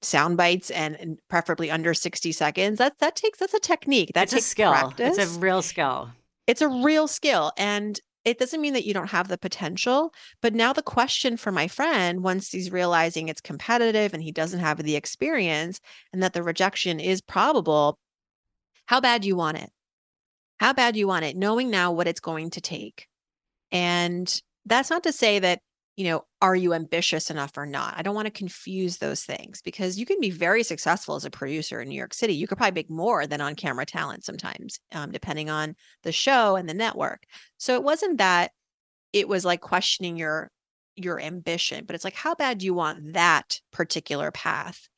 sound 0.00 0.36
bites 0.36 0.70
and, 0.70 0.96
and, 0.96 1.18
preferably 1.28 1.70
under 1.70 1.94
60 1.94 2.32
seconds? 2.32 2.78
That 2.78 2.98
that 2.98 3.16
takes 3.16 3.38
that's 3.38 3.54
a 3.54 3.60
technique. 3.60 4.10
that's 4.14 4.32
a 4.32 4.40
skill. 4.40 4.72
Practice. 4.72 5.18
It's 5.18 5.36
a 5.36 5.38
real 5.38 5.62
skill. 5.62 6.10
It's 6.46 6.62
a 6.62 6.68
real 6.68 7.08
skill. 7.08 7.52
And 7.56 7.98
it 8.24 8.38
doesn't 8.38 8.60
mean 8.60 8.74
that 8.74 8.84
you 8.84 8.94
don't 8.94 9.10
have 9.10 9.28
the 9.28 9.38
potential. 9.38 10.12
But 10.40 10.54
now 10.54 10.72
the 10.72 10.82
question 10.82 11.36
for 11.36 11.50
my 11.50 11.68
friend, 11.68 12.22
once 12.22 12.50
he's 12.50 12.70
realizing 12.70 13.28
it's 13.28 13.40
competitive 13.40 14.14
and 14.14 14.22
he 14.22 14.32
doesn't 14.32 14.60
have 14.60 14.82
the 14.82 14.96
experience 14.96 15.80
and 16.12 16.22
that 16.22 16.32
the 16.32 16.42
rejection 16.42 17.00
is 17.00 17.20
probable, 17.20 17.98
how 18.86 19.00
bad 19.00 19.22
do 19.22 19.28
you 19.28 19.36
want 19.36 19.58
it? 19.58 19.70
How 20.60 20.72
bad 20.72 20.94
do 20.94 21.00
you 21.00 21.08
want 21.08 21.24
it? 21.24 21.36
Knowing 21.36 21.70
now 21.70 21.90
what 21.90 22.06
it's 22.06 22.20
going 22.20 22.50
to 22.50 22.60
take. 22.60 23.08
And 23.72 24.42
that's 24.66 24.90
not 24.90 25.02
to 25.04 25.12
say 25.12 25.40
that 25.40 25.60
you 25.96 26.04
know, 26.04 26.24
are 26.40 26.56
you 26.56 26.72
ambitious 26.72 27.30
enough 27.30 27.56
or 27.56 27.66
not? 27.66 27.94
I 27.96 28.02
don't 28.02 28.14
want 28.14 28.26
to 28.26 28.30
confuse 28.30 28.96
those 28.96 29.24
things 29.24 29.60
because 29.60 29.98
you 29.98 30.06
can 30.06 30.20
be 30.20 30.30
very 30.30 30.62
successful 30.62 31.16
as 31.16 31.24
a 31.24 31.30
producer 31.30 31.80
in 31.82 31.88
New 31.88 31.98
York 31.98 32.14
City. 32.14 32.34
You 32.34 32.46
could 32.46 32.56
probably 32.56 32.80
make 32.80 32.90
more 32.90 33.26
than 33.26 33.42
on 33.42 33.54
camera 33.54 33.84
talent 33.84 34.24
sometimes, 34.24 34.80
um, 34.92 35.12
depending 35.12 35.50
on 35.50 35.74
the 36.02 36.12
show 36.12 36.56
and 36.56 36.68
the 36.68 36.74
network. 36.74 37.24
So 37.58 37.74
it 37.74 37.82
wasn't 37.82 38.18
that 38.18 38.52
it 39.12 39.28
was 39.28 39.44
like 39.44 39.60
questioning 39.60 40.16
your 40.16 40.50
your 40.96 41.20
ambition, 41.20 41.84
but 41.86 41.94
it's 41.94 42.04
like, 42.04 42.14
how 42.14 42.34
bad 42.34 42.58
do 42.58 42.66
you 42.66 42.74
want 42.74 43.14
that 43.14 43.60
particular 43.70 44.30
path? 44.30 44.88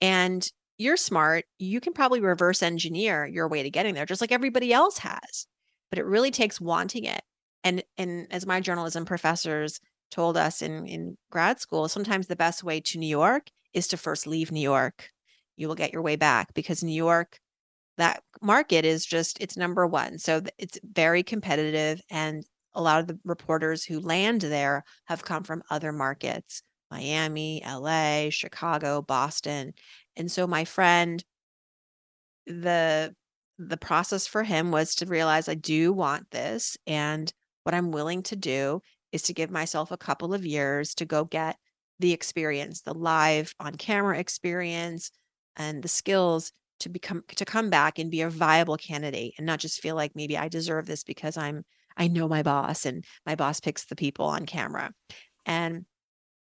And 0.00 0.46
you're 0.78 0.96
smart. 0.96 1.44
You 1.58 1.80
can 1.80 1.92
probably 1.92 2.20
reverse 2.20 2.62
engineer 2.62 3.26
your 3.26 3.48
way 3.48 3.62
to 3.62 3.70
getting 3.70 3.94
there, 3.94 4.06
just 4.06 4.20
like 4.20 4.32
everybody 4.32 4.72
else 4.72 4.98
has. 4.98 5.46
But 5.90 5.98
it 5.98 6.06
really 6.06 6.30
takes 6.30 6.60
wanting 6.60 7.04
it. 7.04 7.22
And 7.64 7.82
and 7.96 8.26
as 8.30 8.46
my 8.46 8.60
journalism 8.60 9.04
professors 9.04 9.80
told 10.12 10.36
us 10.36 10.62
in, 10.62 10.86
in 10.86 11.16
grad 11.30 11.58
school, 11.58 11.88
sometimes 11.88 12.26
the 12.26 12.36
best 12.36 12.62
way 12.62 12.80
to 12.80 12.98
New 12.98 13.08
York 13.08 13.48
is 13.72 13.88
to 13.88 13.96
first 13.96 14.26
leave 14.26 14.52
New 14.52 14.60
York. 14.60 15.08
You 15.56 15.66
will 15.66 15.74
get 15.74 15.92
your 15.92 16.02
way 16.02 16.16
back 16.16 16.54
because 16.54 16.84
New 16.84 16.94
York, 16.94 17.40
that 17.96 18.22
market 18.40 18.84
is 18.84 19.04
just, 19.04 19.40
it's 19.40 19.56
number 19.56 19.86
one. 19.86 20.18
So 20.18 20.42
it's 20.58 20.78
very 20.84 21.22
competitive 21.22 22.00
and 22.10 22.44
a 22.74 22.82
lot 22.82 23.00
of 23.00 23.06
the 23.06 23.18
reporters 23.24 23.84
who 23.84 24.00
land 24.00 24.42
there 24.42 24.84
have 25.06 25.24
come 25.24 25.42
from 25.42 25.62
other 25.70 25.92
markets 25.92 26.62
Miami, 26.90 27.62
LA, 27.66 28.28
Chicago, 28.28 29.00
Boston. 29.00 29.72
And 30.14 30.30
so 30.30 30.46
my 30.46 30.66
friend 30.66 31.24
the 32.46 33.14
the 33.58 33.76
process 33.76 34.26
for 34.26 34.42
him 34.42 34.70
was 34.70 34.96
to 34.96 35.06
realize 35.06 35.48
I 35.48 35.54
do 35.54 35.92
want 35.92 36.30
this 36.32 36.76
and 36.86 37.32
what 37.62 37.74
I'm 37.74 37.92
willing 37.92 38.22
to 38.24 38.36
do 38.36 38.82
is 39.12 39.22
to 39.22 39.34
give 39.34 39.50
myself 39.50 39.90
a 39.90 39.96
couple 39.96 40.34
of 40.34 40.44
years 40.44 40.94
to 40.96 41.04
go 41.04 41.24
get 41.24 41.56
the 41.98 42.12
experience, 42.12 42.80
the 42.80 42.94
live 42.94 43.54
on 43.60 43.74
camera 43.76 44.18
experience 44.18 45.10
and 45.56 45.82
the 45.82 45.88
skills 45.88 46.52
to 46.80 46.88
become 46.88 47.22
to 47.28 47.44
come 47.44 47.70
back 47.70 47.98
and 47.98 48.10
be 48.10 48.22
a 48.22 48.30
viable 48.30 48.76
candidate 48.76 49.34
and 49.38 49.46
not 49.46 49.60
just 49.60 49.80
feel 49.80 49.94
like 49.94 50.16
maybe 50.16 50.36
I 50.36 50.48
deserve 50.48 50.86
this 50.86 51.04
because 51.04 51.36
I'm 51.36 51.64
I 51.96 52.08
know 52.08 52.26
my 52.26 52.42
boss 52.42 52.86
and 52.86 53.04
my 53.24 53.34
boss 53.34 53.60
picks 53.60 53.84
the 53.84 53.96
people 53.96 54.26
on 54.26 54.46
camera. 54.46 54.92
And 55.46 55.84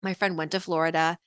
my 0.03 0.13
friend 0.13 0.37
went 0.37 0.51
to 0.51 0.59
Florida, 0.59 1.17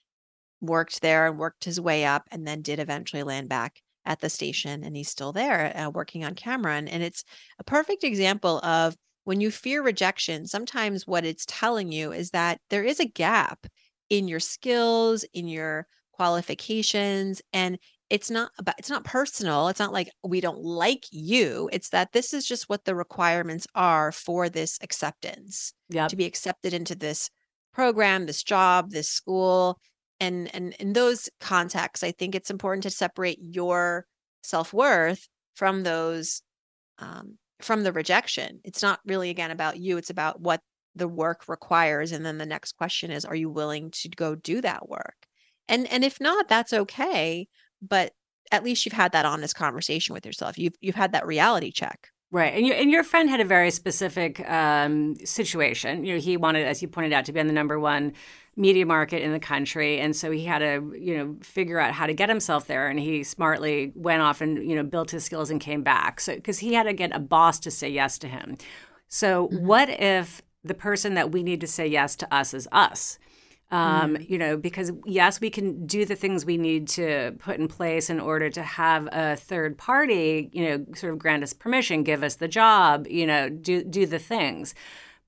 worked 0.60 1.02
there 1.02 1.26
and 1.26 1.38
worked 1.38 1.64
his 1.64 1.80
way 1.80 2.04
up 2.04 2.28
and 2.30 2.46
then 2.46 2.62
did 2.62 2.78
eventually 2.78 3.22
land 3.22 3.48
back 3.48 3.80
at 4.04 4.20
the 4.20 4.30
station 4.30 4.84
and 4.84 4.96
he's 4.96 5.08
still 5.08 5.32
there 5.32 5.76
uh, 5.76 5.90
working 5.90 6.24
on 6.24 6.34
camera 6.34 6.74
and, 6.74 6.88
and 6.88 7.02
it's 7.02 7.24
a 7.58 7.64
perfect 7.64 8.02
example 8.02 8.58
of 8.60 8.96
when 9.24 9.40
you 9.40 9.50
fear 9.50 9.82
rejection 9.82 10.46
sometimes 10.46 11.06
what 11.06 11.24
it's 11.24 11.44
telling 11.46 11.92
you 11.92 12.12
is 12.12 12.30
that 12.30 12.60
there 12.70 12.84
is 12.84 13.00
a 13.00 13.04
gap 13.06 13.66
in 14.10 14.28
your 14.28 14.40
skills 14.40 15.24
in 15.32 15.48
your 15.48 15.86
qualifications 16.12 17.40
and 17.52 17.78
it's 18.10 18.30
not 18.30 18.50
about 18.58 18.74
it's 18.78 18.90
not 18.90 19.04
personal 19.04 19.68
it's 19.68 19.80
not 19.80 19.92
like 19.92 20.10
we 20.22 20.40
don't 20.40 20.62
like 20.62 21.04
you 21.10 21.68
it's 21.72 21.88
that 21.88 22.12
this 22.12 22.34
is 22.34 22.46
just 22.46 22.68
what 22.68 22.84
the 22.84 22.94
requirements 22.94 23.66
are 23.74 24.12
for 24.12 24.48
this 24.48 24.78
acceptance 24.82 25.72
to 26.08 26.16
be 26.16 26.26
accepted 26.26 26.74
into 26.74 26.94
this 26.94 27.30
program 27.72 28.26
this 28.26 28.42
job 28.42 28.90
this 28.90 29.08
school 29.08 29.80
and 30.20 30.54
and 30.54 30.74
in 30.74 30.92
those 30.92 31.30
contexts 31.40 32.04
i 32.04 32.12
think 32.12 32.34
it's 32.34 32.50
important 32.50 32.82
to 32.82 32.90
separate 32.90 33.38
your 33.40 34.04
self-worth 34.42 35.26
from 35.54 35.82
those 35.82 36.42
um, 36.98 37.38
from 37.64 37.82
the 37.82 37.92
rejection 37.92 38.60
it's 38.64 38.82
not 38.82 39.00
really 39.06 39.30
again 39.30 39.50
about 39.50 39.78
you 39.78 39.96
it's 39.96 40.10
about 40.10 40.40
what 40.40 40.60
the 40.94 41.08
work 41.08 41.48
requires 41.48 42.12
and 42.12 42.24
then 42.24 42.38
the 42.38 42.46
next 42.46 42.72
question 42.72 43.10
is 43.10 43.24
are 43.24 43.34
you 43.34 43.50
willing 43.50 43.90
to 43.90 44.08
go 44.08 44.34
do 44.34 44.60
that 44.60 44.88
work 44.88 45.26
and 45.68 45.90
and 45.90 46.04
if 46.04 46.20
not 46.20 46.48
that's 46.48 46.72
okay 46.72 47.48
but 47.80 48.12
at 48.50 48.64
least 48.64 48.84
you've 48.84 48.92
had 48.92 49.12
that 49.12 49.24
honest 49.24 49.54
conversation 49.54 50.12
with 50.12 50.26
yourself 50.26 50.58
you've 50.58 50.74
you've 50.80 50.94
had 50.94 51.12
that 51.12 51.26
reality 51.26 51.72
check 51.72 52.08
Right, 52.32 52.54
and 52.54 52.66
you, 52.66 52.72
and 52.72 52.90
your 52.90 53.04
friend 53.04 53.28
had 53.28 53.40
a 53.40 53.44
very 53.44 53.70
specific 53.70 54.40
um, 54.48 55.16
situation. 55.16 56.02
You 56.02 56.14
know, 56.14 56.18
he 56.18 56.38
wanted, 56.38 56.66
as 56.66 56.80
you 56.80 56.88
pointed 56.88 57.12
out, 57.12 57.26
to 57.26 57.32
be 57.32 57.40
on 57.40 57.46
the 57.46 57.52
number 57.52 57.78
one 57.78 58.14
media 58.56 58.84
market 58.84 59.22
in 59.22 59.32
the 59.32 59.40
country, 59.40 59.98
and 59.98 60.14
so 60.14 60.30
he 60.30 60.44
had 60.44 60.58
to, 60.58 60.92
you 60.98 61.16
know, 61.16 61.36
figure 61.42 61.78
out 61.78 61.92
how 61.92 62.06
to 62.06 62.14
get 62.14 62.28
himself 62.28 62.66
there. 62.66 62.88
And 62.88 62.98
he 62.98 63.24
smartly 63.24 63.92
went 63.94 64.22
off 64.22 64.40
and 64.40 64.68
you 64.68 64.76
know 64.76 64.82
built 64.82 65.10
his 65.10 65.24
skills 65.24 65.50
and 65.50 65.60
came 65.60 65.82
back. 65.82 66.20
So 66.20 66.34
because 66.34 66.58
he 66.58 66.74
had 66.74 66.84
to 66.84 66.92
get 66.92 67.14
a 67.14 67.18
boss 67.18 67.58
to 67.60 67.70
say 67.70 67.88
yes 67.88 68.18
to 68.18 68.28
him. 68.28 68.56
So 69.08 69.48
mm-hmm. 69.48 69.66
what 69.66 69.88
if 69.88 70.42
the 70.64 70.74
person 70.74 71.14
that 71.14 71.32
we 71.32 71.42
need 71.42 71.60
to 71.62 71.66
say 71.66 71.86
yes 71.86 72.16
to 72.16 72.34
us 72.34 72.54
is 72.54 72.68
us? 72.72 73.18
Um, 73.70 74.16
mm. 74.16 74.28
You 74.28 74.36
know, 74.36 74.58
because 74.58 74.92
yes, 75.06 75.40
we 75.40 75.48
can 75.48 75.86
do 75.86 76.04
the 76.04 76.14
things 76.14 76.44
we 76.44 76.58
need 76.58 76.88
to 76.88 77.34
put 77.38 77.58
in 77.58 77.68
place 77.68 78.10
in 78.10 78.20
order 78.20 78.50
to 78.50 78.62
have 78.62 79.08
a 79.12 79.34
third 79.34 79.78
party, 79.78 80.50
you 80.52 80.68
know, 80.68 80.84
sort 80.94 81.14
of 81.14 81.18
grant 81.18 81.42
us 81.42 81.54
permission, 81.54 82.02
give 82.02 82.22
us 82.22 82.36
the 82.36 82.48
job, 82.48 83.06
you 83.08 83.26
know, 83.26 83.48
do 83.48 83.82
do 83.82 84.04
the 84.04 84.18
things. 84.18 84.74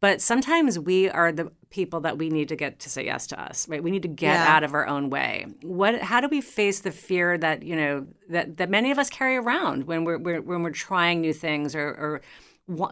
But 0.01 0.21
sometimes 0.21 0.79
we 0.79 1.09
are 1.09 1.33
the 1.33 1.51
people 1.75 2.01
that 2.03 2.19
we 2.19 2.31
need 2.31 2.49
to 2.49 2.55
get 2.55 2.79
to 2.79 2.89
say 2.89 3.05
yes 3.05 3.27
to 3.27 3.41
us, 3.41 3.69
right? 3.69 3.83
We 3.83 3.91
need 3.91 4.03
to 4.03 4.09
get 4.09 4.35
yeah. 4.35 4.55
out 4.55 4.63
of 4.63 4.75
our 4.75 4.87
own 4.87 5.11
way. 5.11 5.47
What? 5.63 6.01
How 6.01 6.21
do 6.21 6.29
we 6.29 6.41
face 6.41 6.81
the 6.81 6.93
fear 6.93 7.37
that 7.39 7.65
you 7.65 7.75
know 7.75 8.07
that 8.29 8.59
that 8.59 8.71
many 8.71 8.93
of 8.93 8.99
us 8.99 9.11
carry 9.11 9.37
around 9.37 9.85
when 9.85 10.05
we're, 10.05 10.19
we're 10.19 10.41
when 10.41 10.63
we're 10.63 10.71
trying 10.71 11.21
new 11.21 11.33
things 11.33 11.75
or, 11.75 11.89
or 11.89 12.21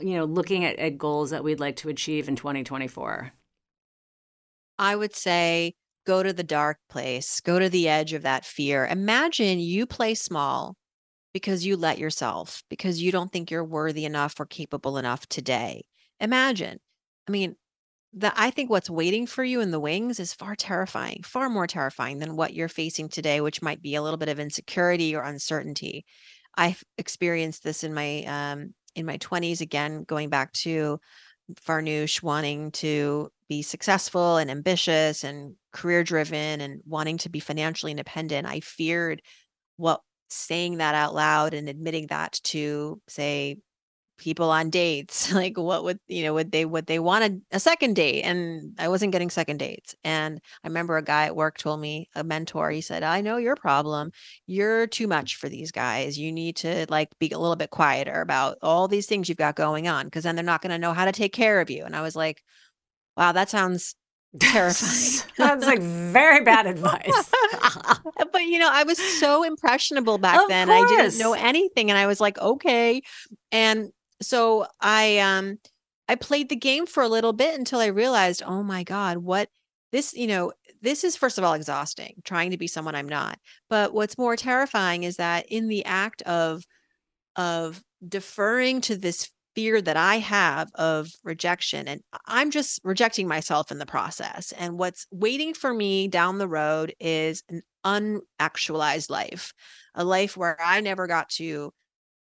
you 0.02 0.16
know 0.16 0.24
looking 0.24 0.64
at, 0.64 0.80
at 0.80 0.98
goals 0.98 1.30
that 1.30 1.44
we'd 1.44 1.60
like 1.60 1.76
to 1.76 1.88
achieve 1.88 2.28
in 2.28 2.34
2024? 2.34 3.32
I 4.80 4.96
would 4.96 5.14
say 5.14 5.74
go 6.04 6.24
to 6.24 6.32
the 6.32 6.42
dark 6.42 6.78
place, 6.90 7.40
go 7.40 7.60
to 7.60 7.68
the 7.68 7.88
edge 7.88 8.12
of 8.12 8.22
that 8.22 8.44
fear. 8.44 8.84
Imagine 8.84 9.60
you 9.60 9.86
play 9.86 10.14
small 10.14 10.74
because 11.32 11.64
you 11.64 11.76
let 11.76 11.98
yourself, 11.98 12.64
because 12.68 13.00
you 13.00 13.12
don't 13.12 13.30
think 13.30 13.48
you're 13.48 13.64
worthy 13.64 14.04
enough 14.04 14.40
or 14.40 14.44
capable 14.44 14.98
enough 14.98 15.28
today. 15.28 15.84
Imagine. 16.18 16.78
I 17.28 17.30
mean, 17.30 17.54
that 18.14 18.34
I 18.36 18.50
think 18.50 18.68
what's 18.68 18.90
waiting 18.90 19.26
for 19.26 19.42
you 19.42 19.60
in 19.60 19.70
the 19.70 19.80
wings 19.80 20.20
is 20.20 20.34
far 20.34 20.54
terrifying, 20.54 21.22
far 21.24 21.48
more 21.48 21.66
terrifying 21.66 22.18
than 22.18 22.36
what 22.36 22.52
you're 22.52 22.68
facing 22.68 23.08
today, 23.08 23.40
which 23.40 23.62
might 23.62 23.80
be 23.80 23.94
a 23.94 24.02
little 24.02 24.18
bit 24.18 24.28
of 24.28 24.38
insecurity 24.38 25.16
or 25.16 25.22
uncertainty. 25.22 26.04
I've 26.54 26.82
experienced 26.98 27.64
this 27.64 27.84
in 27.84 27.94
my 27.94 28.24
um, 28.24 28.74
in 28.94 29.06
my 29.06 29.16
20s 29.18 29.62
again, 29.62 30.04
going 30.04 30.28
back 30.28 30.52
to 30.52 31.00
Farnoosh 31.66 32.22
wanting 32.22 32.70
to 32.72 33.30
be 33.48 33.62
successful 33.62 34.36
and 34.36 34.50
ambitious 34.50 35.24
and 35.24 35.54
career 35.72 36.04
driven 36.04 36.60
and 36.60 36.82
wanting 36.86 37.18
to 37.18 37.30
be 37.30 37.40
financially 37.40 37.92
independent. 37.92 38.46
I 38.46 38.60
feared 38.60 39.22
what 39.76 40.02
saying 40.28 40.78
that 40.78 40.94
out 40.94 41.14
loud 41.14 41.54
and 41.54 41.68
admitting 41.68 42.08
that 42.08 42.38
to 42.44 43.00
say 43.08 43.58
people 44.22 44.50
on 44.50 44.70
dates 44.70 45.32
like 45.34 45.58
what 45.58 45.82
would 45.82 45.98
you 46.06 46.22
know 46.22 46.32
would 46.32 46.52
they 46.52 46.64
would 46.64 46.86
they 46.86 47.00
want 47.00 47.24
a, 47.24 47.56
a, 47.56 47.60
second 47.60 47.94
date 47.94 48.22
and 48.22 48.72
i 48.78 48.88
wasn't 48.88 49.10
getting 49.10 49.28
second 49.28 49.56
dates 49.56 49.96
and 50.04 50.40
i 50.62 50.68
remember 50.68 50.96
a 50.96 51.02
guy 51.02 51.24
at 51.24 51.34
work 51.34 51.58
told 51.58 51.80
me 51.80 52.08
a 52.14 52.22
mentor 52.22 52.70
he 52.70 52.80
said 52.80 53.02
i 53.02 53.20
know 53.20 53.36
your 53.36 53.56
problem 53.56 54.12
you're 54.46 54.86
too 54.86 55.08
much 55.08 55.34
for 55.34 55.48
these 55.48 55.72
guys 55.72 56.16
you 56.16 56.30
need 56.30 56.54
to 56.54 56.86
like 56.88 57.08
be 57.18 57.30
a 57.30 57.38
little 57.38 57.56
bit 57.56 57.70
quieter 57.70 58.20
about 58.20 58.56
all 58.62 58.86
these 58.86 59.06
things 59.06 59.28
you've 59.28 59.38
got 59.38 59.56
going 59.56 59.88
on 59.88 60.04
because 60.04 60.22
then 60.22 60.36
they're 60.36 60.44
not 60.44 60.62
going 60.62 60.70
to 60.70 60.78
know 60.78 60.92
how 60.92 61.04
to 61.04 61.12
take 61.12 61.32
care 61.32 61.60
of 61.60 61.68
you 61.68 61.84
and 61.84 61.96
i 61.96 62.00
was 62.00 62.14
like 62.14 62.44
wow 63.16 63.32
that 63.32 63.50
sounds 63.50 63.96
terrifying. 64.40 65.30
That's 65.36 65.66
like 65.66 65.82
very 65.82 66.42
bad 66.42 66.66
advice. 66.66 67.04
but 68.32 68.42
you 68.44 68.58
know, 68.58 68.70
I 68.72 68.82
was 68.84 68.96
so 69.20 69.42
impressionable 69.42 70.16
back 70.16 70.40
of 70.40 70.48
then. 70.48 70.68
Course. 70.68 70.90
I 70.90 70.96
didn't 71.02 71.18
know 71.18 71.34
anything 71.34 71.90
and 71.90 71.98
I 71.98 72.06
was 72.06 72.18
like, 72.18 72.38
okay. 72.38 73.02
And 73.50 73.92
so 74.22 74.66
I 74.80 75.18
um 75.18 75.58
I 76.08 76.14
played 76.16 76.48
the 76.48 76.56
game 76.56 76.86
for 76.86 77.02
a 77.02 77.08
little 77.08 77.32
bit 77.32 77.58
until 77.58 77.80
I 77.80 77.86
realized, 77.86 78.42
oh 78.44 78.62
my 78.62 78.82
God, 78.84 79.18
what 79.18 79.48
this, 79.92 80.14
you 80.14 80.26
know, 80.26 80.52
this 80.80 81.04
is 81.04 81.16
first 81.16 81.38
of 81.38 81.44
all 81.44 81.54
exhausting, 81.54 82.14
trying 82.24 82.50
to 82.50 82.58
be 82.58 82.66
someone 82.66 82.94
I'm 82.94 83.08
not. 83.08 83.38
But 83.70 83.94
what's 83.94 84.18
more 84.18 84.36
terrifying 84.36 85.04
is 85.04 85.16
that 85.16 85.46
in 85.48 85.68
the 85.68 85.84
act 85.84 86.22
of 86.22 86.64
of 87.36 87.82
deferring 88.06 88.80
to 88.82 88.96
this 88.96 89.30
fear 89.54 89.82
that 89.82 89.96
I 89.96 90.18
have 90.18 90.70
of 90.74 91.10
rejection 91.24 91.86
and 91.88 92.02
I'm 92.26 92.50
just 92.50 92.80
rejecting 92.84 93.28
myself 93.28 93.70
in 93.70 93.78
the 93.78 93.86
process. 93.86 94.52
And 94.52 94.78
what's 94.78 95.06
waiting 95.10 95.54
for 95.54 95.72
me 95.74 96.08
down 96.08 96.38
the 96.38 96.48
road 96.48 96.94
is 97.00 97.42
an 97.48 97.62
unactualized 97.84 99.10
life, 99.10 99.52
a 99.94 100.04
life 100.04 100.36
where 100.36 100.58
I 100.62 100.80
never 100.80 101.06
got 101.06 101.28
to 101.30 101.72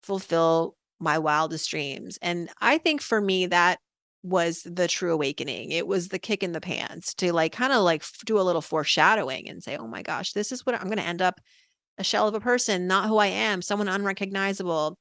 fulfill 0.04 0.76
my 1.00 1.18
wildest 1.18 1.70
dreams. 1.70 2.18
And 2.22 2.50
I 2.62 2.78
think 2.78 3.02
for 3.02 3.20
me, 3.20 3.48
that 3.48 3.80
was 4.24 4.64
the 4.66 4.88
true 4.88 5.14
awakening. 5.14 5.72
It 5.72 5.88
was 5.88 6.08
the 6.08 6.20
kick 6.20 6.42
in 6.42 6.52
the 6.52 6.62
pants 6.62 7.14
to 7.16 7.32
like 7.32 7.52
kind 7.52 7.72
of 7.72 7.84
like 7.84 8.04
do 8.26 8.40
a 8.40 8.42
little 8.42 8.62
foreshadowing 8.62 9.48
and 9.48 9.62
say, 9.64 9.78
oh 9.78 9.88
my 9.88 10.02
gosh, 10.02 10.34
this 10.34 10.52
is 10.52 10.66
what 10.66 10.76
I'm 10.76 10.88
going 10.88 10.98
to 10.98 11.04
end 11.04 11.22
up 11.22 11.40
a 11.98 12.04
shell 12.04 12.28
of 12.28 12.34
a 12.34 12.40
person, 12.40 12.88
not 12.88 13.08
who 13.08 13.18
I 13.18 13.28
am, 13.28 13.62
someone 13.62 13.88
unrecognizable. 13.88 14.98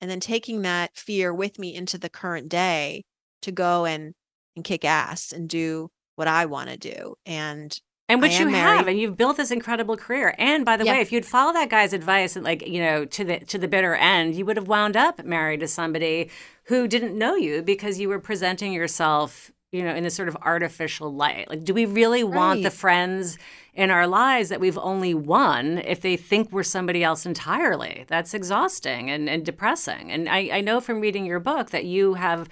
And 0.00 0.10
then 0.10 0.20
taking 0.20 0.62
that 0.62 0.96
fear 0.96 1.34
with 1.34 1.58
me 1.58 1.74
into 1.74 1.98
the 1.98 2.08
current 2.08 2.48
day 2.48 3.04
to 3.42 3.52
go 3.52 3.84
and 3.84 4.14
and 4.56 4.64
kick 4.64 4.84
ass 4.84 5.32
and 5.32 5.48
do 5.48 5.90
what 6.16 6.28
I 6.28 6.46
want 6.46 6.70
to 6.70 6.76
do. 6.76 7.14
And 7.26 7.76
and 8.10 8.20
which 8.20 8.38
you 8.38 8.50
married. 8.50 8.78
have 8.78 8.88
and 8.88 8.98
you've 8.98 9.16
built 9.16 9.36
this 9.36 9.50
incredible 9.50 9.96
career. 9.96 10.34
And 10.38 10.64
by 10.64 10.76
the 10.76 10.84
way 10.84 11.00
if 11.00 11.12
you'd 11.12 11.26
follow 11.26 11.52
that 11.52 11.70
guy's 11.70 11.92
advice 11.92 12.36
and 12.36 12.44
like 12.44 12.66
you 12.66 12.80
know 12.80 13.04
to 13.04 13.24
the 13.24 13.40
to 13.40 13.58
the 13.58 13.68
bitter 13.68 13.94
end 13.94 14.34
you 14.34 14.44
would 14.44 14.56
have 14.56 14.68
wound 14.68 14.96
up 14.96 15.24
married 15.24 15.60
to 15.60 15.68
somebody 15.68 16.30
who 16.64 16.86
didn't 16.88 17.16
know 17.16 17.34
you 17.34 17.62
because 17.62 17.98
you 17.98 18.08
were 18.08 18.18
presenting 18.18 18.72
yourself 18.72 19.50
you 19.72 19.82
know 19.82 19.94
in 19.94 20.04
a 20.04 20.10
sort 20.10 20.28
of 20.28 20.36
artificial 20.42 21.12
light. 21.12 21.48
Like 21.48 21.64
do 21.64 21.72
we 21.72 21.86
really 21.86 22.24
right. 22.24 22.36
want 22.36 22.62
the 22.62 22.70
friends 22.70 23.38
in 23.72 23.90
our 23.90 24.06
lives 24.06 24.48
that 24.48 24.60
we've 24.60 24.78
only 24.78 25.14
won 25.14 25.78
if 25.78 26.00
they 26.00 26.16
think 26.16 26.50
we're 26.50 26.62
somebody 26.64 27.04
else 27.04 27.24
entirely? 27.24 28.04
That's 28.08 28.34
exhausting 28.34 29.10
and, 29.10 29.28
and 29.28 29.46
depressing. 29.46 30.10
And 30.10 30.28
I, 30.28 30.50
I 30.52 30.60
know 30.60 30.80
from 30.80 31.00
reading 31.00 31.24
your 31.24 31.40
book 31.40 31.70
that 31.70 31.84
you 31.84 32.14
have 32.14 32.48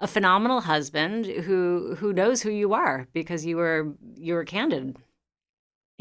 a 0.00 0.06
phenomenal 0.06 0.62
husband 0.62 1.26
who 1.26 1.94
who 1.96 2.12
knows 2.12 2.40
who 2.42 2.50
you 2.50 2.72
are 2.72 3.06
because 3.12 3.44
you 3.44 3.56
were 3.56 3.94
you 4.14 4.34
were 4.34 4.44
candid. 4.44 4.96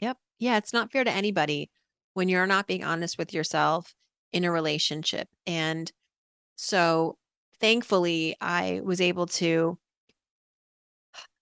Yep. 0.01 0.17
Yeah, 0.39 0.57
it's 0.57 0.73
not 0.73 0.91
fair 0.91 1.03
to 1.03 1.11
anybody 1.11 1.69
when 2.13 2.29
you're 2.29 2.47
not 2.47 2.67
being 2.67 2.83
honest 2.83 3.17
with 3.17 3.33
yourself 3.33 3.93
in 4.31 4.45
a 4.45 4.51
relationship. 4.51 5.27
And 5.45 5.91
so 6.55 7.17
thankfully 7.59 8.37
I 8.39 8.79
was 8.83 9.01
able 9.01 9.27
to 9.27 9.77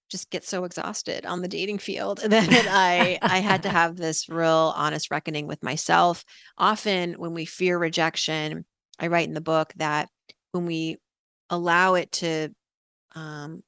just 0.10 0.30
get 0.30 0.46
so 0.46 0.64
exhausted 0.64 1.26
on 1.26 1.42
the 1.42 1.48
dating 1.48 1.78
field 1.78 2.20
that 2.26 2.68
I 2.72 3.20
I 3.22 3.40
had 3.40 3.64
to 3.64 3.70
have 3.80 3.98
this 3.98 4.28
real 4.30 4.74
honest 4.76 5.12
reckoning 5.12 5.46
with 5.46 5.62
myself. 5.62 6.26
Often 6.58 7.14
when 7.14 7.36
we 7.36 7.46
fear 7.46 7.78
rejection, 7.78 8.66
I 9.00 9.08
write 9.08 9.28
in 9.28 9.36
the 9.36 9.42
book 9.42 9.74
that 9.76 10.10
when 10.54 10.66
we 10.66 10.98
allow 11.50 11.96
it 11.96 12.12
to 12.14 12.50
um, 13.16 13.64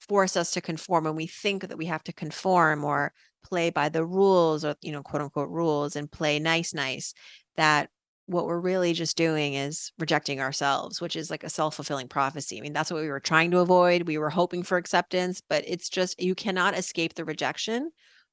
force 0.00 0.36
us 0.36 0.52
to 0.52 0.60
conform, 0.60 1.04
when 1.04 1.16
we 1.16 1.26
think 1.26 1.68
that 1.68 1.78
we 1.78 1.86
have 1.86 2.04
to 2.04 2.12
conform 2.12 2.84
or 2.84 3.12
play 3.44 3.70
by 3.70 3.88
the 3.88 4.04
rules 4.04 4.64
or 4.64 4.74
you 4.82 4.92
know 4.92 5.02
quote 5.02 5.22
unquote 5.22 5.48
rules 5.50 5.96
and 5.96 6.10
play 6.10 6.38
nice 6.38 6.74
nice, 6.74 7.14
that 7.56 7.90
what 8.26 8.46
we're 8.46 8.58
really 8.60 8.92
just 8.92 9.16
doing 9.16 9.54
is 9.54 9.92
rejecting 9.98 10.40
ourselves, 10.40 11.00
which 11.00 11.14
is 11.14 11.30
like 11.30 11.44
a 11.44 11.50
self 11.50 11.76
fulfilling 11.76 12.08
prophecy. 12.08 12.58
I 12.58 12.60
mean, 12.60 12.72
that's 12.72 12.90
what 12.90 13.02
we 13.02 13.08
were 13.08 13.20
trying 13.20 13.52
to 13.52 13.60
avoid. 13.60 14.08
We 14.08 14.18
were 14.18 14.30
hoping 14.30 14.62
for 14.62 14.76
acceptance, 14.76 15.40
but 15.48 15.64
it's 15.66 15.88
just 15.88 16.20
you 16.20 16.34
cannot 16.34 16.76
escape 16.76 17.14
the 17.14 17.24
rejection 17.24 17.90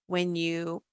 when 0.08 0.36
you 0.36 0.84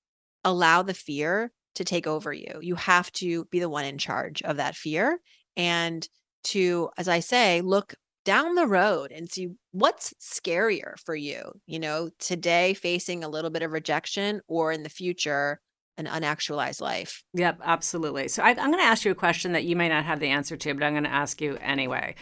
allow 0.45 0.83
the 0.83 0.95
fear 0.95 1.51
to 1.77 1.85
take 1.85 2.07
over 2.07 2.33
you. 2.33 2.59
You 2.61 2.75
have 2.75 3.11
to 3.13 3.47
be 3.47 3.61
the 3.61 3.69
one 3.69 3.85
in 3.85 3.99
charge 3.99 4.43
of 4.43 4.57
that 4.59 4.77
fear 4.77 5.19
and 5.57 6.07
to, 6.45 6.91
as 6.97 7.09
I 7.09 7.21
say, 7.21 7.61
look 7.61 7.95
down 8.25 8.55
the 8.55 8.67
road 8.67 9.13
and 9.13 9.31
see 9.31 9.49
what's 9.73 10.15
scarier 10.21 10.99
for 11.05 11.15
you, 11.15 11.53
you 11.67 11.79
know, 11.79 12.11
today 12.19 12.75
facing 12.75 13.25
a 13.25 13.29
little 13.29 13.51
bit 13.51 13.63
of 13.63 13.73
rejection 13.73 14.41
or 14.47 14.73
in 14.73 14.83
the 14.83 14.89
future 14.89 15.61
an 15.97 16.07
unactualized 16.07 16.81
life. 16.81 17.23
Yep, 17.35 17.61
absolutely. 17.65 18.29
So 18.29 18.43
I, 18.43 18.51
am 18.51 18.57
going 18.57 18.79
to 18.79 18.83
ask 18.83 19.05
you 19.05 19.11
a 19.11 19.17
question 19.17 19.53
that 19.53 19.65
you 19.65 19.77
may 19.77 19.89
not 19.89 20.05
have 20.05 20.21
the 20.21 20.29
answer 20.29 20.57
to, 20.57 20.75
but 20.75 20.83
I'm 20.83 20.93
going 20.93 21.05
to 21.05 21.11
ask 21.11 21.41
you 21.41 21.57
anyway. 21.61 22.15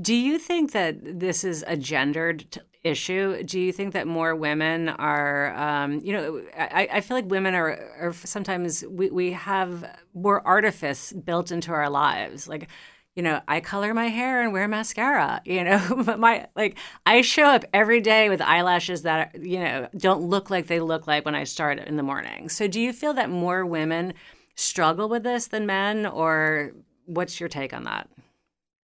Do 0.00 0.14
you 0.14 0.38
think 0.38 0.72
that 0.72 1.20
this 1.20 1.44
is 1.44 1.64
a 1.66 1.76
gendered 1.76 2.50
t- 2.50 2.60
issue? 2.82 3.42
Do 3.44 3.60
you 3.60 3.72
think 3.72 3.92
that 3.94 4.06
more 4.06 4.34
women 4.34 4.88
are, 4.88 5.54
um, 5.54 6.00
you 6.02 6.12
know, 6.12 6.42
I, 6.56 6.88
I, 6.92 7.00
feel 7.00 7.16
like 7.16 7.26
women 7.26 7.54
are, 7.54 7.78
are 8.00 8.12
sometimes 8.12 8.84
we, 8.88 9.10
we 9.10 9.32
have 9.32 9.98
more 10.12 10.46
artifice 10.46 11.12
built 11.12 11.52
into 11.52 11.70
our 11.70 11.88
lives. 11.88 12.48
Like 12.48 12.68
you 13.14 13.22
know, 13.22 13.40
I 13.46 13.60
color 13.60 13.94
my 13.94 14.08
hair 14.08 14.42
and 14.42 14.52
wear 14.52 14.66
mascara, 14.66 15.40
you 15.44 15.62
know, 15.62 16.02
but 16.04 16.18
my 16.18 16.48
like 16.56 16.78
I 17.06 17.20
show 17.20 17.44
up 17.44 17.64
every 17.72 18.00
day 18.00 18.28
with 18.28 18.40
eyelashes 18.40 19.02
that 19.02 19.40
you 19.40 19.60
know 19.60 19.88
don't 19.96 20.22
look 20.22 20.50
like 20.50 20.66
they 20.66 20.80
look 20.80 21.06
like 21.06 21.24
when 21.24 21.34
I 21.34 21.44
start 21.44 21.78
in 21.78 21.96
the 21.96 22.02
morning. 22.02 22.48
So 22.48 22.66
do 22.66 22.80
you 22.80 22.92
feel 22.92 23.14
that 23.14 23.30
more 23.30 23.64
women 23.64 24.14
struggle 24.56 25.08
with 25.08 25.22
this 25.22 25.48
than 25.48 25.66
men 25.66 26.06
or 26.06 26.72
what's 27.06 27.38
your 27.38 27.48
take 27.48 27.72
on 27.72 27.84
that? 27.84 28.08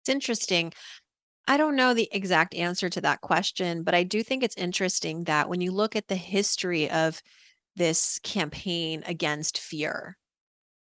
It's 0.03 0.09
interesting. 0.09 0.73
I 1.49 1.57
don't 1.57 1.77
know 1.77 1.95
the 1.95 2.09
exact 2.11 2.55
answer 2.55 2.89
to 2.89 3.01
that 3.03 3.21
question, 3.21 3.83
but 3.83 3.95
I 3.95 4.03
do 4.03 4.23
think 4.23 4.43
it's 4.43 4.57
interesting 4.57 5.25
that 5.25 5.49
when 5.49 5.61
you 5.61 5.71
look 5.71 5.95
at 5.95 6.09
the 6.09 6.17
history 6.17 6.91
of 6.91 7.23
this 7.77 8.19
campaign 8.21 9.05
against 9.07 9.59
fear, 9.59 10.17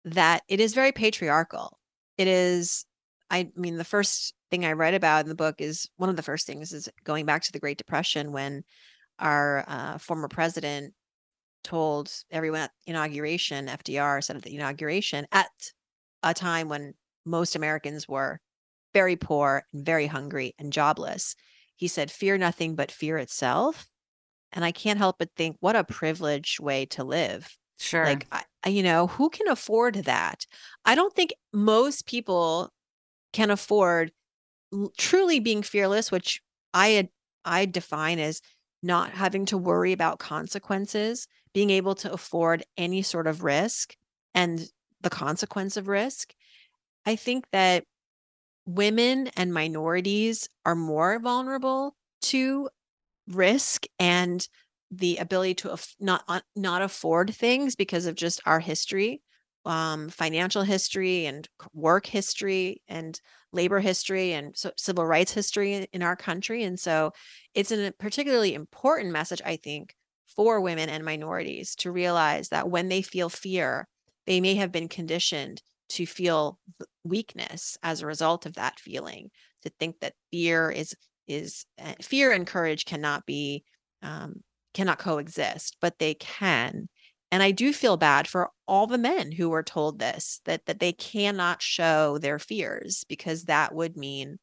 that 0.04 0.42
it 0.48 0.60
is 0.60 0.74
very 0.74 0.92
patriarchal. 0.92 1.78
It 2.16 2.28
is 2.28 2.86
I 3.30 3.50
mean, 3.56 3.76
the 3.76 3.84
first 3.84 4.34
thing 4.50 4.64
I 4.64 4.72
read 4.72 4.94
about 4.94 5.24
in 5.24 5.28
the 5.28 5.34
book 5.34 5.56
is 5.58 5.88
one 5.96 6.10
of 6.10 6.16
the 6.16 6.22
first 6.22 6.46
things 6.46 6.72
is 6.72 6.88
going 7.04 7.26
back 7.26 7.42
to 7.42 7.52
the 7.52 7.58
Great 7.58 7.78
Depression 7.78 8.32
when 8.32 8.64
our 9.18 9.64
uh, 9.66 9.98
former 9.98 10.28
president 10.28 10.94
told 11.62 12.12
everyone 12.30 12.60
at 12.60 12.70
inauguration, 12.86 13.66
FDR 13.66 14.22
said 14.22 14.36
at 14.36 14.42
the 14.42 14.54
inauguration, 14.54 15.26
at 15.32 15.48
a 16.22 16.34
time 16.34 16.68
when 16.68 16.94
most 17.24 17.56
Americans 17.56 18.06
were 18.06 18.40
very 18.92 19.16
poor 19.16 19.64
and 19.72 19.84
very 19.84 20.06
hungry 20.06 20.54
and 20.58 20.72
jobless, 20.72 21.34
he 21.76 21.88
said, 21.88 22.10
Fear 22.10 22.38
nothing 22.38 22.76
but 22.76 22.92
fear 22.92 23.18
itself. 23.18 23.86
And 24.52 24.64
I 24.64 24.70
can't 24.70 24.98
help 24.98 25.16
but 25.18 25.30
think, 25.36 25.56
what 25.60 25.74
a 25.74 25.82
privileged 25.82 26.60
way 26.60 26.86
to 26.86 27.02
live. 27.02 27.56
Sure. 27.78 28.04
Like, 28.04 28.26
I, 28.30 28.68
you 28.68 28.84
know, 28.84 29.08
who 29.08 29.28
can 29.30 29.48
afford 29.48 29.96
that? 30.04 30.46
I 30.84 30.94
don't 30.94 31.12
think 31.12 31.34
most 31.52 32.06
people 32.06 32.70
can 33.34 33.50
afford 33.50 34.12
truly 34.96 35.40
being 35.40 35.62
fearless, 35.62 36.10
which 36.10 36.40
I 36.72 37.08
I 37.44 37.66
define 37.66 38.18
as 38.18 38.40
not 38.82 39.10
having 39.10 39.44
to 39.46 39.58
worry 39.58 39.92
about 39.92 40.18
consequences, 40.18 41.26
being 41.52 41.70
able 41.70 41.94
to 41.96 42.12
afford 42.12 42.62
any 42.78 43.02
sort 43.02 43.26
of 43.26 43.42
risk 43.42 43.96
and 44.34 44.66
the 45.02 45.10
consequence 45.10 45.76
of 45.76 45.88
risk. 45.88 46.32
I 47.04 47.16
think 47.16 47.44
that 47.52 47.84
women 48.66 49.28
and 49.36 49.52
minorities 49.52 50.48
are 50.64 50.76
more 50.76 51.18
vulnerable 51.18 51.96
to 52.22 52.68
risk 53.28 53.86
and 53.98 54.46
the 54.90 55.16
ability 55.16 55.54
to 55.54 55.72
af- 55.72 55.96
not 55.98 56.22
uh, 56.28 56.40
not 56.54 56.82
afford 56.82 57.34
things 57.34 57.74
because 57.74 58.06
of 58.06 58.14
just 58.14 58.40
our 58.46 58.60
history 58.60 59.22
um, 59.64 60.08
financial 60.08 60.62
history 60.62 61.26
and 61.26 61.48
work 61.72 62.06
history 62.06 62.82
and 62.88 63.20
labor 63.52 63.80
history 63.80 64.32
and 64.32 64.56
so 64.56 64.72
civil 64.76 65.06
rights 65.06 65.32
history 65.32 65.86
in 65.92 66.02
our 66.02 66.16
country. 66.16 66.64
And 66.64 66.78
so 66.78 67.12
it's 67.54 67.70
a 67.70 67.92
particularly 67.98 68.54
important 68.54 69.12
message, 69.12 69.40
I 69.44 69.56
think, 69.56 69.94
for 70.34 70.60
women 70.60 70.88
and 70.88 71.04
minorities 71.04 71.74
to 71.76 71.92
realize 71.92 72.48
that 72.48 72.68
when 72.68 72.88
they 72.88 73.02
feel 73.02 73.28
fear, 73.28 73.86
they 74.26 74.40
may 74.40 74.54
have 74.56 74.72
been 74.72 74.88
conditioned 74.88 75.62
to 75.90 76.06
feel 76.06 76.58
weakness 77.04 77.76
as 77.82 78.00
a 78.00 78.06
result 78.06 78.46
of 78.46 78.54
that 78.54 78.80
feeling, 78.80 79.30
to 79.62 79.70
think 79.78 80.00
that 80.00 80.14
fear 80.30 80.70
is 80.70 80.94
is 81.26 81.64
uh, 81.82 81.94
fear 82.02 82.32
and 82.32 82.46
courage 82.46 82.84
cannot 82.84 83.24
be 83.26 83.64
um, 84.02 84.42
cannot 84.72 84.98
coexist, 84.98 85.76
but 85.80 85.98
they 85.98 86.14
can 86.14 86.88
and 87.34 87.42
I 87.42 87.50
do 87.50 87.72
feel 87.72 87.96
bad 87.96 88.28
for 88.28 88.52
all 88.68 88.86
the 88.86 88.96
men 88.96 89.32
who 89.32 89.50
were 89.50 89.64
told 89.64 89.98
this 89.98 90.40
that 90.44 90.66
that 90.66 90.78
they 90.78 90.92
cannot 90.92 91.60
show 91.60 92.16
their 92.16 92.38
fears 92.38 93.02
because 93.08 93.46
that 93.46 93.74
would 93.74 93.96
mean 93.96 94.38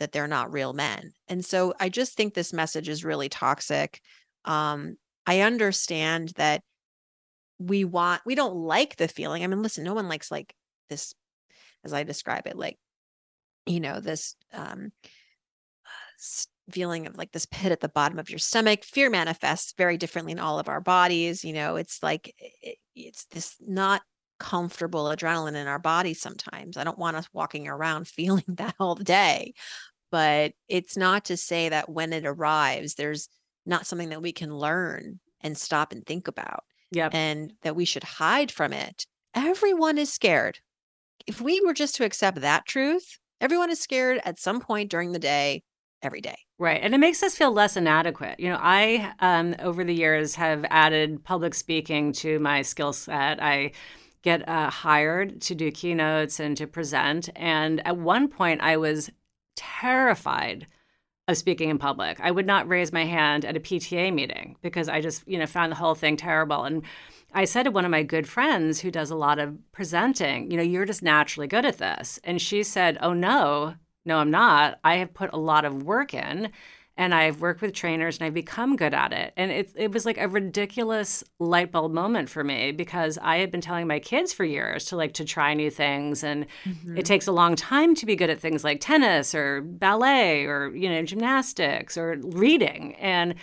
that 0.00 0.12
they're 0.12 0.26
not 0.26 0.50
real 0.50 0.72
men. 0.72 1.12
And 1.28 1.44
so 1.44 1.74
I 1.78 1.90
just 1.90 2.14
think 2.14 2.32
this 2.32 2.54
message 2.54 2.88
is 2.88 3.04
really 3.04 3.28
toxic. 3.28 4.00
Um, 4.46 4.96
I 5.26 5.40
understand 5.40 6.32
that 6.36 6.62
we 7.58 7.84
want 7.84 8.22
we 8.24 8.34
don't 8.34 8.56
like 8.56 8.96
the 8.96 9.08
feeling. 9.08 9.44
I 9.44 9.46
mean, 9.46 9.62
listen, 9.62 9.84
no 9.84 9.92
one 9.92 10.08
likes 10.08 10.30
like 10.30 10.54
this 10.88 11.14
as 11.84 11.92
I 11.92 12.02
describe 12.02 12.46
it, 12.46 12.56
like, 12.56 12.78
you 13.66 13.80
know, 13.80 14.00
this 14.00 14.36
um 14.54 14.90
feeling 16.70 17.06
of 17.06 17.16
like 17.16 17.32
this 17.32 17.46
pit 17.46 17.72
at 17.72 17.80
the 17.80 17.88
bottom 17.88 18.18
of 18.18 18.30
your 18.30 18.38
stomach. 18.38 18.84
Fear 18.84 19.10
manifests 19.10 19.72
very 19.76 19.96
differently 19.96 20.32
in 20.32 20.38
all 20.38 20.58
of 20.58 20.68
our 20.68 20.80
bodies. 20.80 21.44
You 21.44 21.52
know, 21.52 21.76
it's 21.76 22.02
like 22.02 22.34
it, 22.62 22.78
it's 22.94 23.26
this 23.26 23.56
not 23.60 24.02
comfortable 24.38 25.04
adrenaline 25.04 25.54
in 25.54 25.66
our 25.66 25.78
bodies 25.78 26.20
sometimes. 26.20 26.76
I 26.76 26.84
don't 26.84 26.98
want 26.98 27.16
us 27.16 27.28
walking 27.32 27.68
around 27.68 28.08
feeling 28.08 28.44
that 28.48 28.74
all 28.78 28.94
day. 28.94 29.54
But 30.10 30.52
it's 30.68 30.96
not 30.96 31.26
to 31.26 31.36
say 31.36 31.68
that 31.68 31.88
when 31.88 32.12
it 32.12 32.26
arrives, 32.26 32.94
there's 32.94 33.28
not 33.64 33.86
something 33.86 34.10
that 34.10 34.22
we 34.22 34.32
can 34.32 34.54
learn 34.54 35.20
and 35.40 35.56
stop 35.56 35.92
and 35.92 36.06
think 36.06 36.28
about. 36.28 36.62
Yeah. 36.92 37.08
And 37.12 37.52
that 37.62 37.74
we 37.74 37.84
should 37.84 38.04
hide 38.04 38.52
from 38.52 38.72
it. 38.72 39.06
Everyone 39.34 39.98
is 39.98 40.12
scared. 40.12 40.60
If 41.26 41.40
we 41.40 41.60
were 41.60 41.74
just 41.74 41.96
to 41.96 42.04
accept 42.04 42.40
that 42.40 42.66
truth, 42.66 43.18
everyone 43.40 43.70
is 43.70 43.80
scared 43.80 44.20
at 44.24 44.38
some 44.38 44.60
point 44.60 44.90
during 44.90 45.10
the 45.10 45.18
day 45.18 45.64
every 46.02 46.20
day. 46.20 46.36
Right. 46.58 46.80
And 46.82 46.94
it 46.94 46.98
makes 46.98 47.22
us 47.22 47.36
feel 47.36 47.52
less 47.52 47.76
inadequate. 47.76 48.40
You 48.40 48.50
know, 48.50 48.58
I, 48.60 49.12
um, 49.20 49.54
over 49.58 49.84
the 49.84 49.94
years, 49.94 50.36
have 50.36 50.64
added 50.70 51.24
public 51.24 51.54
speaking 51.54 52.12
to 52.14 52.38
my 52.38 52.62
skill 52.62 52.92
set. 52.92 53.42
I 53.42 53.72
get 54.22 54.48
uh, 54.48 54.70
hired 54.70 55.40
to 55.42 55.54
do 55.54 55.70
keynotes 55.70 56.40
and 56.40 56.56
to 56.56 56.66
present. 56.66 57.28
And 57.36 57.86
at 57.86 57.96
one 57.96 58.28
point, 58.28 58.60
I 58.60 58.76
was 58.76 59.10
terrified 59.54 60.66
of 61.28 61.36
speaking 61.36 61.70
in 61.70 61.78
public. 61.78 62.20
I 62.20 62.30
would 62.30 62.46
not 62.46 62.68
raise 62.68 62.92
my 62.92 63.04
hand 63.04 63.44
at 63.44 63.56
a 63.56 63.60
PTA 63.60 64.12
meeting 64.14 64.56
because 64.62 64.88
I 64.88 65.00
just, 65.00 65.26
you 65.26 65.38
know, 65.38 65.46
found 65.46 65.72
the 65.72 65.76
whole 65.76 65.94
thing 65.94 66.16
terrible. 66.16 66.64
And 66.64 66.82
I 67.34 67.44
said 67.44 67.64
to 67.64 67.70
one 67.70 67.84
of 67.84 67.90
my 67.90 68.02
good 68.02 68.28
friends 68.28 68.80
who 68.80 68.90
does 68.90 69.10
a 69.10 69.16
lot 69.16 69.38
of 69.38 69.58
presenting, 69.72 70.50
you 70.50 70.56
know, 70.56 70.62
you're 70.62 70.84
just 70.84 71.02
naturally 71.02 71.48
good 71.48 71.64
at 71.64 71.78
this. 71.78 72.20
And 72.22 72.40
she 72.40 72.62
said, 72.62 72.98
Oh, 73.00 73.12
no, 73.12 73.74
no, 74.06 74.18
I'm 74.18 74.30
not. 74.30 74.78
I 74.84 74.96
have 74.96 75.12
put 75.12 75.30
a 75.32 75.38
lot 75.38 75.64
of 75.64 75.82
work 75.82 76.14
in 76.14 76.52
and 76.98 77.14
I've 77.14 77.40
worked 77.40 77.60
with 77.60 77.74
trainers 77.74 78.18
and 78.18 78.26
I've 78.26 78.34
become 78.34 78.74
good 78.74 78.94
at 78.94 79.12
it. 79.12 79.34
And 79.36 79.50
it, 79.50 79.70
it 79.76 79.92
was 79.92 80.06
like 80.06 80.16
a 80.16 80.28
ridiculous 80.28 81.22
light 81.38 81.70
bulb 81.70 81.92
moment 81.92 82.30
for 82.30 82.42
me 82.42 82.72
because 82.72 83.18
I 83.20 83.36
had 83.36 83.50
been 83.50 83.60
telling 83.60 83.86
my 83.86 83.98
kids 83.98 84.32
for 84.32 84.44
years 84.44 84.86
to 84.86 84.96
like 84.96 85.12
to 85.14 85.24
try 85.24 85.52
new 85.52 85.70
things. 85.70 86.24
And 86.24 86.46
mm-hmm. 86.64 86.96
it 86.96 87.04
takes 87.04 87.26
a 87.26 87.32
long 87.32 87.54
time 87.54 87.94
to 87.96 88.06
be 88.06 88.16
good 88.16 88.30
at 88.30 88.40
things 88.40 88.64
like 88.64 88.80
tennis 88.80 89.34
or 89.34 89.60
ballet 89.60 90.46
or, 90.46 90.74
you 90.74 90.88
know, 90.88 91.02
gymnastics 91.02 91.98
or 91.98 92.16
reading. 92.22 92.94
And 92.94 93.34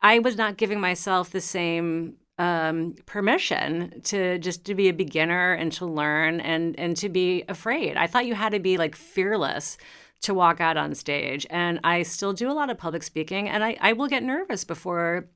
I 0.00 0.20
was 0.20 0.36
not 0.36 0.56
giving 0.56 0.80
myself 0.80 1.30
the 1.30 1.40
same 1.40 2.14
um, 2.38 2.94
permission 3.06 4.00
to 4.04 4.38
just 4.38 4.64
to 4.66 4.74
be 4.74 4.88
a 4.88 4.92
beginner 4.92 5.52
and 5.52 5.70
to 5.72 5.86
learn 5.86 6.40
and 6.40 6.78
and 6.78 6.96
to 6.96 7.08
be 7.08 7.44
afraid. 7.48 7.96
I 7.96 8.06
thought 8.06 8.26
you 8.26 8.34
had 8.34 8.52
to 8.52 8.58
be 8.58 8.78
like 8.78 8.96
fearless 8.96 9.76
to 10.22 10.34
walk 10.34 10.60
out 10.60 10.76
on 10.76 10.94
stage. 10.94 11.46
And 11.50 11.80
I 11.84 12.02
still 12.02 12.32
do 12.32 12.50
a 12.50 12.54
lot 12.54 12.70
of 12.70 12.78
public 12.78 13.02
speaking 13.02 13.48
and 13.48 13.62
I, 13.62 13.76
I 13.80 13.92
will 13.92 14.08
get 14.08 14.22
nervous 14.22 14.64
before 14.64 15.28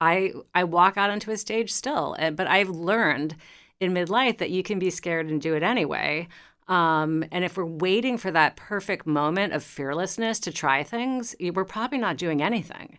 I 0.00 0.32
I 0.54 0.64
walk 0.64 0.96
out 0.96 1.10
onto 1.10 1.30
a 1.30 1.36
stage 1.36 1.72
still. 1.72 2.16
But 2.18 2.46
I've 2.46 2.70
learned 2.70 3.36
in 3.80 3.92
midlife 3.92 4.38
that 4.38 4.50
you 4.50 4.62
can 4.62 4.78
be 4.78 4.90
scared 4.90 5.28
and 5.28 5.40
do 5.40 5.54
it 5.54 5.62
anyway. 5.62 6.28
Um, 6.68 7.24
and 7.32 7.44
if 7.44 7.56
we're 7.56 7.64
waiting 7.64 8.16
for 8.16 8.30
that 8.30 8.54
perfect 8.56 9.06
moment 9.06 9.52
of 9.52 9.64
fearlessness 9.64 10.38
to 10.40 10.52
try 10.52 10.84
things, 10.84 11.34
we're 11.40 11.64
probably 11.64 11.98
not 11.98 12.16
doing 12.16 12.42
anything 12.42 12.98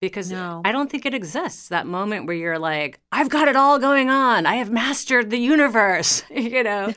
because 0.00 0.30
no. 0.30 0.62
I 0.64 0.72
don't 0.72 0.90
think 0.90 1.06
it 1.06 1.14
exists. 1.14 1.68
That 1.68 1.86
moment 1.86 2.26
where 2.26 2.36
you're 2.36 2.58
like, 2.58 3.00
I've 3.10 3.28
got 3.28 3.48
it 3.48 3.56
all 3.56 3.78
going 3.78 4.10
on. 4.10 4.46
I 4.46 4.56
have 4.56 4.70
mastered 4.70 5.30
the 5.30 5.38
universe. 5.38 6.22
you 6.30 6.62
know, 6.62 6.92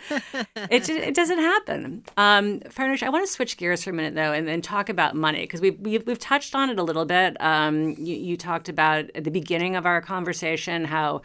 it, 0.69 0.89
it 0.89 1.15
doesn't 1.15 1.39
happen. 1.39 2.03
Um, 2.17 2.59
Farnoosh, 2.61 3.03
I 3.03 3.09
want 3.09 3.25
to 3.25 3.31
switch 3.31 3.57
gears 3.57 3.83
for 3.83 3.89
a 3.89 3.93
minute 3.93 4.15
though, 4.15 4.33
and 4.33 4.47
then 4.47 4.61
talk 4.61 4.89
about 4.89 5.15
money 5.15 5.41
because 5.41 5.61
we've, 5.61 5.79
we've, 5.79 6.05
we've 6.05 6.19
touched 6.19 6.53
on 6.53 6.69
it 6.69 6.77
a 6.77 6.83
little 6.83 7.05
bit. 7.05 7.39
Um, 7.41 7.95
you, 7.97 8.15
you, 8.15 8.37
talked 8.37 8.69
about 8.69 9.05
at 9.13 9.23
the 9.23 9.31
beginning 9.31 9.75
of 9.75 9.85
our 9.85 10.01
conversation 10.01 10.85
how. 10.85 11.21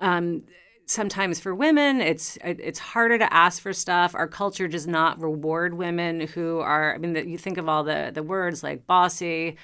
Um, 0.00 0.44
sometimes 0.84 1.38
for 1.38 1.54
women 1.54 2.00
it's 2.00 2.36
it's 2.42 2.78
harder 2.78 3.16
to 3.16 3.32
ask 3.32 3.62
for 3.62 3.72
stuff 3.72 4.16
our 4.16 4.26
culture 4.26 4.66
does 4.66 4.86
not 4.86 5.18
reward 5.20 5.74
women 5.74 6.20
who 6.20 6.58
are 6.58 6.92
i 6.92 6.98
mean 6.98 7.14
you 7.28 7.38
think 7.38 7.56
of 7.56 7.68
all 7.68 7.84
the 7.84 8.10
the 8.12 8.22
words 8.22 8.64
like 8.64 8.84
bossy 8.84 9.56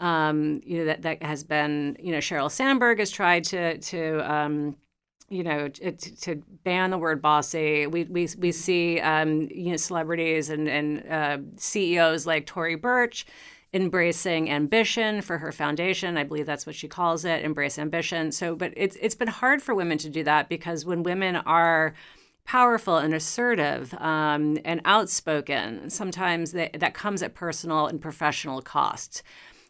um, 0.00 0.60
you 0.64 0.78
know 0.78 0.84
that 0.86 1.02
that 1.02 1.22
has 1.22 1.44
been 1.44 1.96
you 2.00 2.12
know 2.12 2.18
Sheryl 2.18 2.50
Sandberg 2.50 2.98
has 2.98 3.10
tried 3.10 3.44
to 3.44 3.78
to 3.78 4.32
um, 4.32 4.76
you 5.28 5.42
know 5.42 5.68
to, 5.68 5.92
to, 5.92 6.42
ban 6.64 6.90
the 6.90 6.98
word 6.98 7.22
bossy. 7.22 7.86
We 7.86 8.04
we 8.04 8.28
we 8.38 8.52
see 8.52 9.00
um, 9.00 9.48
you 9.50 9.70
know 9.70 9.76
celebrities 9.76 10.50
and 10.50 10.68
and 10.68 11.06
uh, 11.10 11.38
CEOs 11.56 12.26
like 12.26 12.46
Tory 12.46 12.74
Burch 12.74 13.26
embracing 13.74 14.48
ambition 14.48 15.20
for 15.20 15.38
her 15.38 15.50
foundation. 15.50 16.16
I 16.16 16.22
believe 16.22 16.46
that's 16.46 16.64
what 16.64 16.76
she 16.76 16.86
calls 16.86 17.24
it, 17.24 17.44
embrace 17.44 17.76
ambition. 17.76 18.30
So, 18.30 18.54
but 18.54 18.72
it's 18.76 18.96
it's 19.00 19.16
been 19.16 19.28
hard 19.28 19.62
for 19.62 19.74
women 19.74 19.98
to 19.98 20.08
do 20.08 20.22
that 20.24 20.48
because 20.48 20.84
when 20.84 21.02
women 21.02 21.36
are 21.36 21.94
powerful 22.44 22.98
and 22.98 23.12
assertive 23.12 23.92
um, 23.94 24.58
and 24.64 24.80
outspoken, 24.84 25.90
sometimes 25.90 26.52
they, 26.52 26.70
that 26.74 26.94
comes 26.94 27.22
at 27.22 27.34
personal 27.34 27.86
and 27.86 28.00
professional 28.00 28.62
costs. 28.62 29.22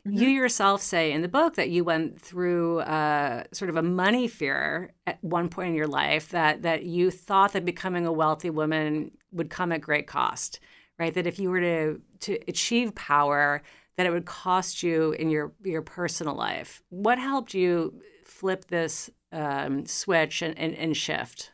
Mm-hmm. 0.07 0.19
You 0.19 0.29
yourself 0.29 0.83
say 0.83 1.13
in 1.13 1.23
the 1.23 1.29
book 1.29 1.55
that 1.55 1.71
you 1.71 1.83
went 1.83 2.21
through 2.21 2.81
uh, 2.81 3.45
sort 3.53 3.71
of 3.71 3.77
a 3.77 3.83
money 3.83 4.29
fear 4.29 4.93
at 5.07 5.23
one 5.25 5.49
point 5.49 5.71
in 5.71 5.75
your 5.75 5.87
life 5.87 6.29
that 6.29 6.63
that 6.63 6.85
you 6.85 7.11
thought 7.11 7.55
that 7.55 7.65
becoming 7.65 8.07
a 8.07 8.13
wealthy 8.13 8.51
woman 8.51 9.13
would 9.33 9.49
come 9.49 9.73
at 9.73 9.81
great 9.81 10.07
cost, 10.07 10.61
right? 10.99 11.15
That 11.15 11.27
if 11.27 11.39
you 11.39 11.49
were 11.49 11.61
to 11.61 12.01
to 12.21 12.39
achieve 12.47 12.95
power, 12.95 13.63
that 13.97 14.05
it 14.05 14.11
would 14.11 14.27
cost 14.27 14.83
you 14.83 15.13
in 15.13 15.31
your 15.31 15.53
your 15.63 15.81
personal 15.81 16.35
life. 16.35 16.83
What 16.91 17.19
helped 17.19 17.55
you 17.55 17.95
flip 18.27 18.67
this 18.67 19.09
um, 19.33 19.87
switch 19.87 20.43
and, 20.43 20.59
and, 20.59 20.75
and 20.75 20.95
shift? 20.95 21.53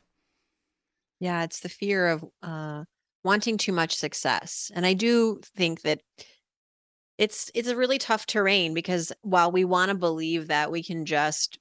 Yeah, 1.20 1.44
it's 1.44 1.60
the 1.60 1.68
fear 1.68 2.08
of 2.08 2.24
uh, 2.42 2.84
wanting 3.22 3.58
too 3.58 3.72
much 3.72 3.94
success, 3.94 4.72
and 4.74 4.84
I 4.84 4.94
do 4.94 5.40
think 5.54 5.82
that 5.82 6.00
it's 7.20 7.50
it's 7.54 7.68
a 7.68 7.76
really 7.76 7.98
tough 7.98 8.26
terrain 8.26 8.72
because 8.72 9.12
while 9.20 9.52
we 9.52 9.62
want 9.64 9.90
to 9.90 9.94
believe 9.94 10.48
that 10.48 10.72
we 10.72 10.82
can 10.82 11.04
just 11.04 11.58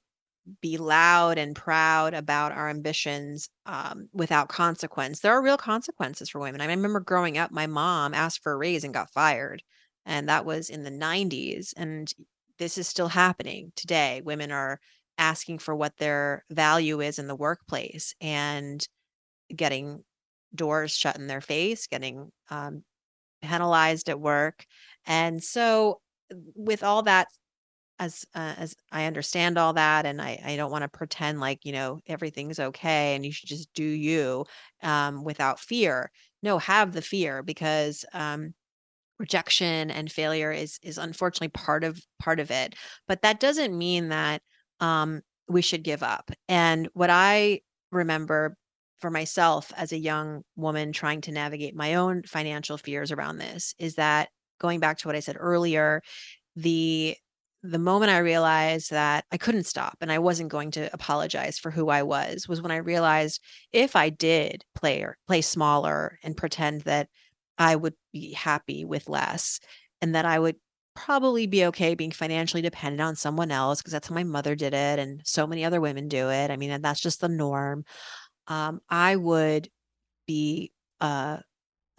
be 0.62 0.78
loud 0.78 1.38
and 1.38 1.56
proud 1.56 2.14
about 2.14 2.54
our 2.54 2.70
ambitions 2.70 3.50
um, 3.66 4.08
without 4.14 4.48
consequence 4.50 5.20
there 5.20 5.34
are 5.34 5.44
real 5.44 5.58
consequences 5.58 6.30
for 6.30 6.40
women. 6.40 6.62
I 6.62 6.66
remember 6.68 7.02
growing 7.02 7.38
up 7.38 7.52
my 7.52 7.68
mom 7.68 8.14
asked 8.14 8.42
for 8.42 8.54
a 8.54 8.58
raise 8.58 8.86
and 8.86 8.94
got 8.94 9.12
fired 9.12 9.62
and 10.06 10.30
that 10.30 10.46
was 10.46 10.70
in 10.70 10.84
the 10.84 10.92
90s 10.92 11.74
and 11.76 12.12
this 12.58 12.78
is 12.78 12.88
still 12.88 13.10
happening 13.10 13.74
today. 13.76 14.22
Women 14.24 14.52
are 14.54 14.80
asking 15.18 15.60
for 15.60 15.76
what 15.76 15.98
their 15.98 16.46
value 16.50 17.02
is 17.02 17.20
in 17.20 17.28
the 17.28 17.36
workplace 17.36 18.16
and 18.22 18.88
getting 19.56 20.04
doors 20.56 20.92
shut 20.92 21.18
in 21.18 21.28
their 21.28 21.42
face 21.42 21.88
getting 21.88 22.32
um, 22.50 22.84
penalized 23.42 24.10
at 24.10 24.20
work 24.20 24.66
and 25.06 25.44
so 25.44 26.02
with 26.56 26.84
all 26.84 27.04
that 27.04 27.28
as 28.00 28.26
uh, 28.34 28.56
as 28.58 28.76
I 28.92 29.06
understand 29.06 29.58
all 29.58 29.74
that 29.74 30.06
and 30.06 30.22
I 30.22 30.42
I 30.46 30.56
don't 30.56 30.72
want 30.72 30.84
to 30.84 30.88
pretend 30.90 31.40
like, 31.40 31.66
you 31.66 31.74
know, 31.74 32.00
everything's 32.08 32.60
okay 32.60 33.16
and 33.16 33.26
you 33.26 33.32
should 33.32 33.50
just 33.50 33.74
do 33.74 33.84
you 33.84 34.46
um 34.84 35.24
without 35.24 35.60
fear. 35.60 36.12
No, 36.42 36.60
have 36.60 36.94
the 36.94 37.02
fear 37.02 37.44
because 37.44 38.06
um 38.14 38.54
rejection 39.20 39.92
and 39.92 40.12
failure 40.12 40.52
is 40.52 40.80
is 40.84 40.98
unfortunately 40.98 41.50
part 41.50 41.84
of 41.84 42.00
part 42.20 42.40
of 42.40 42.52
it. 42.52 42.76
But 43.08 43.22
that 43.24 43.40
doesn't 43.40 43.78
mean 43.78 44.10
that 44.10 44.42
um 44.80 45.22
we 45.48 45.62
should 45.62 45.84
give 45.84 46.04
up. 46.04 46.32
And 46.48 46.90
what 46.94 47.10
I 47.10 47.62
remember 47.92 48.56
for 49.00 49.10
myself 49.10 49.72
as 49.76 49.92
a 49.92 49.98
young 49.98 50.44
woman 50.56 50.92
trying 50.92 51.22
to 51.22 51.32
navigate 51.32 51.76
my 51.76 51.96
own 51.96 52.24
financial 52.24 52.78
fears 52.78 53.12
around 53.12 53.38
this 53.38 53.74
is 53.80 53.96
that 53.96 54.30
going 54.60 54.80
back 54.80 54.98
to 55.00 55.08
what 55.08 55.16
I 55.16 55.22
said 55.22 55.38
earlier, 55.40 56.02
the 56.56 57.16
the 57.62 57.80
moment 57.80 58.10
I 58.10 58.20
realized 58.20 58.92
that 58.92 59.26
I 59.34 59.38
couldn't 59.38 59.66
stop 59.66 59.98
and 60.00 60.12
I 60.12 60.20
wasn't 60.20 60.50
going 60.50 60.72
to 60.72 60.90
apologize 60.94 61.60
for 61.60 61.72
who 61.72 61.90
I 61.90 62.04
was 62.04 62.48
was 62.48 62.62
when 62.62 62.72
I 62.72 62.78
realized 62.78 63.42
if 63.74 63.98
I 63.98 64.10
did 64.10 64.64
play 64.76 65.02
or 65.02 65.18
play 65.28 65.42
smaller 65.42 66.18
and 66.24 66.38
pretend 66.38 66.82
that 66.82 67.10
I 67.58 67.76
would 67.76 67.96
be 68.14 68.32
happy 68.32 68.86
with 68.86 69.10
less 69.10 69.60
and 70.02 70.16
that 70.16 70.24
I 70.24 70.40
would 70.40 70.56
probably 70.96 71.48
be 71.48 71.66
okay 71.66 71.96
being 71.96 72.12
financially 72.12 72.62
dependent 72.62 73.02
on 73.02 73.16
someone 73.16 73.52
else 73.52 73.82
because 73.82 73.92
that's 73.92 74.08
how 74.08 74.16
my 74.16 74.24
mother 74.24 74.56
did 74.56 74.74
it 74.74 75.00
and 75.00 75.22
so 75.26 75.46
many 75.46 75.66
other 75.66 75.82
women 75.82 76.08
do 76.08 76.30
it. 76.30 76.52
I 76.52 76.58
mean, 76.58 76.82
that's 76.82 77.02
just 77.02 77.20
the 77.22 77.30
norm. 77.30 77.84
Um, 78.50 78.82
I 78.90 79.16
would 79.16 79.70
be 80.28 80.72
uh, 81.00 81.38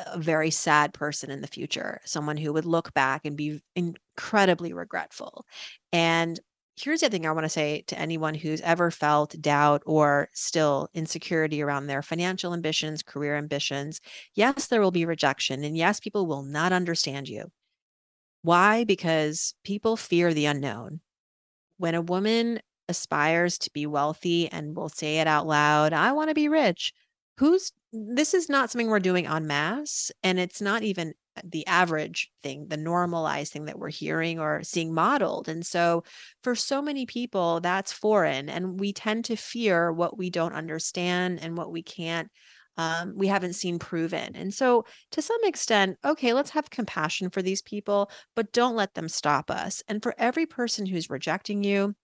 a 0.01 0.19
very 0.19 0.51
sad 0.51 0.93
person 0.93 1.31
in 1.31 1.41
the 1.41 1.47
future, 1.47 2.01
someone 2.05 2.37
who 2.37 2.53
would 2.53 2.67
look 2.67 2.93
back 2.95 3.25
and 3.25 3.37
be 3.37 3.63
incredibly 3.77 4.73
regretful. 4.73 5.47
And 5.93 6.39
here's 6.77 7.01
the 7.01 7.09
thing 7.11 7.27
I 7.27 7.33
want 7.33 7.45
to 7.45 7.51
say 7.51 7.83
to 7.89 7.99
anyone 7.99 8.35
who's 8.35 8.61
ever 8.63 8.91
felt 8.91 9.41
doubt 9.41 9.83
or 9.87 10.29
still 10.33 10.89
insecurity 10.95 11.63
around 11.63 11.87
their 11.87 12.03
financial 12.03 12.55
ambitions, 12.55 13.03
career 13.03 13.37
ambitions. 13.37 14.01
Yes, 14.35 14.67
there 14.67 14.81
will 14.81 14.91
be 14.91 15.05
rejection. 15.05 15.65
And 15.65 15.77
yes, 15.77 16.01
people 16.01 16.27
will 16.27 16.43
not 16.43 16.73
understand 16.73 17.29
you. 17.29 17.51
Why? 18.43 18.85
Because 18.85 19.55
people 19.65 19.97
fear 19.97 20.33
the 20.33 20.47
unknown. 20.47 21.01
When 21.77 21.95
a 21.95 22.03
woman 22.03 22.61
aspires 22.91 23.57
to 23.59 23.71
be 23.73 23.87
wealthy 23.87 24.49
and 24.53 24.77
will 24.77 24.91
say 24.91 25.21
it 25.21 25.27
out 25.27 25.47
loud, 25.47 25.95
I 25.95 26.13
want 26.13 26.29
to 26.29 26.35
be 26.35 26.49
rich, 26.49 26.93
who's 27.39 27.73
this 27.93 28.35
is 28.35 28.49
not 28.49 28.71
something 28.71 28.89
we're 28.89 29.01
doing 29.01 29.27
en 29.27 29.47
masse 29.47 30.13
and 30.23 30.39
it's 30.39 30.61
not 30.61 30.83
even 30.83 31.15
the 31.43 31.67
average 31.67 32.31
thing 32.43 32.67
the 32.69 32.77
normalized 32.77 33.53
thing 33.53 33.65
that 33.65 33.79
we're 33.79 33.89
hearing 33.89 34.39
or 34.39 34.63
seeing 34.63 34.93
modeled 34.93 35.49
and 35.49 35.65
so 35.65 36.05
for 36.43 36.55
so 36.55 36.83
many 36.83 37.07
people 37.07 37.61
that's 37.61 37.93
foreign 37.93 38.49
and 38.49 38.79
we 38.79 38.93
tend 38.93 39.25
to 39.25 39.37
fear 39.37 39.91
what 39.91 40.19
we 40.19 40.29
don't 40.29 40.53
understand 40.53 41.39
and 41.43 41.57
what 41.57 41.73
we 41.73 41.83
can't 41.83 42.31
um, 42.77 43.15
we 43.17 43.27
haven't 43.27 43.55
seen 43.55 43.79
proven 43.79 44.37
and 44.37 44.53
so 44.53 44.85
to 45.11 45.23
some 45.23 45.43
extent 45.45 45.97
okay 46.05 46.33
let's 46.33 46.51
have 46.51 46.69
compassion 46.71 47.31
for 47.31 47.43
these 47.43 47.63
people 47.63 48.11
but 48.37 48.53
don't 48.53 48.77
let 48.77 48.95
them 48.95 49.09
stop 49.09 49.51
us 49.51 49.83
and 49.89 50.03
for 50.03 50.15
every 50.19 50.47
person 50.47 50.85
who's 50.85 51.11
rejecting 51.11 51.65
you 51.65 51.95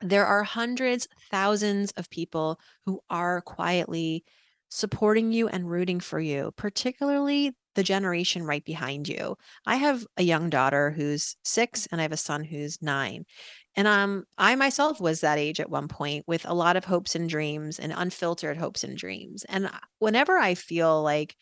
there 0.00 0.26
are 0.26 0.44
hundreds 0.44 1.08
thousands 1.30 1.92
of 1.92 2.10
people 2.10 2.60
who 2.84 3.00
are 3.10 3.40
quietly 3.40 4.24
supporting 4.68 5.32
you 5.32 5.48
and 5.48 5.70
rooting 5.70 6.00
for 6.00 6.20
you, 6.20 6.52
particularly 6.56 7.54
the 7.74 7.82
generation 7.82 8.42
right 8.44 8.64
behind 8.64 9.06
you. 9.08 9.36
I 9.66 9.76
have 9.76 10.06
a 10.16 10.22
young 10.22 10.50
daughter 10.50 10.90
who's 10.90 11.36
6 11.44 11.86
and 11.92 12.00
I 12.00 12.02
have 12.02 12.12
a 12.12 12.16
son 12.16 12.42
who's 12.44 12.80
9. 12.82 13.24
And 13.76 13.86
um 13.86 14.24
I 14.38 14.54
myself 14.56 15.00
was 15.00 15.20
that 15.20 15.38
age 15.38 15.60
at 15.60 15.70
one 15.70 15.88
point 15.88 16.24
with 16.26 16.46
a 16.46 16.54
lot 16.54 16.76
of 16.76 16.84
hopes 16.84 17.14
and 17.14 17.28
dreams 17.28 17.78
and 17.78 17.92
unfiltered 17.94 18.56
hopes 18.56 18.82
and 18.84 18.96
dreams. 18.96 19.44
And 19.48 19.70
whenever 19.98 20.38
I 20.38 20.54
feel 20.54 21.02
like 21.02 21.36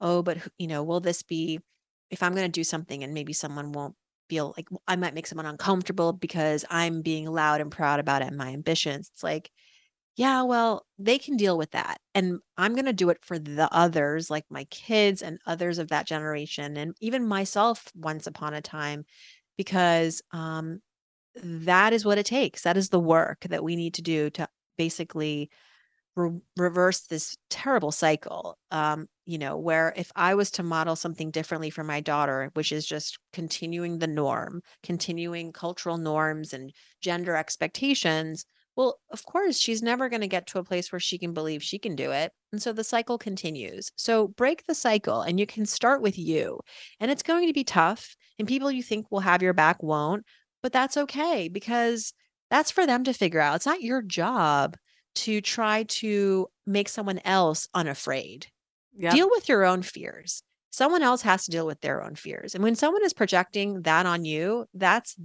oh 0.00 0.22
but 0.22 0.38
you 0.58 0.66
know 0.66 0.82
will 0.84 1.00
this 1.00 1.22
be 1.22 1.60
if 2.10 2.22
I'm 2.22 2.34
going 2.34 2.46
to 2.46 2.60
do 2.60 2.64
something 2.64 3.02
and 3.02 3.14
maybe 3.14 3.32
someone 3.32 3.72
won't 3.72 3.94
feel 4.28 4.54
like 4.56 4.68
I 4.86 4.96
might 4.96 5.14
make 5.14 5.26
someone 5.26 5.46
uncomfortable 5.46 6.12
because 6.12 6.64
I'm 6.70 7.02
being 7.02 7.26
loud 7.26 7.60
and 7.60 7.70
proud 7.70 8.00
about 8.00 8.22
it 8.22 8.28
and 8.28 8.36
my 8.36 8.48
ambitions. 8.52 9.10
It's 9.12 9.22
like 9.22 9.50
yeah, 10.18 10.42
well, 10.42 10.84
they 10.98 11.16
can 11.16 11.36
deal 11.36 11.56
with 11.56 11.70
that. 11.70 12.00
And 12.12 12.40
I'm 12.56 12.74
going 12.74 12.86
to 12.86 12.92
do 12.92 13.08
it 13.08 13.18
for 13.22 13.38
the 13.38 13.72
others, 13.72 14.28
like 14.28 14.44
my 14.50 14.64
kids 14.64 15.22
and 15.22 15.38
others 15.46 15.78
of 15.78 15.88
that 15.88 16.08
generation, 16.08 16.76
and 16.76 16.96
even 17.00 17.24
myself 17.24 17.86
once 17.94 18.26
upon 18.26 18.52
a 18.52 18.60
time, 18.60 19.04
because 19.56 20.20
um, 20.32 20.80
that 21.40 21.92
is 21.92 22.04
what 22.04 22.18
it 22.18 22.26
takes. 22.26 22.62
That 22.62 22.76
is 22.76 22.88
the 22.88 22.98
work 22.98 23.46
that 23.48 23.62
we 23.62 23.76
need 23.76 23.94
to 23.94 24.02
do 24.02 24.28
to 24.30 24.48
basically 24.76 25.50
re- 26.16 26.40
reverse 26.56 27.02
this 27.02 27.36
terrible 27.48 27.92
cycle. 27.92 28.58
Um, 28.72 29.08
you 29.28 29.36
know, 29.36 29.58
where 29.58 29.92
if 29.94 30.10
I 30.16 30.34
was 30.34 30.50
to 30.52 30.62
model 30.62 30.96
something 30.96 31.30
differently 31.30 31.68
for 31.68 31.84
my 31.84 32.00
daughter, 32.00 32.50
which 32.54 32.72
is 32.72 32.86
just 32.86 33.18
continuing 33.34 33.98
the 33.98 34.06
norm, 34.06 34.62
continuing 34.82 35.52
cultural 35.52 35.98
norms 35.98 36.54
and 36.54 36.72
gender 37.02 37.36
expectations, 37.36 38.46
well, 38.74 38.98
of 39.12 39.26
course, 39.26 39.58
she's 39.58 39.82
never 39.82 40.08
going 40.08 40.22
to 40.22 40.28
get 40.28 40.46
to 40.46 40.58
a 40.58 40.64
place 40.64 40.90
where 40.90 40.98
she 40.98 41.18
can 41.18 41.34
believe 41.34 41.62
she 41.62 41.78
can 41.78 41.94
do 41.94 42.10
it. 42.10 42.32
And 42.52 42.62
so 42.62 42.72
the 42.72 42.82
cycle 42.82 43.18
continues. 43.18 43.90
So 43.96 44.28
break 44.28 44.64
the 44.64 44.74
cycle 44.74 45.20
and 45.20 45.38
you 45.38 45.44
can 45.44 45.66
start 45.66 46.00
with 46.00 46.16
you. 46.16 46.60
And 46.98 47.10
it's 47.10 47.22
going 47.22 47.48
to 47.48 47.52
be 47.52 47.64
tough. 47.64 48.16
And 48.38 48.48
people 48.48 48.72
you 48.72 48.82
think 48.82 49.10
will 49.10 49.20
have 49.20 49.42
your 49.42 49.52
back 49.52 49.82
won't, 49.82 50.24
but 50.62 50.72
that's 50.72 50.96
okay 50.96 51.48
because 51.48 52.14
that's 52.50 52.70
for 52.70 52.86
them 52.86 53.04
to 53.04 53.12
figure 53.12 53.40
out. 53.40 53.56
It's 53.56 53.66
not 53.66 53.82
your 53.82 54.00
job 54.00 54.78
to 55.16 55.42
try 55.42 55.82
to 55.82 56.46
make 56.66 56.88
someone 56.88 57.20
else 57.26 57.68
unafraid. 57.74 58.46
Yep. 58.96 59.14
Deal 59.14 59.28
with 59.30 59.48
your 59.48 59.64
own 59.64 59.82
fears. 59.82 60.42
Someone 60.70 61.02
else 61.02 61.22
has 61.22 61.44
to 61.44 61.50
deal 61.50 61.66
with 61.66 61.80
their 61.80 62.02
own 62.02 62.14
fears. 62.14 62.54
And 62.54 62.62
when 62.62 62.74
someone 62.74 63.04
is 63.04 63.12
projecting 63.12 63.82
that 63.82 64.06
on 64.06 64.24
you, 64.24 64.66
that's 64.74 65.16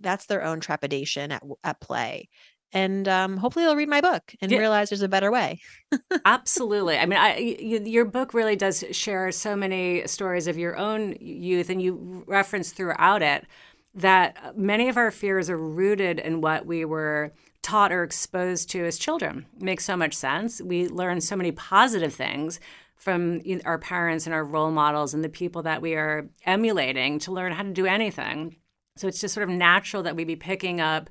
that's 0.00 0.26
their 0.26 0.44
own 0.44 0.60
trepidation 0.60 1.32
at 1.32 1.42
at 1.64 1.80
play 1.80 2.28
and 2.72 3.06
um, 3.06 3.36
hopefully 3.36 3.64
they'll 3.64 3.76
read 3.76 3.88
my 3.88 4.00
book 4.00 4.34
and 4.40 4.50
yeah. 4.50 4.58
realize 4.58 4.88
there's 4.88 5.02
a 5.02 5.08
better 5.08 5.30
way. 5.30 5.60
Absolutely. 6.24 6.96
I 6.96 7.06
mean, 7.06 7.18
I, 7.18 7.36
you, 7.36 7.82
your 7.84 8.04
book 8.04 8.32
really 8.32 8.56
does 8.56 8.84
share 8.92 9.30
so 9.30 9.54
many 9.54 10.06
stories 10.06 10.46
of 10.46 10.56
your 10.56 10.76
own 10.76 11.16
youth, 11.20 11.68
and 11.68 11.82
you 11.82 12.24
reference 12.26 12.72
throughout 12.72 13.22
it 13.22 13.46
that 13.94 14.56
many 14.56 14.88
of 14.88 14.96
our 14.96 15.10
fears 15.10 15.50
are 15.50 15.58
rooted 15.58 16.18
in 16.18 16.40
what 16.40 16.64
we 16.64 16.84
were 16.84 17.32
taught 17.60 17.92
or 17.92 18.02
exposed 18.02 18.70
to 18.70 18.84
as 18.84 18.96
children. 18.96 19.46
It 19.56 19.62
makes 19.62 19.84
so 19.84 19.96
much 19.96 20.14
sense. 20.14 20.60
We 20.62 20.88
learn 20.88 21.20
so 21.20 21.36
many 21.36 21.52
positive 21.52 22.14
things 22.14 22.58
from 23.02 23.40
our 23.64 23.78
parents 23.78 24.26
and 24.26 24.34
our 24.34 24.44
role 24.44 24.70
models 24.70 25.12
and 25.12 25.24
the 25.24 25.28
people 25.28 25.62
that 25.62 25.82
we 25.82 25.94
are 25.94 26.28
emulating 26.46 27.18
to 27.18 27.32
learn 27.32 27.50
how 27.50 27.64
to 27.64 27.72
do 27.72 27.84
anything. 27.84 28.54
So 28.96 29.08
it's 29.08 29.20
just 29.20 29.34
sort 29.34 29.48
of 29.48 29.52
natural 29.52 30.04
that 30.04 30.14
we 30.14 30.22
be 30.22 30.36
picking 30.36 30.80
up 30.80 31.10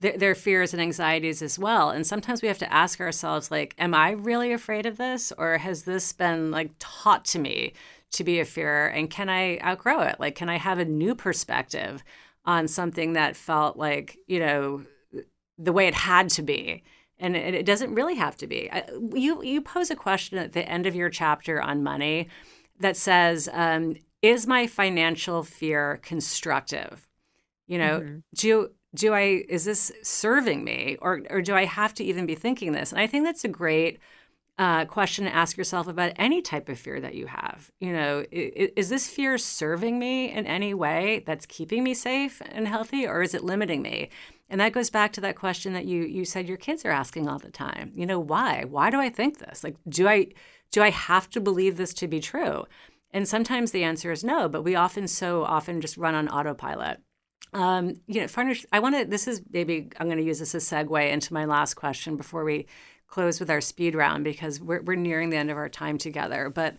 their, 0.00 0.18
their 0.18 0.34
fears 0.34 0.74
and 0.74 0.82
anxieties 0.82 1.40
as 1.40 1.58
well. 1.58 1.88
And 1.88 2.06
sometimes 2.06 2.42
we 2.42 2.48
have 2.48 2.58
to 2.58 2.70
ask 2.70 3.00
ourselves, 3.00 3.50
like, 3.50 3.74
am 3.78 3.94
I 3.94 4.10
really 4.10 4.52
afraid 4.52 4.84
of 4.84 4.98
this? 4.98 5.32
Or 5.38 5.56
has 5.56 5.84
this 5.84 6.12
been 6.12 6.50
like 6.50 6.72
taught 6.78 7.24
to 7.26 7.38
me 7.38 7.72
to 8.12 8.22
be 8.22 8.38
a 8.38 8.44
fear? 8.44 8.88
And 8.88 9.08
can 9.08 9.30
I 9.30 9.60
outgrow 9.60 10.02
it? 10.02 10.20
Like, 10.20 10.34
can 10.34 10.50
I 10.50 10.58
have 10.58 10.78
a 10.78 10.84
new 10.84 11.14
perspective 11.14 12.04
on 12.44 12.68
something 12.68 13.14
that 13.14 13.34
felt 13.34 13.78
like, 13.78 14.18
you 14.26 14.40
know, 14.40 14.82
the 15.56 15.72
way 15.72 15.86
it 15.86 15.94
had 15.94 16.28
to 16.30 16.42
be? 16.42 16.82
And 17.20 17.36
it, 17.36 17.54
it 17.54 17.66
doesn't 17.66 17.94
really 17.94 18.16
have 18.16 18.36
to 18.38 18.46
be. 18.46 18.70
You, 19.14 19.42
you 19.44 19.60
pose 19.60 19.90
a 19.90 19.96
question 19.96 20.38
at 20.38 20.52
the 20.52 20.68
end 20.68 20.86
of 20.86 20.94
your 20.94 21.10
chapter 21.10 21.60
on 21.62 21.82
money 21.82 22.28
that 22.80 22.96
says, 22.96 23.48
um, 23.52 23.94
is 24.22 24.46
my 24.46 24.66
financial 24.66 25.42
fear 25.42 26.00
constructive? 26.02 27.06
You 27.66 27.78
know, 27.78 28.00
mm-hmm. 28.00 28.18
do 28.34 28.70
do 28.92 29.14
I 29.14 29.44
is 29.48 29.64
this 29.64 29.92
serving 30.02 30.64
me 30.64 30.96
or 31.00 31.22
or 31.30 31.40
do 31.40 31.54
I 31.54 31.64
have 31.64 31.94
to 31.94 32.04
even 32.04 32.26
be 32.26 32.34
thinking 32.34 32.72
this? 32.72 32.90
And 32.90 33.00
I 33.00 33.06
think 33.06 33.24
that's 33.24 33.44
a 33.44 33.48
great 33.48 34.00
uh, 34.58 34.84
question 34.84 35.24
to 35.24 35.34
ask 35.34 35.56
yourself 35.56 35.86
about 35.86 36.12
any 36.16 36.42
type 36.42 36.68
of 36.68 36.78
fear 36.78 37.00
that 37.00 37.14
you 37.14 37.26
have. 37.26 37.70
You 37.80 37.94
know, 37.94 38.24
is, 38.30 38.70
is, 38.76 38.88
this 38.90 39.08
fear 39.08 39.38
serving 39.38 39.98
me 39.98 40.30
in 40.30 40.46
any 40.46 40.74
way 40.74 41.22
that's 41.24 41.46
keeping 41.46 41.82
me 41.82 41.94
safe 41.94 42.42
and 42.44 42.68
healthy, 42.68 43.06
or 43.06 43.22
is 43.22 43.32
it 43.32 43.42
limiting 43.42 43.80
me? 43.80 44.10
And 44.50 44.60
that 44.60 44.72
goes 44.72 44.90
back 44.90 45.12
to 45.12 45.20
that 45.22 45.36
question 45.36 45.72
that 45.74 45.86
you 45.86 46.02
you 46.02 46.24
said 46.24 46.48
your 46.48 46.56
kids 46.56 46.84
are 46.84 46.90
asking 46.90 47.28
all 47.28 47.38
the 47.38 47.50
time. 47.50 47.92
You 47.94 48.04
know, 48.04 48.18
why? 48.18 48.64
Why 48.68 48.90
do 48.90 49.00
I 49.00 49.08
think 49.08 49.38
this? 49.38 49.62
Like, 49.62 49.76
do 49.88 50.08
I 50.08 50.26
do 50.72 50.82
I 50.82 50.90
have 50.90 51.30
to 51.30 51.40
believe 51.40 51.76
this 51.76 51.94
to 51.94 52.08
be 52.08 52.20
true? 52.20 52.64
And 53.12 53.26
sometimes 53.26 53.70
the 53.70 53.84
answer 53.84 54.12
is 54.12 54.22
no, 54.24 54.48
but 54.48 54.62
we 54.62 54.74
often 54.74 55.08
so 55.08 55.44
often 55.44 55.80
just 55.80 55.96
run 55.96 56.14
on 56.14 56.28
autopilot. 56.28 57.00
Um, 57.52 58.00
you 58.06 58.20
know, 58.20 58.26
Farnoosh. 58.26 58.64
I 58.72 58.80
want 58.80 58.96
to. 58.96 59.04
This 59.04 59.28
is 59.28 59.42
maybe 59.50 59.88
I'm 59.98 60.06
going 60.06 60.18
to 60.18 60.24
use 60.24 60.40
this 60.40 60.54
as 60.54 60.70
a 60.70 60.74
segue 60.74 61.10
into 61.10 61.32
my 61.32 61.44
last 61.44 61.74
question 61.74 62.16
before 62.16 62.44
we 62.44 62.66
close 63.06 63.40
with 63.40 63.50
our 63.50 63.60
speed 63.60 63.94
round 63.94 64.24
because 64.24 64.60
we're 64.60 64.82
we're 64.82 64.94
nearing 64.96 65.30
the 65.30 65.36
end 65.36 65.50
of 65.50 65.56
our 65.56 65.68
time 65.68 65.96
together. 65.98 66.50
But 66.50 66.76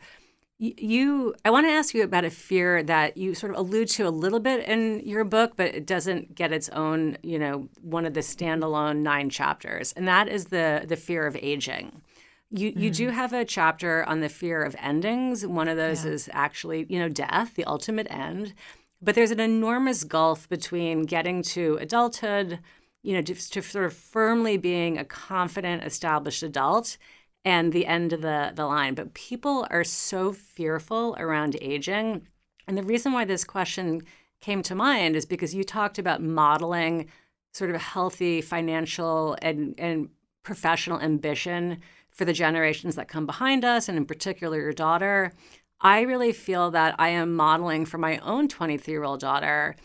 you, 0.61 1.33
I 1.43 1.49
want 1.49 1.65
to 1.65 1.71
ask 1.71 1.95
you 1.95 2.03
about 2.03 2.23
a 2.23 2.29
fear 2.29 2.83
that 2.83 3.17
you 3.17 3.33
sort 3.33 3.51
of 3.51 3.57
allude 3.57 3.87
to 3.89 4.07
a 4.07 4.11
little 4.11 4.39
bit 4.39 4.67
in 4.67 4.99
your 4.99 5.23
book, 5.23 5.53
but 5.55 5.73
it 5.73 5.87
doesn't 5.87 6.35
get 6.35 6.51
its 6.51 6.69
own. 6.69 7.17
You 7.23 7.39
know, 7.39 7.69
one 7.81 8.05
of 8.05 8.13
the 8.13 8.19
standalone 8.19 8.97
nine 8.97 9.31
chapters, 9.31 9.91
and 9.93 10.07
that 10.07 10.27
is 10.27 10.45
the 10.45 10.85
the 10.87 10.95
fear 10.95 11.25
of 11.25 11.35
aging. 11.41 12.03
You 12.51 12.71
you 12.75 12.91
mm. 12.91 12.95
do 12.95 13.09
have 13.09 13.33
a 13.33 13.43
chapter 13.43 14.03
on 14.03 14.19
the 14.19 14.29
fear 14.29 14.61
of 14.61 14.75
endings. 14.77 15.47
One 15.47 15.67
of 15.67 15.77
those 15.77 16.05
yeah. 16.05 16.11
is 16.11 16.29
actually 16.31 16.85
you 16.89 16.99
know 16.99 17.09
death, 17.09 17.55
the 17.55 17.65
ultimate 17.65 18.07
end. 18.11 18.53
But 19.01 19.15
there's 19.15 19.31
an 19.31 19.39
enormous 19.39 20.03
gulf 20.03 20.47
between 20.47 21.05
getting 21.05 21.41
to 21.41 21.79
adulthood, 21.81 22.59
you 23.01 23.15
know, 23.15 23.23
to, 23.23 23.33
to 23.33 23.61
sort 23.63 23.85
of 23.85 23.93
firmly 23.93 24.57
being 24.57 24.99
a 24.99 25.05
confident, 25.05 25.83
established 25.83 26.43
adult 26.43 26.97
and 27.43 27.73
the 27.73 27.85
end 27.85 28.13
of 28.13 28.21
the, 28.21 28.51
the 28.55 28.65
line. 28.65 28.93
But 28.93 29.13
people 29.13 29.67
are 29.69 29.83
so 29.83 30.31
fearful 30.31 31.15
around 31.19 31.57
aging. 31.61 32.27
And 32.67 32.77
the 32.77 32.83
reason 32.83 33.13
why 33.13 33.25
this 33.25 33.43
question 33.43 34.01
came 34.39 34.61
to 34.63 34.75
mind 34.75 35.15
is 35.15 35.25
because 35.25 35.55
you 35.55 35.63
talked 35.63 35.99
about 35.99 36.21
modeling 36.21 37.07
sort 37.53 37.69
of 37.69 37.75
a 37.75 37.79
healthy 37.79 38.41
financial 38.41 39.37
and, 39.41 39.75
and 39.77 40.09
professional 40.43 40.99
ambition 40.99 41.79
for 42.09 42.25
the 42.25 42.33
generations 42.33 42.95
that 42.95 43.07
come 43.07 43.25
behind 43.25 43.63
us, 43.63 43.87
and 43.87 43.97
in 43.97 44.05
particular 44.05 44.59
your 44.59 44.73
daughter. 44.73 45.31
I 45.79 46.01
really 46.01 46.33
feel 46.33 46.71
that 46.71 46.95
I 46.99 47.09
am 47.09 47.35
modeling 47.35 47.85
for 47.85 47.97
my 47.97 48.17
own 48.19 48.47
23 48.47 48.91
year 48.91 49.03
old 49.03 49.19
daughter 49.21 49.75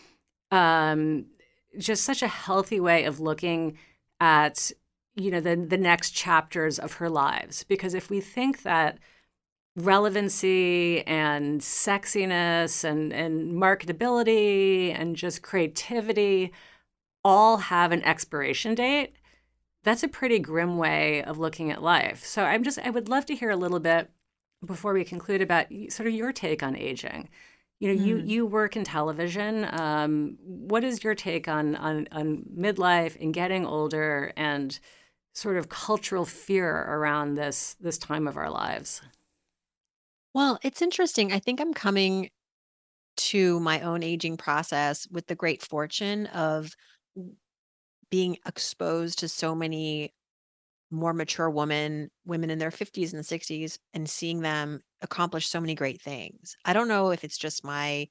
um, 0.51 1.25
just 1.77 2.03
such 2.03 2.21
a 2.21 2.27
healthy 2.27 2.79
way 2.79 3.05
of 3.05 3.19
looking 3.19 3.77
at 4.19 4.71
you 5.17 5.31
know 5.31 5.41
the 5.41 5.55
the 5.55 5.77
next 5.77 6.11
chapters 6.11 6.79
of 6.79 6.93
her 6.93 7.09
lives. 7.09 7.63
Because 7.63 7.93
if 7.93 8.09
we 8.09 8.21
think 8.21 8.61
that 8.63 8.99
relevancy 9.75 11.05
and 11.05 11.61
sexiness 11.61 12.83
and 12.83 13.13
and 13.13 13.53
marketability 13.53 14.97
and 14.97 15.15
just 15.15 15.41
creativity 15.41 16.51
all 17.23 17.57
have 17.57 17.91
an 17.91 18.01
expiration 18.03 18.73
date 18.73 19.13
that's 19.83 20.03
a 20.03 20.07
pretty 20.07 20.39
grim 20.39 20.77
way 20.77 21.23
of 21.23 21.37
looking 21.37 21.71
at 21.71 21.83
life. 21.83 22.25
So 22.25 22.43
i'm 22.43 22.63
just 22.63 22.79
i 22.79 22.89
would 22.89 23.07
love 23.07 23.25
to 23.27 23.35
hear 23.35 23.51
a 23.51 23.55
little 23.55 23.79
bit 23.79 24.09
before 24.65 24.93
we 24.93 25.03
conclude 25.03 25.41
about 25.41 25.67
sort 25.89 26.07
of 26.07 26.13
your 26.13 26.31
take 26.31 26.63
on 26.63 26.75
aging. 26.75 27.29
You 27.79 27.93
know 27.93 28.01
mm. 28.01 28.05
you 28.05 28.17
you 28.17 28.45
work 28.45 28.75
in 28.75 28.83
television. 28.83 29.67
Um, 29.71 30.37
what 30.43 30.83
is 30.83 31.03
your 31.03 31.13
take 31.15 31.47
on, 31.47 31.75
on 31.75 32.07
on 32.11 32.43
midlife 32.57 33.21
and 33.21 33.33
getting 33.33 33.65
older 33.65 34.33
and 34.35 34.79
sort 35.37 35.57
of 35.57 35.69
cultural 35.69 36.25
fear 36.25 36.85
around 36.89 37.35
this 37.35 37.75
this 37.79 37.97
time 37.97 38.27
of 38.27 38.37
our 38.37 38.49
lives 38.49 39.01
well 40.33 40.57
it's 40.63 40.81
interesting 40.81 41.31
i 41.31 41.39
think 41.39 41.61
i'm 41.61 41.73
coming 41.73 42.29
to 43.15 43.59
my 43.59 43.81
own 43.81 44.03
aging 44.03 44.37
process 44.37 45.07
with 45.11 45.27
the 45.27 45.35
great 45.35 45.63
fortune 45.63 46.27
of 46.27 46.75
being 48.09 48.37
exposed 48.45 49.19
to 49.19 49.27
so 49.27 49.53
many 49.53 50.13
more 50.89 51.13
mature 51.13 51.49
women, 51.49 52.09
women 52.25 52.49
in 52.49 52.59
their 52.59 52.71
50s 52.71 53.13
and 53.13 53.23
60s, 53.23 53.77
and 53.93 54.09
seeing 54.09 54.41
them 54.41 54.79
accomplish 55.01 55.47
so 55.47 55.59
many 55.59 55.75
great 55.75 56.01
things. 56.01 56.55
I 56.63 56.73
don't 56.73 56.87
know 56.87 57.09
if 57.09 57.23
it's 57.23 57.37
just 57.37 57.65
my 57.65 58.07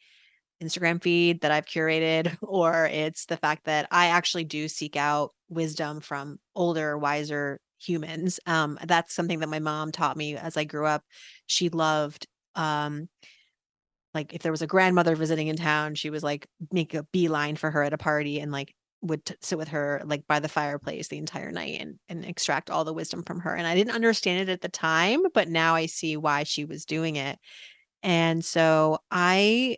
Instagram 0.63 1.03
feed 1.03 1.41
that 1.41 1.53
I've 1.53 1.67
curated, 1.67 2.37
or 2.43 2.87
it's 2.87 3.27
the 3.27 3.37
fact 3.39 3.65
that 3.65 3.89
I 3.91 4.07
actually 4.07 4.45
do 4.45 4.69
seek 4.69 4.97
out 4.97 5.33
wisdom 5.49 6.01
from 6.01 6.39
older, 6.55 6.97
wiser 6.99 7.61
humans. 7.79 8.41
Um, 8.47 8.79
that's 8.85 9.15
something 9.15 9.41
that 9.41 9.49
my 9.49 9.59
mom 9.59 9.93
taught 9.93 10.17
me 10.17 10.37
as 10.37 10.57
I 10.57 10.65
grew 10.65 10.87
up. 10.87 11.03
She 11.47 11.69
loved 11.69 12.27
um 12.55 13.09
like 14.15 14.33
if 14.33 14.43
there 14.43 14.53
was 14.53 14.63
a 14.63 14.67
grandmother 14.67 15.15
visiting 15.15 15.49
in 15.49 15.57
town, 15.57 15.95
she 15.95 16.09
was 16.09 16.23
like 16.23 16.49
make 16.73 16.95
a 16.95 17.03
beeline 17.13 17.57
for 17.57 17.71
her 17.71 17.83
at 17.83 17.93
a 17.93 17.99
party 17.99 18.41
and 18.41 18.51
like 18.51 18.75
would 19.03 19.25
t- 19.25 19.35
sit 19.43 19.59
with 19.59 19.69
her 19.69 20.03
like 20.05 20.27
by 20.27 20.41
the 20.41 20.49
fireplace 20.49 21.09
the 21.09 21.19
entire 21.19 21.53
night 21.53 21.79
and 21.81 21.99
and 22.09 22.25
extract 22.25 22.71
all 22.71 22.85
the 22.85 22.95
wisdom 22.95 23.23
from 23.23 23.41
her 23.41 23.55
and 23.55 23.67
i 23.67 23.75
didn't 23.75 23.95
understand 23.95 24.41
it 24.41 24.53
at 24.53 24.63
the 24.63 24.69
time 24.69 25.23
but 25.35 25.49
now 25.49 25.75
i 25.75 25.87
see 25.87 26.17
why 26.17 26.43
she 26.43 26.65
was 26.65 26.87
doing 26.87 27.17
it 27.17 27.39
and 28.03 28.45
so 28.45 28.99
i 29.11 29.77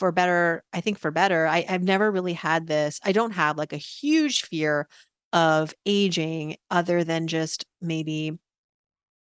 for 0.00 0.10
better 0.10 0.64
i 0.72 0.80
think 0.80 0.98
for 0.98 1.12
better 1.12 1.46
I, 1.46 1.64
i've 1.68 1.82
never 1.82 2.10
really 2.10 2.32
had 2.32 2.66
this 2.66 2.98
i 3.04 3.12
don't 3.12 3.32
have 3.32 3.56
like 3.56 3.72
a 3.72 3.76
huge 3.76 4.42
fear 4.42 4.88
of 5.32 5.72
aging 5.86 6.56
other 6.70 7.04
than 7.04 7.28
just 7.28 7.64
maybe 7.80 8.38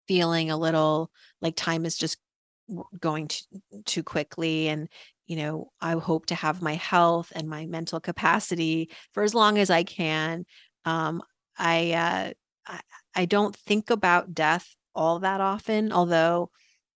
feeling 0.06 0.50
a 0.50 0.56
little 0.56 1.10
like 1.40 1.56
time 1.56 1.84
is 1.84 1.96
just 1.96 2.18
going 3.00 3.28
too, 3.28 3.44
too 3.84 4.02
quickly 4.02 4.68
and 4.68 4.88
you 5.26 5.34
know, 5.34 5.72
I 5.80 5.94
hope 5.94 6.26
to 6.26 6.36
have 6.36 6.62
my 6.62 6.74
health 6.74 7.32
and 7.34 7.48
my 7.48 7.66
mental 7.66 7.98
capacity 7.98 8.90
for 9.12 9.24
as 9.24 9.34
long 9.34 9.58
as 9.58 9.70
I 9.70 9.82
can. 9.82 10.46
Um, 10.84 11.20
I, 11.58 11.92
uh, 11.92 12.32
I, 12.64 12.80
I 13.14 13.24
don't 13.24 13.56
think 13.56 13.90
about 13.90 14.34
death 14.34 14.76
all 14.94 15.18
that 15.20 15.40
often, 15.40 15.92
although 15.92 16.50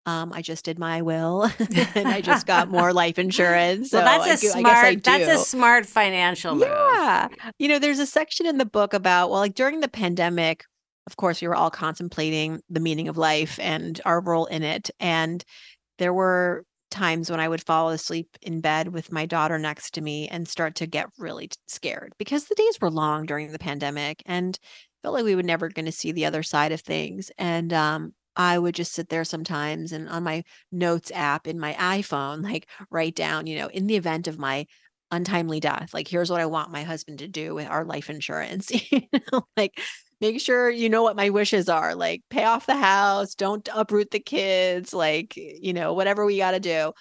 Um, 0.05 0.33
I 0.33 0.41
just 0.41 0.65
did 0.65 0.79
my 0.79 1.01
will 1.01 1.43
and 1.95 2.07
I 2.07 2.21
just 2.21 2.47
got 2.47 2.69
more 2.69 2.91
life 2.91 3.19
insurance. 3.19 3.91
well, 3.91 4.01
so 4.01 4.05
that's 4.05 4.25
I 4.25 4.29
a 4.29 4.33
I 4.33 4.59
smart. 4.59 5.03
guess 5.03 5.07
I 5.07 5.25
That's 5.25 5.41
a 5.41 5.45
smart 5.45 5.85
financial 5.85 6.55
move. 6.55 6.67
Yeah. 6.67 7.27
You 7.59 7.67
know, 7.67 7.79
there's 7.79 7.99
a 7.99 8.07
section 8.07 8.45
in 8.45 8.57
the 8.57 8.65
book 8.65 8.93
about, 8.93 9.29
well, 9.29 9.39
like 9.39 9.53
during 9.53 9.79
the 9.79 9.87
pandemic, 9.87 10.65
of 11.07 11.17
course, 11.17 11.41
we 11.41 11.47
were 11.47 11.55
all 11.55 11.69
contemplating 11.69 12.61
the 12.69 12.79
meaning 12.79 13.07
of 13.07 13.17
life 13.17 13.59
and 13.59 13.99
our 14.05 14.21
role 14.21 14.45
in 14.45 14.63
it. 14.63 14.89
And 14.99 15.43
there 15.97 16.13
were 16.13 16.65
times 16.89 17.31
when 17.31 17.39
I 17.39 17.47
would 17.47 17.63
fall 17.63 17.89
asleep 17.89 18.37
in 18.41 18.61
bed 18.61 18.89
with 18.89 19.11
my 19.11 19.25
daughter 19.25 19.57
next 19.57 19.93
to 19.95 20.01
me 20.01 20.27
and 20.27 20.47
start 20.47 20.75
to 20.75 20.85
get 20.87 21.07
really 21.17 21.49
scared 21.67 22.13
because 22.17 22.45
the 22.45 22.55
days 22.55 22.79
were 22.81 22.91
long 22.91 23.25
during 23.25 23.51
the 23.51 23.59
pandemic 23.59 24.21
and 24.25 24.59
felt 25.01 25.15
like 25.15 25.23
we 25.23 25.35
were 25.35 25.43
never 25.43 25.69
going 25.69 25.85
to 25.85 25.91
see 25.91 26.11
the 26.11 26.25
other 26.25 26.43
side 26.43 26.71
of 26.71 26.81
things. 26.81 27.31
And 27.37 27.73
um, 27.73 28.13
I 28.35 28.57
would 28.59 28.75
just 28.75 28.93
sit 28.93 29.09
there 29.09 29.23
sometimes 29.25 29.91
and 29.91 30.07
on 30.09 30.23
my 30.23 30.43
notes 30.71 31.11
app 31.13 31.47
in 31.47 31.59
my 31.59 31.73
iPhone, 31.73 32.43
like 32.51 32.67
write 32.89 33.15
down, 33.15 33.47
you 33.47 33.57
know, 33.59 33.67
in 33.67 33.87
the 33.87 33.95
event 33.95 34.27
of 34.27 34.39
my 34.39 34.65
untimely 35.11 35.59
death, 35.59 35.93
like 35.93 36.07
here's 36.07 36.29
what 36.29 36.39
I 36.41 36.45
want 36.45 36.71
my 36.71 36.83
husband 36.83 37.19
to 37.19 37.27
do 37.27 37.53
with 37.53 37.67
our 37.67 37.83
life 37.83 38.09
insurance. 38.09 38.71
you 38.91 39.01
know, 39.31 39.43
like 39.57 39.79
make 40.21 40.39
sure 40.39 40.69
you 40.69 40.89
know 40.89 41.03
what 41.03 41.15
my 41.17 41.29
wishes 41.29 41.67
are, 41.67 41.95
like 41.95 42.21
pay 42.29 42.45
off 42.45 42.65
the 42.65 42.75
house, 42.75 43.35
don't 43.35 43.67
uproot 43.73 44.11
the 44.11 44.19
kids, 44.19 44.93
like, 44.93 45.33
you 45.35 45.73
know, 45.73 45.93
whatever 45.93 46.25
we 46.25 46.37
got 46.37 46.51
to 46.51 46.59
do. 46.59 46.93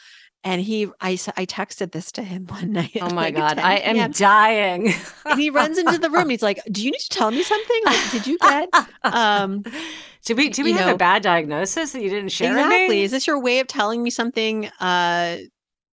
And 0.43 0.63
he, 0.63 0.87
I, 1.01 1.11
I 1.37 1.45
texted 1.45 1.93
this 1.93 2.13
to 2.13 2.23
him 2.23 2.47
one 2.49 2.73
night. 2.73 2.97
Oh 3.01 3.13
my 3.15 3.25
like, 3.25 3.37
God, 3.37 3.59
I 3.59 3.75
am 3.77 3.95
p.m., 3.97 4.11
dying. 4.13 4.95
And 5.27 5.39
he 5.39 5.51
runs 5.51 5.77
into 5.79 5.99
the 5.99 6.11
room. 6.11 6.31
He's 6.31 6.43
like, 6.43 6.61
"Do 6.71 6.83
you 6.83 6.91
need 6.91 7.01
to 7.01 7.09
tell 7.11 7.31
me 7.31 7.43
something? 7.43 7.81
Like, 7.85 8.11
did 8.11 8.27
you 8.27 8.39
get 8.39 8.69
um 9.05 9.65
Did 10.25 10.37
we? 10.37 10.51
Did 10.51 10.65
we 10.65 10.73
have 10.73 10.95
a 10.95 10.99
bad 10.99 11.23
diagnosis 11.23 11.93
that 11.93 12.03
you 12.03 12.11
didn't 12.11 12.31
share 12.31 12.55
with 12.55 12.65
exactly? 12.65 12.97
me? 12.97 13.05
Is 13.05 13.11
this 13.11 13.27
your 13.27 13.41
way 13.41 13.61
of 13.61 13.67
telling 13.67 14.03
me 14.03 14.11
something 14.11 14.67
uh 14.81 15.39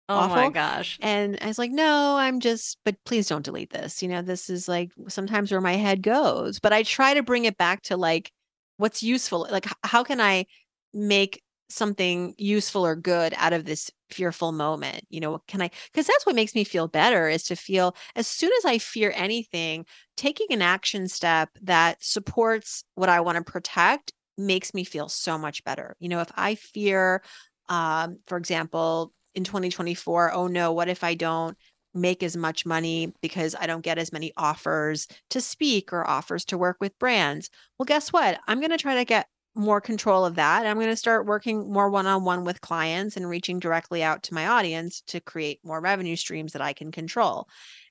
oh 0.09 0.29
my 0.29 0.43
awful? 0.43 0.51
gosh. 0.51 0.99
And 1.03 1.39
I 1.41 1.47
was 1.47 1.59
like, 1.59 1.71
no, 1.71 2.17
I'm 2.17 2.41
just, 2.41 2.79
but 2.85 2.97
please 3.05 3.29
don't 3.29 3.45
delete 3.45 3.71
this. 3.71 4.03
You 4.03 4.09
know, 4.09 4.23
this 4.23 4.51
is 4.51 4.69
like 4.69 4.91
sometimes 5.09 5.51
where 5.51 5.61
my 5.61 5.75
head 5.75 6.03
goes. 6.03 6.61
But 6.61 6.73
I 6.73 6.83
try 6.83 7.15
to 7.15 7.23
bring 7.23 7.45
it 7.45 7.57
back 7.57 7.83
to 7.83 7.97
like 7.97 8.31
what's 8.77 9.03
useful. 9.03 9.47
Like, 9.51 9.67
how 9.83 10.05
can 10.05 10.21
I 10.21 10.47
make 10.95 11.43
something 11.73 12.35
useful 12.39 12.85
or 12.87 12.97
good 12.97 13.35
out 13.37 13.53
of 13.53 13.65
this 13.65 13.91
fearful 14.11 14.53
moment? 14.53 15.05
You 15.11 15.21
know, 15.21 15.43
can 15.49 15.63
I, 15.63 15.71
because 15.93 16.07
that's 16.07 16.27
what 16.27 16.35
makes 16.35 16.55
me 16.55 16.65
feel 16.65 16.89
better 16.89 17.29
is 17.29 17.45
to 17.45 17.57
feel 17.57 17.97
as 18.17 18.27
soon 18.27 18.51
as 18.59 18.65
I 18.65 18.79
fear 18.79 19.13
anything, 19.15 19.87
taking 20.17 20.49
an 20.51 20.63
action 20.63 21.09
step 21.09 21.51
that 21.63 22.03
supports 22.03 22.85
what 22.95 23.09
I 23.09 23.21
want 23.21 23.39
to 23.39 23.53
protect 23.53 24.13
makes 24.39 24.75
me 24.75 24.85
feel 24.85 25.09
so 25.09 25.39
much 25.39 25.65
better. 25.65 25.97
You 25.99 26.09
know, 26.09 26.21
if 26.21 26.31
I 26.37 26.55
fear, 26.55 27.23
um, 27.69 28.19
for 28.27 28.39
example, 28.39 29.13
in 29.35 29.45
2024, 29.45 30.33
oh 30.33 30.47
no, 30.47 30.73
what 30.73 30.89
if 30.89 31.05
I 31.05 31.15
don't 31.15 31.57
make 31.95 32.23
as 32.23 32.37
much 32.37 32.65
money 32.65 33.13
because 33.21 33.55
I 33.59 33.67
don't 33.67 33.85
get 33.85 33.99
as 33.99 34.13
many 34.13 34.33
offers 34.37 35.07
to 35.31 35.41
speak 35.41 35.93
or 35.93 36.09
offers 36.09 36.45
to 36.47 36.59
work 36.59 36.79
with 36.81 36.99
brands? 36.99 37.51
Well, 37.79 37.85
guess 37.85 38.13
what? 38.13 38.39
I'm 38.47 38.61
going 38.61 38.71
to 38.71 38.79
try 38.79 38.97
to 38.97 39.05
get 39.05 39.27
more 39.55 39.81
control 39.81 40.25
of 40.25 40.37
that. 40.37 40.67
I'm 40.67 40.77
going 40.77 40.89
to 40.89 40.97
start 40.97 41.27
working 41.27 41.71
more 41.71 41.91
one 41.91 42.07
on 42.07 42.25
one 42.25 42.45
with 42.45 42.61
clients 42.61 43.17
and 43.17 43.29
reaching 43.29 43.59
directly 43.59 44.03
out 44.03 44.23
to 44.25 44.35
my 44.35 44.47
audience 44.47 45.03
to 45.09 45.21
create 45.21 45.61
more 45.63 45.81
revenue 45.81 46.17
streams 46.17 46.53
that 46.53 46.63
I 46.63 46.73
can 46.73 46.91
control. 46.91 47.49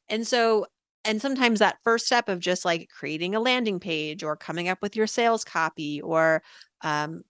And 0.09 0.25
so, 0.25 0.65
and 1.05 1.21
sometimes 1.21 1.59
that 1.59 1.77
first 1.83 2.05
step 2.05 2.29
of 2.29 2.39
just 2.39 2.65
like 2.65 2.89
creating 2.89 3.35
a 3.35 3.39
landing 3.39 3.79
page 3.79 4.23
or 4.23 4.35
coming 4.35 4.69
up 4.69 4.79
with 4.81 4.95
your 4.95 5.07
sales 5.07 5.43
copy 5.43 6.01
or 6.01 6.41
um, 6.81 7.21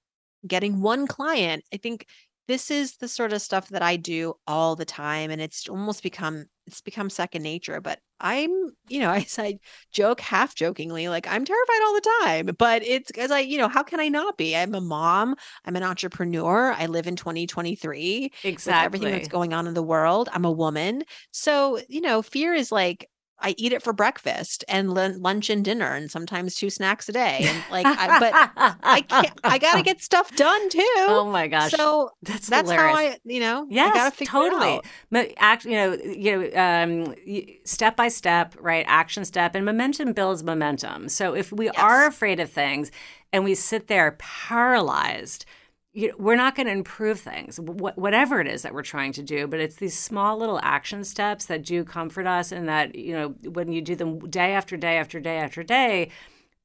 getting 0.48 0.82
one 0.82 1.08
client, 1.08 1.64
I 1.74 1.78
think 1.78 2.08
this 2.48 2.72
is 2.72 2.98
the 2.98 3.08
sort 3.08 3.34
of 3.34 3.42
stuff 3.42 3.70
that 3.70 3.82
I 3.82 3.96
do 3.98 4.34
all 4.48 4.76
the 4.76 4.86
time 4.86 5.32
and 5.32 5.42
it's 5.42 5.68
almost 5.68 6.04
become 6.04 6.46
it's 6.72 6.82
become 6.82 7.10
second 7.10 7.44
nature 7.44 7.82
but 7.82 8.00
I'm 8.20 8.50
you 8.88 9.00
know 9.00 9.10
I 9.12 9.26
I 9.38 9.60
joke 9.92 10.22
half 10.22 10.56
jokingly 10.56 11.10
like 11.10 11.28
I'm 11.28 11.46
terrified 11.46 11.82
all 11.84 11.94
the 11.94 12.12
time 12.24 12.56
but 12.58 12.84
it's 12.84 13.12
cuz 13.12 13.32
I 13.32 13.40
you 13.40 13.58
know 13.58 13.68
how 13.68 13.84
can 13.84 14.00
I 14.00 14.08
not 14.08 14.38
be 14.38 14.56
I'm 14.56 14.74
a 14.74 14.82
mom 14.82 15.36
I'm 15.66 15.76
an 15.76 15.84
entrepreneur 15.84 16.72
I 16.72 16.86
live 16.88 17.08
in 17.08 17.16
2023 17.16 18.32
Exactly. 18.44 18.86
everything 18.86 19.12
that's 19.12 19.28
going 19.28 19.54
on 19.54 19.68
in 19.68 19.74
the 19.74 19.84
world 19.84 20.30
I'm 20.34 20.46
a 20.46 20.52
woman 20.52 21.04
so 21.32 21.80
you 21.90 22.02
know 22.02 22.22
fear 22.22 22.54
is 22.54 22.72
like 22.72 23.10
I 23.42 23.56
eat 23.58 23.74
it 23.74 23.82
for 23.84 23.94
breakfast 23.94 24.64
and 24.68 24.94
lun- 24.94 25.22
lunch 25.22 25.50
and 25.50 25.64
dinner 25.66 25.94
and 25.94 26.10
sometimes 26.12 26.56
two 26.56 26.70
snacks 26.70 27.10
a 27.10 27.12
day 27.12 27.40
and 27.44 27.64
like 27.72 27.86
I, 27.86 28.20
but 28.20 28.78
I 28.84 29.02
can't 29.02 29.40
I 29.44 29.58
got 29.58 29.76
to 29.78 29.84
get 29.84 30.02
stuff 30.02 30.36
done 30.36 30.70
too 30.70 30.80
Oh 31.00 31.30
my 31.32 31.48
gosh. 31.48 31.72
so 31.72 32.12
that's 32.22 32.48
that's 32.48 32.72
hilarious. 32.72 32.98
how 32.98 33.04
I, 33.04 33.18
you 33.26 33.40
know, 33.40 33.64
I 33.64 33.74
Yes, 33.74 33.94
gotta 33.96 34.26
totally. 34.26 34.74
It 34.76 34.78
out. 34.78 34.86
Mo- 35.10 35.28
Act, 35.38 35.66
you 35.66 35.72
know, 35.72 35.94
you 35.94 36.50
know, 36.52 36.62
um, 36.62 37.16
step 37.64 37.96
by 37.96 38.08
step, 38.08 38.56
right? 38.60 38.86
Action 38.88 39.26
step, 39.26 39.56
and 39.56 39.66
momentum 39.66 40.14
builds 40.14 40.44
momentum. 40.44 41.10
So 41.10 41.34
if 41.36 41.52
we 41.52 41.70
are 41.70 42.06
afraid 42.08 42.40
of 42.40 42.50
things 42.52 42.92
and 43.34 43.44
we 43.44 43.56
sit 43.56 43.88
there 43.88 44.12
paralyzed, 44.20 45.46
you 45.94 46.14
we're 46.18 46.36
not 46.36 46.56
going 46.56 46.68
to 46.68 46.74
improve 46.74 47.20
things, 47.20 47.58
wh- 47.58 47.98
whatever 47.98 48.40
it 48.40 48.48
is 48.48 48.62
that 48.62 48.74
we're 48.74 48.82
trying 48.84 49.14
to 49.14 49.24
do. 49.24 49.48
But 49.48 49.60
it's 49.60 49.76
these 49.76 49.98
small 49.98 50.38
little 50.38 50.60
action 50.64 51.04
steps 51.04 51.46
that 51.46 51.64
do 51.64 51.84
comfort 51.84 52.28
us, 52.28 52.52
and 52.52 52.68
that 52.70 52.96
you 52.96 53.14
know, 53.14 53.30
when 53.50 53.72
you 53.72 53.82
do 53.82 53.96
them 53.96 54.20
day 54.30 54.54
after 54.54 54.78
day 54.78 54.98
after 54.98 55.20
day 55.20 55.38
after 55.38 55.64
day. 55.64 56.10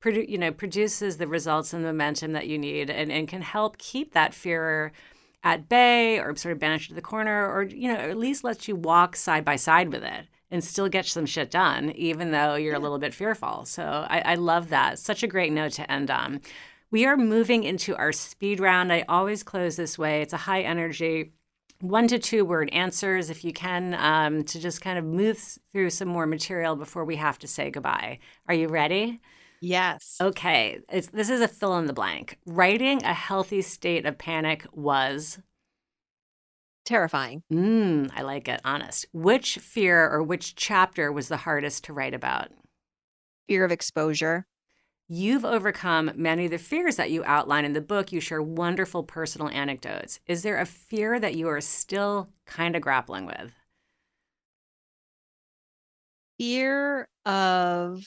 Produ- 0.04 0.28
you 0.28 0.36
know, 0.36 0.52
produces 0.52 1.16
the 1.16 1.26
results 1.26 1.72
and 1.72 1.82
the 1.82 1.88
momentum 1.88 2.32
that 2.32 2.46
you 2.46 2.58
need, 2.58 2.90
and, 2.90 3.10
and 3.10 3.26
can 3.26 3.40
help 3.40 3.78
keep 3.78 4.12
that 4.12 4.34
fear 4.34 4.92
at 5.46 5.68
bay 5.68 6.18
or 6.18 6.34
sort 6.34 6.52
of 6.52 6.58
banish 6.58 6.86
it 6.86 6.88
to 6.88 6.94
the 6.94 7.00
corner 7.00 7.46
or 7.46 7.62
you 7.62 7.86
know 7.86 7.98
at 7.98 8.18
least 8.18 8.42
lets 8.42 8.66
you 8.66 8.74
walk 8.74 9.14
side 9.14 9.44
by 9.44 9.54
side 9.54 9.92
with 9.92 10.02
it 10.02 10.26
and 10.50 10.64
still 10.64 10.88
get 10.88 11.06
some 11.06 11.24
shit 11.24 11.52
done 11.52 11.90
even 11.90 12.32
though 12.32 12.56
you're 12.56 12.74
a 12.74 12.80
little 12.80 12.98
bit 12.98 13.14
fearful 13.14 13.64
so 13.64 14.04
I, 14.08 14.32
I 14.32 14.34
love 14.34 14.70
that 14.70 14.98
such 14.98 15.22
a 15.22 15.28
great 15.28 15.52
note 15.52 15.72
to 15.72 15.90
end 15.90 16.10
on 16.10 16.40
we 16.91 17.05
are 17.05 17.16
moving 17.16 17.64
into 17.64 17.97
our 17.97 18.12
speed 18.12 18.61
round 18.61 18.93
i 18.93 19.05
always 19.09 19.43
close 19.43 19.76
this 19.76 19.99
way 19.99 20.22
it's 20.22 20.32
a 20.32 20.39
high 20.39 20.62
energy 20.62 21.32
one 21.80 22.09
to 22.09 22.18
two 22.18 22.45
word 22.45 22.70
answers 22.72 23.28
if 23.28 23.45
you 23.45 23.53
can 23.53 23.95
um, 23.95 24.43
to 24.45 24.59
just 24.59 24.80
kind 24.80 24.99
of 24.99 25.05
move 25.05 25.59
through 25.72 25.91
some 25.91 26.09
more 26.09 26.26
material 26.26 26.74
before 26.74 27.05
we 27.05 27.16
have 27.16 27.39
to 27.39 27.47
say 27.47 27.70
goodbye 27.70 28.18
are 28.49 28.55
you 28.55 28.68
ready 28.68 29.18
Yes. 29.61 30.16
Okay, 30.20 30.80
it's, 30.91 31.09
this 31.09 31.30
is 31.30 31.41
a 31.41 31.49
fill 31.49 31.78
in 31.78 31.87
the 31.87 31.93
blank. 31.95 32.39
Writing 32.47 33.03
a 33.03 33.14
healthy 33.14 33.62
state 33.62 34.05
of 34.05 34.18
panic 34.18 34.66
was, 34.72 35.39
Terrifying. 36.84 37.43
mm, 37.53 38.09
I 38.14 38.22
like 38.22 38.49
it, 38.49 38.61
honest. 38.64 39.07
Which 39.12 39.57
fear 39.59 40.09
or 40.09 40.22
which 40.22 40.55
chapter 40.55 41.11
was 41.11 41.28
the 41.28 41.39
hardest 41.39 41.84
to 41.84 41.93
write 41.93 42.14
about? 42.14 42.51
Fear 43.49 43.64
of 43.64 43.72
exposure. 43.72 44.47
You've 45.09 45.44
overcome 45.44 46.11
many 46.16 46.46
of 46.46 46.50
the 46.50 46.59
fears 46.59 46.96
that 46.96 47.12
you 47.12 47.22
outline 47.24 47.64
in 47.64 47.74
the 47.74 47.80
book. 47.80 48.11
You 48.11 48.20
share 48.20 48.42
wonderful 48.42 49.04
personal 49.04 49.48
anecdotes. 49.48 50.18
Is 50.26 50.42
there 50.42 50.59
a 50.59 50.66
fear 50.66 51.20
that 51.20 51.36
you 51.36 51.48
are 51.48 51.61
still 51.61 52.28
kind 52.44 52.74
of 52.74 52.82
grappling 52.82 53.24
with? 53.24 53.52
Fear 56.38 57.09
of, 57.24 58.04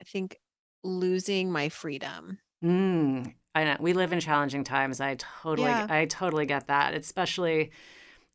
I 0.00 0.04
think, 0.04 0.38
losing 0.84 1.50
my 1.50 1.68
freedom. 1.68 2.38
Mm, 2.64 3.34
I 3.56 3.64
know 3.64 3.76
we 3.80 3.92
live 3.92 4.12
in 4.12 4.20
challenging 4.20 4.62
times. 4.62 5.00
I 5.00 5.16
totally, 5.16 5.68
Yeah. 5.68 5.86
I 5.90 6.04
totally 6.06 6.46
get 6.46 6.68
that. 6.68 6.94
Especially 6.94 7.72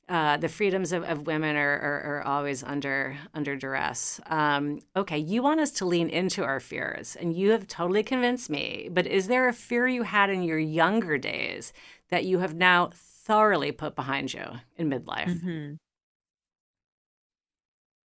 uh, 0.07 0.37
the 0.37 0.49
freedoms 0.49 0.91
of, 0.91 1.03
of 1.03 1.25
women 1.25 1.55
are, 1.55 1.79
are, 1.79 2.17
are 2.17 2.23
always 2.23 2.63
under 2.63 3.17
under 3.33 3.55
duress. 3.55 4.21
Um, 4.27 4.79
okay, 4.95 5.17
you 5.17 5.41
want 5.41 5.59
us 5.59 5.71
to 5.71 5.85
lean 5.85 6.09
into 6.09 6.43
our 6.43 6.59
fears, 6.59 7.15
and 7.15 7.35
you 7.35 7.51
have 7.51 7.67
totally 7.67 8.03
convinced 8.03 8.49
me. 8.49 8.89
But 8.91 9.07
is 9.07 9.27
there 9.27 9.47
a 9.47 9.53
fear 9.53 9.87
you 9.87 10.03
had 10.03 10.29
in 10.29 10.43
your 10.43 10.59
younger 10.59 11.17
days 11.17 11.73
that 12.09 12.25
you 12.25 12.39
have 12.39 12.53
now 12.55 12.91
thoroughly 12.93 13.71
put 13.71 13.95
behind 13.95 14.33
you 14.33 14.45
in 14.77 14.89
midlife? 14.89 15.35
Hmm. 15.41 15.73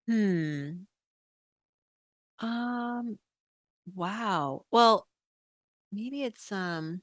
Hmm. 0.07 0.87
Um. 2.39 3.19
Wow. 3.95 4.65
Well, 4.71 5.07
maybe 5.91 6.23
it's 6.23 6.51
um 6.51 7.01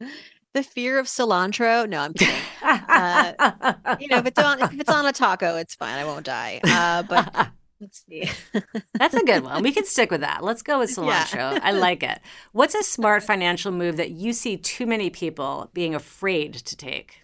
the 0.54 0.62
fear 0.62 0.98
of 0.98 1.06
cilantro. 1.06 1.88
No, 1.88 2.00
I'm 2.00 2.14
kidding. 2.14 2.34
Uh, 2.62 3.74
You 4.00 4.08
know, 4.08 4.18
if 4.18 4.26
it's 4.26 4.38
on 4.38 4.60
if 4.60 4.80
it's 4.80 4.90
on 4.92 5.06
a 5.06 5.12
taco, 5.12 5.56
it's 5.56 5.74
fine. 5.74 5.98
I 5.98 6.04
won't 6.04 6.24
die. 6.26 6.60
Uh, 6.64 7.02
but 7.02 7.48
let's 7.80 8.04
see. 8.08 8.30
That's 8.98 9.14
a 9.14 9.24
good 9.24 9.42
one. 9.44 9.62
We 9.62 9.72
can 9.72 9.84
stick 9.84 10.10
with 10.10 10.20
that. 10.20 10.42
Let's 10.44 10.62
go 10.62 10.78
with 10.78 10.90
Yeah. 10.96 11.24
cilantro. 11.24 11.60
I 11.62 11.72
like 11.72 12.02
it. 12.02 12.20
What's 12.52 12.74
a 12.74 12.82
smart 12.82 13.22
financial 13.22 13.72
move 13.72 13.96
that 13.96 14.10
you 14.10 14.32
see 14.32 14.56
too 14.56 14.86
many 14.86 15.10
people 15.10 15.70
being 15.74 15.94
afraid 15.94 16.54
to 16.54 16.76
take? 16.76 17.22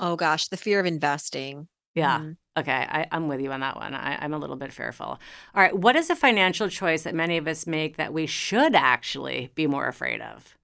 Oh 0.00 0.16
gosh, 0.16 0.48
the 0.48 0.56
fear 0.56 0.78
of 0.80 0.86
investing. 0.86 1.68
Yeah. 1.94 2.18
Mm-hmm. 2.20 2.32
Okay, 2.58 2.72
I, 2.72 3.06
am 3.12 3.28
with 3.28 3.40
you 3.40 3.52
on 3.52 3.60
that 3.60 3.76
one. 3.76 3.94
I, 3.94 4.18
I'm 4.20 4.34
a 4.34 4.38
little 4.38 4.56
bit 4.56 4.72
fearful. 4.72 5.06
All 5.06 5.18
right, 5.54 5.76
what 5.76 5.94
is 5.94 6.10
a 6.10 6.16
financial 6.16 6.68
choice 6.68 7.04
that 7.04 7.14
many 7.14 7.36
of 7.36 7.46
us 7.46 7.68
make 7.68 7.96
that 7.98 8.12
we 8.12 8.26
should 8.26 8.74
actually 8.74 9.50
be 9.54 9.68
more 9.68 9.86
afraid 9.86 10.20
of? 10.20 10.56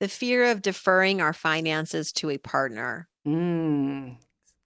The 0.00 0.08
fear 0.08 0.50
of 0.50 0.62
deferring 0.62 1.20
our 1.20 1.32
finances 1.34 2.10
to 2.14 2.30
a 2.30 2.38
partner. 2.38 3.08
Mm, 3.26 4.16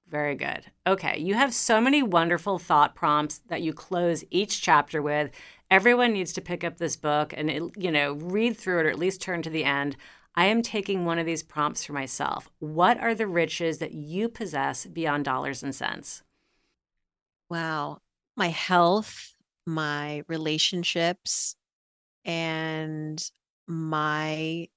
very 0.09 0.37
good. 0.37 0.65
Okay, 0.87 1.19
you 1.19 1.35
have 1.35 1.53
so 1.53 1.81
many 1.81 2.03
wonderful 2.03 2.59
thought 2.59 2.95
prompts 2.95 3.41
that 3.49 3.63
you 3.63 3.73
close 3.73 4.25
each 4.31 4.63
chapter 4.63 5.03
with. 5.03 5.33
Everyone 5.71 6.13
needs 6.13 6.33
to 6.35 6.41
pick 6.41 6.63
up 6.63 6.77
this 6.77 6.95
book 6.95 7.35
and 7.37 7.51
it, 7.51 7.63
you 7.77 7.91
know 7.91 8.13
read 8.13 8.57
through 8.57 8.81
it 8.81 8.87
or 8.87 8.91
at 8.91 8.99
least 8.99 9.21
turn 9.21 9.43
to 9.43 9.51
the 9.51 9.65
end. 9.65 9.97
I 10.37 10.47
am 10.47 10.63
taking 10.63 11.05
one 11.05 11.19
of 11.19 11.27
these 11.27 11.43
prompts 11.43 11.85
for 11.85 11.93
myself. 11.93 12.49
What 12.61 12.99
are 13.01 13.15
the 13.15 13.27
riches 13.27 13.79
that 13.79 13.93
you 13.93 14.29
possess 14.29 14.87
beyond 14.87 15.25
dollars 15.25 15.63
and 15.63 15.75
cents? 15.75 16.23
Wow. 17.51 17.99
My 18.37 18.49
health, 18.49 19.35
my 19.67 20.23
relationships, 20.29 21.57
and 22.25 23.23
my 23.67 24.69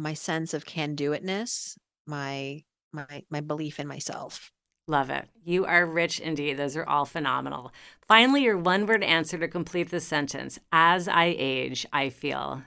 my 0.00 0.14
sense 0.14 0.54
of 0.54 0.64
can 0.64 0.94
do 0.94 1.10
itness, 1.10 1.76
my 2.06 2.64
my 2.92 3.22
my 3.30 3.40
belief 3.40 3.78
in 3.78 3.86
myself. 3.86 4.50
Love 4.88 5.10
it. 5.10 5.28
You 5.44 5.66
are 5.66 5.86
rich 5.86 6.18
indeed. 6.18 6.56
Those 6.56 6.76
are 6.76 6.86
all 6.86 7.04
phenomenal. 7.04 7.72
Finally, 8.08 8.42
your 8.42 8.58
one 8.58 8.86
word 8.86 9.04
answer 9.04 9.38
to 9.38 9.46
complete 9.46 9.90
the 9.90 10.00
sentence 10.00 10.58
As 10.72 11.06
I 11.06 11.34
age, 11.38 11.86
I 11.92 12.08
feel 12.08 12.62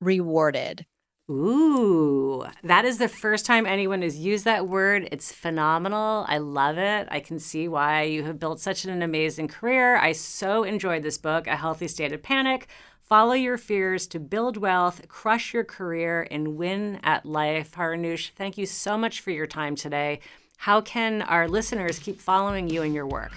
rewarded. 0.00 0.86
Ooh, 1.30 2.44
that 2.64 2.84
is 2.84 2.98
the 2.98 3.06
first 3.06 3.46
time 3.46 3.64
anyone 3.64 4.02
has 4.02 4.18
used 4.18 4.44
that 4.46 4.66
word. 4.66 5.08
It's 5.12 5.30
phenomenal. 5.30 6.24
I 6.26 6.38
love 6.38 6.76
it. 6.76 7.06
I 7.08 7.20
can 7.20 7.38
see 7.38 7.68
why 7.68 8.02
you 8.02 8.24
have 8.24 8.40
built 8.40 8.58
such 8.58 8.84
an 8.84 9.00
amazing 9.00 9.46
career. 9.46 9.96
I 9.96 10.10
so 10.10 10.64
enjoyed 10.64 11.04
this 11.04 11.18
book, 11.18 11.46
A 11.46 11.56
Healthy 11.56 11.86
State 11.86 12.12
of 12.12 12.20
Panic. 12.20 12.66
Follow 13.10 13.32
your 13.32 13.58
fears 13.58 14.06
to 14.06 14.20
build 14.20 14.56
wealth, 14.56 15.08
crush 15.08 15.52
your 15.52 15.64
career, 15.64 16.28
and 16.30 16.56
win 16.56 17.00
at 17.02 17.26
life. 17.26 17.72
Farnoosh, 17.72 18.30
thank 18.36 18.56
you 18.56 18.66
so 18.66 18.96
much 18.96 19.20
for 19.20 19.32
your 19.32 19.48
time 19.48 19.74
today. 19.74 20.20
How 20.58 20.80
can 20.80 21.22
our 21.22 21.48
listeners 21.48 21.98
keep 21.98 22.20
following 22.20 22.68
you 22.68 22.82
and 22.82 22.94
your 22.94 23.08
work? 23.08 23.32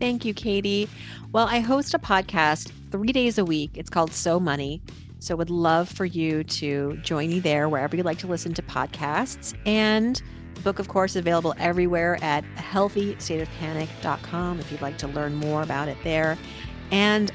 Thank 0.00 0.24
you, 0.24 0.32
Katie. 0.32 0.88
Well, 1.30 1.46
I 1.46 1.60
host 1.60 1.92
a 1.92 1.98
podcast 1.98 2.72
three 2.90 3.12
days 3.12 3.36
a 3.36 3.44
week. 3.44 3.72
It's 3.74 3.90
called 3.90 4.14
So 4.14 4.40
Money. 4.40 4.80
So, 5.18 5.36
would 5.36 5.50
love 5.50 5.86
for 5.86 6.06
you 6.06 6.42
to 6.44 6.96
join 7.02 7.28
me 7.28 7.38
there 7.38 7.68
wherever 7.68 7.94
you 7.94 8.02
like 8.02 8.16
to 8.20 8.28
listen 8.28 8.54
to 8.54 8.62
podcasts. 8.62 9.54
And 9.66 10.22
the 10.54 10.62
book, 10.62 10.78
of 10.78 10.88
course, 10.88 11.16
available 11.16 11.54
everywhere 11.58 12.18
at 12.22 12.44
healthystateofpanic.com 12.56 14.58
if 14.58 14.72
you'd 14.72 14.80
like 14.80 14.96
to 14.96 15.08
learn 15.08 15.34
more 15.34 15.60
about 15.60 15.88
it 15.88 15.98
there. 16.02 16.38
And 16.90 17.30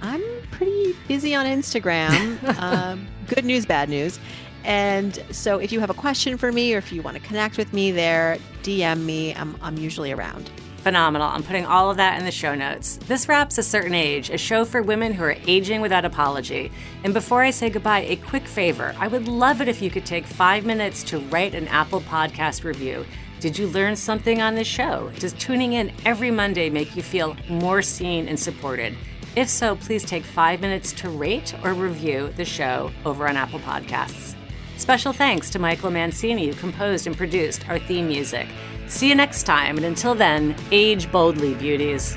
I'm 0.00 0.22
pretty 0.50 0.94
busy 1.06 1.34
on 1.34 1.46
Instagram. 1.46 2.58
um, 2.62 3.06
good 3.26 3.44
news, 3.44 3.66
bad 3.66 3.88
news. 3.88 4.18
And 4.64 5.22
so, 5.30 5.58
if 5.58 5.72
you 5.72 5.80
have 5.80 5.90
a 5.90 5.94
question 5.94 6.36
for 6.36 6.52
me 6.52 6.74
or 6.74 6.78
if 6.78 6.92
you 6.92 7.00
want 7.00 7.16
to 7.16 7.22
connect 7.22 7.56
with 7.56 7.72
me 7.72 7.90
there, 7.90 8.38
DM 8.62 9.04
me. 9.04 9.34
I'm, 9.34 9.56
I'm 9.62 9.78
usually 9.78 10.12
around 10.12 10.50
phenomenal. 10.78 11.28
I'm 11.28 11.42
putting 11.42 11.66
all 11.66 11.90
of 11.90 11.98
that 11.98 12.18
in 12.18 12.24
the 12.24 12.30
show 12.30 12.54
notes. 12.54 12.98
This 13.08 13.28
wraps 13.28 13.58
A 13.58 13.62
Certain 13.62 13.94
Age, 13.94 14.30
a 14.30 14.38
show 14.38 14.64
for 14.64 14.80
women 14.80 15.12
who 15.12 15.24
are 15.24 15.36
aging 15.46 15.80
without 15.80 16.06
apology. 16.06 16.72
And 17.04 17.12
before 17.12 17.42
I 17.42 17.50
say 17.50 17.68
goodbye, 17.68 18.04
a 18.04 18.16
quick 18.16 18.46
favor. 18.46 18.94
I 18.98 19.08
would 19.08 19.28
love 19.28 19.60
it 19.60 19.68
if 19.68 19.82
you 19.82 19.90
could 19.90 20.06
take 20.06 20.24
five 20.24 20.64
minutes 20.64 21.02
to 21.04 21.18
write 21.18 21.54
an 21.54 21.68
Apple 21.68 22.00
Podcast 22.00 22.64
review. 22.64 23.04
Did 23.40 23.58
you 23.58 23.66
learn 23.68 23.96
something 23.96 24.40
on 24.40 24.54
this 24.54 24.66
show? 24.66 25.12
Does 25.18 25.32
tuning 25.34 25.74
in 25.74 25.92
every 26.06 26.30
Monday 26.30 26.70
make 26.70 26.96
you 26.96 27.02
feel 27.02 27.36
more 27.48 27.82
seen 27.82 28.26
and 28.26 28.40
supported? 28.40 28.96
If 29.36 29.48
so, 29.48 29.76
please 29.76 30.04
take 30.04 30.24
five 30.24 30.60
minutes 30.60 30.92
to 30.94 31.08
rate 31.08 31.54
or 31.62 31.74
review 31.74 32.32
the 32.36 32.44
show 32.44 32.90
over 33.04 33.28
on 33.28 33.36
Apple 33.36 33.60
Podcasts. 33.60 34.34
Special 34.76 35.12
thanks 35.12 35.50
to 35.50 35.58
Michael 35.58 35.90
Mancini, 35.90 36.46
who 36.46 36.54
composed 36.54 37.06
and 37.06 37.16
produced 37.16 37.68
our 37.68 37.78
theme 37.78 38.08
music. 38.08 38.48
See 38.86 39.08
you 39.08 39.14
next 39.14 39.42
time, 39.42 39.76
and 39.76 39.84
until 39.84 40.14
then, 40.14 40.56
age 40.70 41.10
boldly, 41.12 41.54
beauties. 41.54 42.16